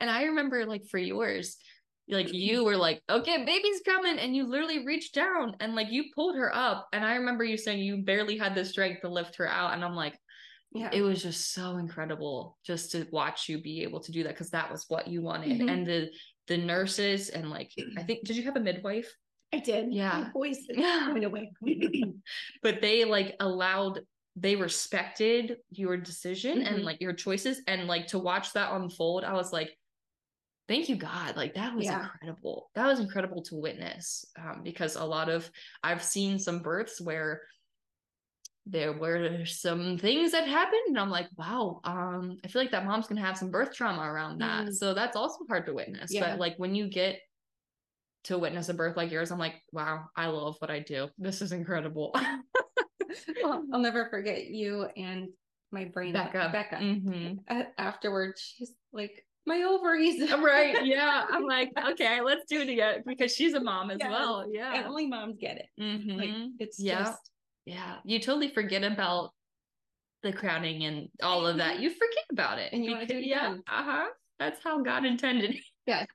And 0.00 0.10
I 0.10 0.24
remember 0.24 0.66
like 0.66 0.82
for 0.90 0.98
yours, 0.98 1.56
like 2.08 2.32
you 2.32 2.64
were 2.64 2.76
like, 2.76 3.02
okay, 3.08 3.44
baby's 3.44 3.80
coming. 3.84 4.18
And 4.18 4.34
you 4.34 4.46
literally 4.46 4.84
reached 4.84 5.14
down 5.14 5.56
and 5.60 5.74
like 5.74 5.90
you 5.90 6.04
pulled 6.14 6.36
her 6.36 6.54
up. 6.54 6.88
And 6.92 7.04
I 7.04 7.14
remember 7.16 7.44
you 7.44 7.56
saying 7.56 7.78
you 7.80 8.02
barely 8.02 8.36
had 8.36 8.54
the 8.54 8.64
strength 8.64 9.02
to 9.02 9.08
lift 9.08 9.36
her 9.36 9.48
out. 9.48 9.74
And 9.74 9.84
I'm 9.84 9.94
like, 9.94 10.18
yeah. 10.74 10.90
it 10.92 11.02
was 11.02 11.22
just 11.22 11.52
so 11.52 11.76
incredible 11.76 12.58
just 12.64 12.92
to 12.92 13.06
watch 13.12 13.48
you 13.48 13.60
be 13.60 13.82
able 13.82 14.00
to 14.00 14.12
do 14.12 14.22
that 14.22 14.30
because 14.30 14.50
that 14.50 14.70
was 14.70 14.84
what 14.88 15.08
you 15.08 15.22
wanted. 15.22 15.60
Mhm. 15.60 15.70
And 15.70 15.86
the 15.86 16.10
the 16.48 16.58
nurses 16.58 17.28
and 17.28 17.50
like 17.50 17.70
I 17.96 18.02
think 18.06 18.24
did 18.24 18.36
you 18.36 18.44
have 18.44 18.56
a 18.56 18.60
midwife? 18.60 19.12
I 19.52 19.58
did. 19.58 19.92
Yeah. 19.92 20.20
My 20.24 20.30
voice 20.32 20.66
Yeah. 20.68 21.08
going 21.08 21.24
away. 21.24 21.52
but 22.62 22.80
they 22.80 23.04
like 23.04 23.36
allowed 23.40 24.00
they 24.34 24.56
respected 24.56 25.58
your 25.70 25.96
decision 25.98 26.62
and 26.62 26.78
Mhm. 26.80 26.84
like 26.84 27.00
your 27.02 27.12
choices 27.12 27.60
and 27.66 27.86
like 27.86 28.06
to 28.08 28.18
watch 28.18 28.54
that 28.54 28.72
unfold 28.72 29.24
i 29.24 29.34
was 29.34 29.52
like 29.52 29.76
thank 30.68 30.88
you 30.88 30.96
god 30.96 31.36
like 31.36 31.52
that 31.52 31.74
was 31.74 31.84
Yeah. 31.84 32.04
incredible 32.14 32.70
that 32.74 32.86
was 32.86 32.98
incredible 32.98 33.42
to 33.42 33.56
witness 33.56 34.24
um, 34.38 34.62
because 34.62 34.96
a 34.96 35.04
lot 35.04 35.28
of 35.28 35.50
i've 35.82 36.02
seen 36.02 36.38
some 36.38 36.60
births 36.62 36.98
where 36.98 37.42
there 38.66 38.92
were 38.92 39.44
some 39.44 39.98
things 39.98 40.30
that 40.32 40.46
happened 40.46 40.82
and 40.86 40.98
i'm 40.98 41.10
like 41.10 41.28
wow 41.36 41.80
um 41.84 42.36
i 42.44 42.48
feel 42.48 42.62
like 42.62 42.70
that 42.70 42.84
mom's 42.86 43.08
gonna 43.08 43.20
have 43.20 43.36
some 43.36 43.50
birth 43.50 43.74
trauma 43.74 44.02
around 44.02 44.38
that 44.40 44.66
Mm. 44.68 44.72
so 44.74 44.94
that's 44.94 45.16
also 45.16 45.38
hard 45.48 45.66
to 45.66 45.72
witness 45.74 46.12
Yeah. 46.12 46.30
but 46.30 46.38
like 46.38 46.54
when 46.58 46.74
you 46.74 46.88
get 46.88 47.18
to 48.24 48.38
witness 48.38 48.68
a 48.68 48.74
birth 48.74 48.96
like 48.96 49.10
yours 49.10 49.32
i'm 49.32 49.38
like 49.38 49.56
wow 49.72 50.04
i 50.16 50.26
love 50.26 50.56
what 50.60 50.70
i 50.70 50.78
do 50.78 51.08
this 51.18 51.42
is 51.42 51.52
incredible 51.52 52.14
Well, 53.42 53.62
I'll 53.72 53.80
never 53.80 54.08
forget 54.08 54.46
you 54.46 54.86
and 54.96 55.28
my 55.70 55.84
brain. 55.84 56.12
Becca. 56.14 56.48
Becca. 56.52 56.76
Mhm. 56.76 57.38
A- 57.48 57.78
afterwards, 57.80 58.40
she's 58.40 58.72
like, 58.92 59.26
my 59.46 59.62
ovaries. 59.64 60.30
right 60.32 60.86
yeah 60.86 61.26
i'm 61.30 61.44
like 61.44 61.70
okay 61.90 62.20
let's 62.22 62.44
do 62.48 62.60
it 62.62 62.68
again 62.70 63.02
because 63.06 63.34
she's 63.34 63.52
a 63.54 63.60
mom 63.60 63.90
as 63.90 63.98
Yes. 64.00 64.10
well 64.10 64.40
And 64.40 64.54
yeah 64.54 64.84
only 64.86 65.08
moms 65.08 65.36
get 65.38 65.56
it. 65.58 65.66
Mhm. 65.80 66.16
Like 66.16 66.50
it's 66.58 66.78
Yeah. 66.80 67.00
just 67.00 67.31
yeah 67.64 67.98
you 68.04 68.18
totally 68.18 68.48
forget 68.52 68.82
about 68.84 69.30
the 70.22 70.32
crowning 70.32 70.84
and 70.84 71.08
all 71.22 71.46
of 71.46 71.56
that 71.58 71.80
you 71.80 71.90
forget 71.90 72.24
about 72.30 72.58
it 72.58 72.72
And 72.72 72.84
you 72.84 72.92
wanna 72.92 73.06
do 73.06 73.16
it 73.18 73.24
yeah 73.24 73.48
again. 73.48 73.62
uh-huh 73.68 74.06
that's 74.38 74.62
how 74.62 74.82
god 74.82 75.04
intended 75.04 75.56
Yeah. 75.86 76.06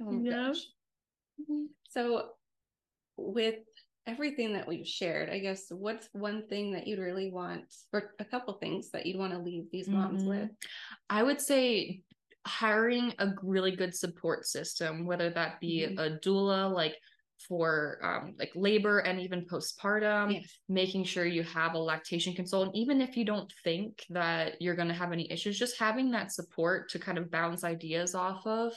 Oh 0.00 0.22
yeah 0.22 0.48
gosh. 0.48 0.58
So, 1.88 2.30
with 3.16 3.56
everything 4.06 4.52
that 4.54 4.66
we've 4.68 4.86
shared, 4.86 5.28
I 5.28 5.38
guess 5.40 5.66
what's 5.70 6.08
one 6.12 6.46
thing 6.48 6.72
that 6.72 6.86
you'd 6.86 6.98
really 7.00 7.30
want, 7.30 7.64
or 7.92 8.14
a 8.18 8.24
couple 8.24 8.54
things 8.54 8.90
that 8.92 9.06
you'd 9.06 9.18
want 9.18 9.32
to 9.32 9.38
leave 9.38 9.64
these 9.70 9.88
moms 9.88 10.22
Mhm. 10.22 10.28
with? 10.28 10.50
I 11.10 11.22
would 11.22 11.40
say 11.40 12.02
hiring 12.46 13.14
a 13.18 13.34
really 13.42 13.74
good 13.76 13.94
support 13.94 14.46
system, 14.46 15.04
whether 15.06 15.30
that 15.30 15.60
be 15.60 15.80
Mhm. 15.86 15.98
a 15.98 16.18
doula, 16.18 16.72
like 16.72 16.96
for 17.48 17.98
um, 18.02 18.34
like 18.38 18.52
labor 18.54 18.98
and 19.00 19.20
even 19.20 19.46
postpartum, 19.46 20.34
Yes. 20.34 20.58
making 20.68 21.04
sure 21.04 21.24
you 21.26 21.42
have 21.42 21.74
a 21.74 21.78
lactation 21.78 22.34
consultant, 22.34 22.74
even 22.76 23.00
if 23.00 23.16
you 23.16 23.24
don't 23.24 23.52
think 23.64 24.04
that 24.10 24.60
you're 24.60 24.74
going 24.76 24.88
to 24.88 24.94
have 24.94 25.12
any 25.12 25.30
issues, 25.30 25.58
just 25.58 25.78
having 25.78 26.10
that 26.12 26.32
support 26.32 26.88
to 26.90 26.98
kind 26.98 27.18
of 27.18 27.30
bounce 27.30 27.64
ideas 27.64 28.14
off 28.14 28.46
of. 28.46 28.72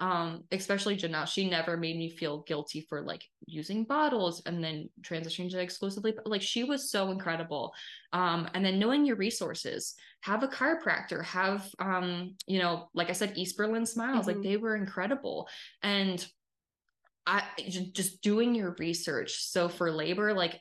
Um, 0.00 0.44
especially 0.52 0.96
Jonelle, 0.96 1.26
she 1.26 1.48
never 1.48 1.76
made 1.76 1.96
me 1.96 2.10
feel 2.10 2.42
guilty 2.42 2.86
for 2.88 3.02
like 3.02 3.24
using 3.46 3.84
bottles 3.84 4.42
and 4.46 4.62
then 4.62 4.88
transitioning 5.02 5.50
to 5.50 5.60
exclusively, 5.60 6.12
but 6.12 6.26
like 6.26 6.42
she 6.42 6.64
was 6.64 6.90
so 6.90 7.10
incredible. 7.10 7.72
Um, 8.12 8.48
and 8.54 8.64
then 8.64 8.78
knowing 8.78 9.04
your 9.04 9.16
resources, 9.16 9.94
have 10.22 10.42
a 10.42 10.48
chiropractor, 10.48 11.24
have, 11.24 11.68
um, 11.78 12.34
you 12.46 12.58
know, 12.58 12.88
like 12.94 13.08
I 13.08 13.12
said, 13.12 13.34
East 13.36 13.56
Berlin 13.56 13.86
Smiles, 13.86 14.26
like 14.26 14.36
Mhm. 14.36 14.42
they 14.42 14.56
were 14.56 14.74
incredible. 14.74 15.48
And 15.82 16.26
I 17.28 17.44
just 17.68 18.22
doing 18.22 18.54
your 18.54 18.74
research. 18.78 19.44
So 19.44 19.68
for 19.68 19.90
labor, 19.92 20.32
like 20.32 20.58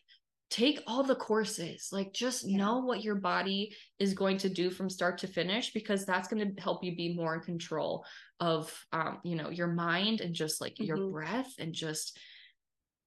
take 0.49 0.81
all 0.87 1.03
the 1.03 1.15
courses 1.15 1.89
like 1.91 2.13
just 2.13 2.45
Yeah. 2.45 2.57
know 2.57 2.77
what 2.79 3.03
your 3.03 3.15
body 3.15 3.75
is 3.99 4.13
going 4.13 4.37
to 4.37 4.49
do 4.49 4.69
from 4.69 4.89
start 4.89 5.17
to 5.17 5.27
finish 5.27 5.73
because 5.73 6.05
that's 6.05 6.29
going 6.29 6.55
to 6.55 6.61
help 6.61 6.83
you 6.83 6.95
be 6.95 7.13
more 7.13 7.35
in 7.35 7.41
control 7.41 8.05
of 8.39 8.73
um 8.93 9.19
you 9.23 9.35
know 9.35 9.49
your 9.49 9.67
mind 9.67 10.21
and 10.21 10.33
just 10.33 10.61
like 10.61 10.79
your 10.79 10.97
Mhm. 10.97 11.11
breath 11.11 11.53
and 11.59 11.73
just 11.73 12.17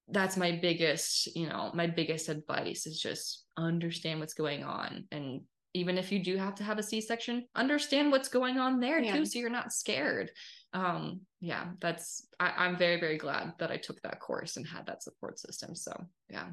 that's 0.08 0.36
my 0.36 0.52
biggest 0.60 1.34
you 1.34 1.48
know 1.48 1.70
my 1.72 1.86
biggest 1.86 2.28
advice 2.28 2.86
is 2.86 3.00
just 3.00 3.46
understand 3.56 4.20
what's 4.20 4.34
going 4.34 4.62
on 4.62 5.06
and 5.10 5.40
even 5.74 5.96
if 5.98 6.10
you 6.10 6.18
do 6.22 6.36
have 6.36 6.54
to 6.56 6.64
have 6.64 6.78
a 6.78 6.82
c-section 6.82 7.46
understand 7.54 8.10
what's 8.10 8.28
going 8.28 8.58
on 8.58 8.80
there 8.80 9.00
Yeah. 9.00 9.16
too 9.16 9.24
so 9.24 9.38
you're 9.38 9.50
not 9.50 9.72
scared 9.72 10.30
um 10.72 11.20
yeah 11.40 11.72
that's 11.80 12.26
I, 12.38 12.52
i'm 12.56 12.76
very 12.76 12.98
very 13.00 13.18
glad 13.18 13.54
that 13.58 13.70
i 13.70 13.76
took 13.76 14.00
that 14.02 14.20
course 14.20 14.56
and 14.56 14.66
had 14.66 14.86
that 14.86 15.02
support 15.02 15.38
system 15.38 15.74
so 15.74 15.92
yeah 16.28 16.46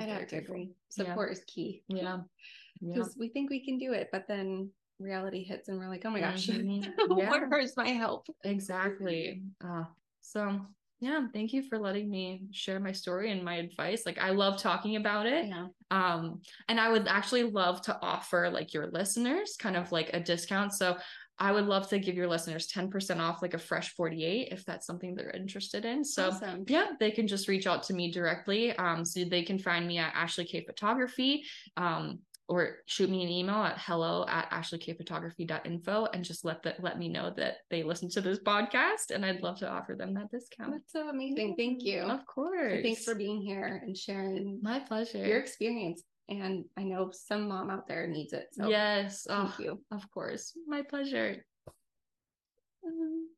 I'd 0.00 0.08
have 0.10 0.26
to 0.28 0.36
grateful. 0.36 0.54
agree. 0.54 0.70
Yeah. 0.96 1.04
Support 1.06 1.32
is 1.32 1.42
key. 1.46 1.82
yeah 1.88 2.18
yeah 2.80 2.94
Because 2.94 3.16
we 3.18 3.28
think 3.30 3.50
we 3.50 3.64
can 3.64 3.78
do 3.78 3.92
it, 3.94 4.10
but 4.12 4.28
then 4.28 4.70
reality 5.00 5.42
hits 5.42 5.66
and 5.68 5.76
we're 5.76 5.88
like, 5.88 6.04
oh 6.04 6.10
my 6.10 6.20
gosh, 6.20 6.46
Mhm. 6.48 6.84
Yeah. 7.18 7.30
where's 7.48 7.76
my 7.76 7.88
help? 7.88 8.28
exactly 8.44 9.42
uh 9.64 9.84
so 10.20 10.60
yeah 11.00 11.26
thank 11.32 11.52
you 11.52 11.62
for 11.62 11.78
letting 11.78 12.10
me 12.10 12.42
share 12.50 12.80
my 12.80 12.92
story 12.92 13.30
and 13.30 13.44
my 13.44 13.56
advice. 13.56 14.02
Like 14.04 14.18
i 14.18 14.30
love 14.30 14.60
talking 14.60 14.96
about 14.96 15.26
it. 15.26 15.46
Yeah. 15.46 15.66
um 15.90 16.40
and 16.68 16.80
i 16.80 16.88
would 16.88 17.06
actually 17.08 17.44
love 17.44 17.82
to 17.82 17.98
offer 18.02 18.50
like 18.50 18.74
your 18.74 18.88
listeners 18.88 19.56
kind 19.58 19.76
of 19.76 19.92
like 19.92 20.10
a 20.12 20.20
discount. 20.20 20.72
So 20.72 20.96
i 21.38 21.52
would 21.52 21.66
love 21.66 21.88
to 21.88 22.00
give 22.00 22.16
your 22.16 22.26
listeners 22.26 22.66
10% 22.66 23.20
off 23.20 23.42
like 23.42 23.54
a 23.54 23.58
fresh 23.58 23.94
48 23.94 24.48
if 24.50 24.64
that's 24.64 24.86
something 24.86 25.14
they're 25.14 25.30
interested 25.30 25.84
in. 25.84 26.04
So 26.04 26.28
awesome. 26.28 26.64
yeah 26.66 26.88
they 26.98 27.10
can 27.12 27.28
just 27.28 27.48
reach 27.48 27.66
out 27.66 27.84
to 27.84 27.94
me 27.94 28.10
directly. 28.10 28.72
Um 28.76 29.04
so 29.04 29.24
they 29.24 29.42
can 29.42 29.58
find 29.58 29.86
me 29.86 29.98
at 29.98 30.12
ashley 30.14 30.44
k 30.44 30.64
photography. 30.64 31.44
Um 31.76 32.18
or 32.48 32.78
shoot 32.86 33.10
me 33.10 33.22
an 33.22 33.28
email 33.28 33.56
at 33.56 33.78
hello 33.78 34.24
at 34.28 34.50
ashleykphotography.info 34.50 36.08
and 36.12 36.24
just 36.24 36.44
let 36.44 36.62
that 36.62 36.82
let 36.82 36.98
me 36.98 37.08
know 37.08 37.32
that 37.36 37.58
they 37.70 37.82
listen 37.82 38.08
to 38.08 38.20
this 38.20 38.38
podcast 38.38 39.10
and 39.14 39.24
i'd 39.24 39.42
love 39.42 39.58
to 39.58 39.68
offer 39.68 39.94
them 39.94 40.14
that 40.14 40.30
discount 40.30 40.72
That's 40.72 40.92
so 40.92 41.08
amazing. 41.08 41.54
Thank 41.56 41.84
you. 41.84 42.02
of 42.02 42.24
course 42.26 42.82
Thanks 42.82 43.04
for 43.04 43.14
being 43.14 43.40
here 43.40 43.80
and 43.84 43.96
sharing 43.96 44.58
my 44.62 44.80
pleasure 44.80 45.24
your 45.24 45.38
experience. 45.38 46.02
And 46.30 46.66
I 46.76 46.82
know 46.82 47.10
some 47.10 47.48
mom 47.48 47.70
out 47.70 47.88
there 47.88 48.06
needs 48.06 48.32
it. 48.32 48.48
So 48.52 48.68
yes 48.68 49.24
thank 49.28 49.50
oh, 49.60 49.62
you. 49.62 49.80
of 49.90 50.10
course 50.10 50.52
my 50.66 50.82
pleasure 50.82 51.44
um, 52.86 53.28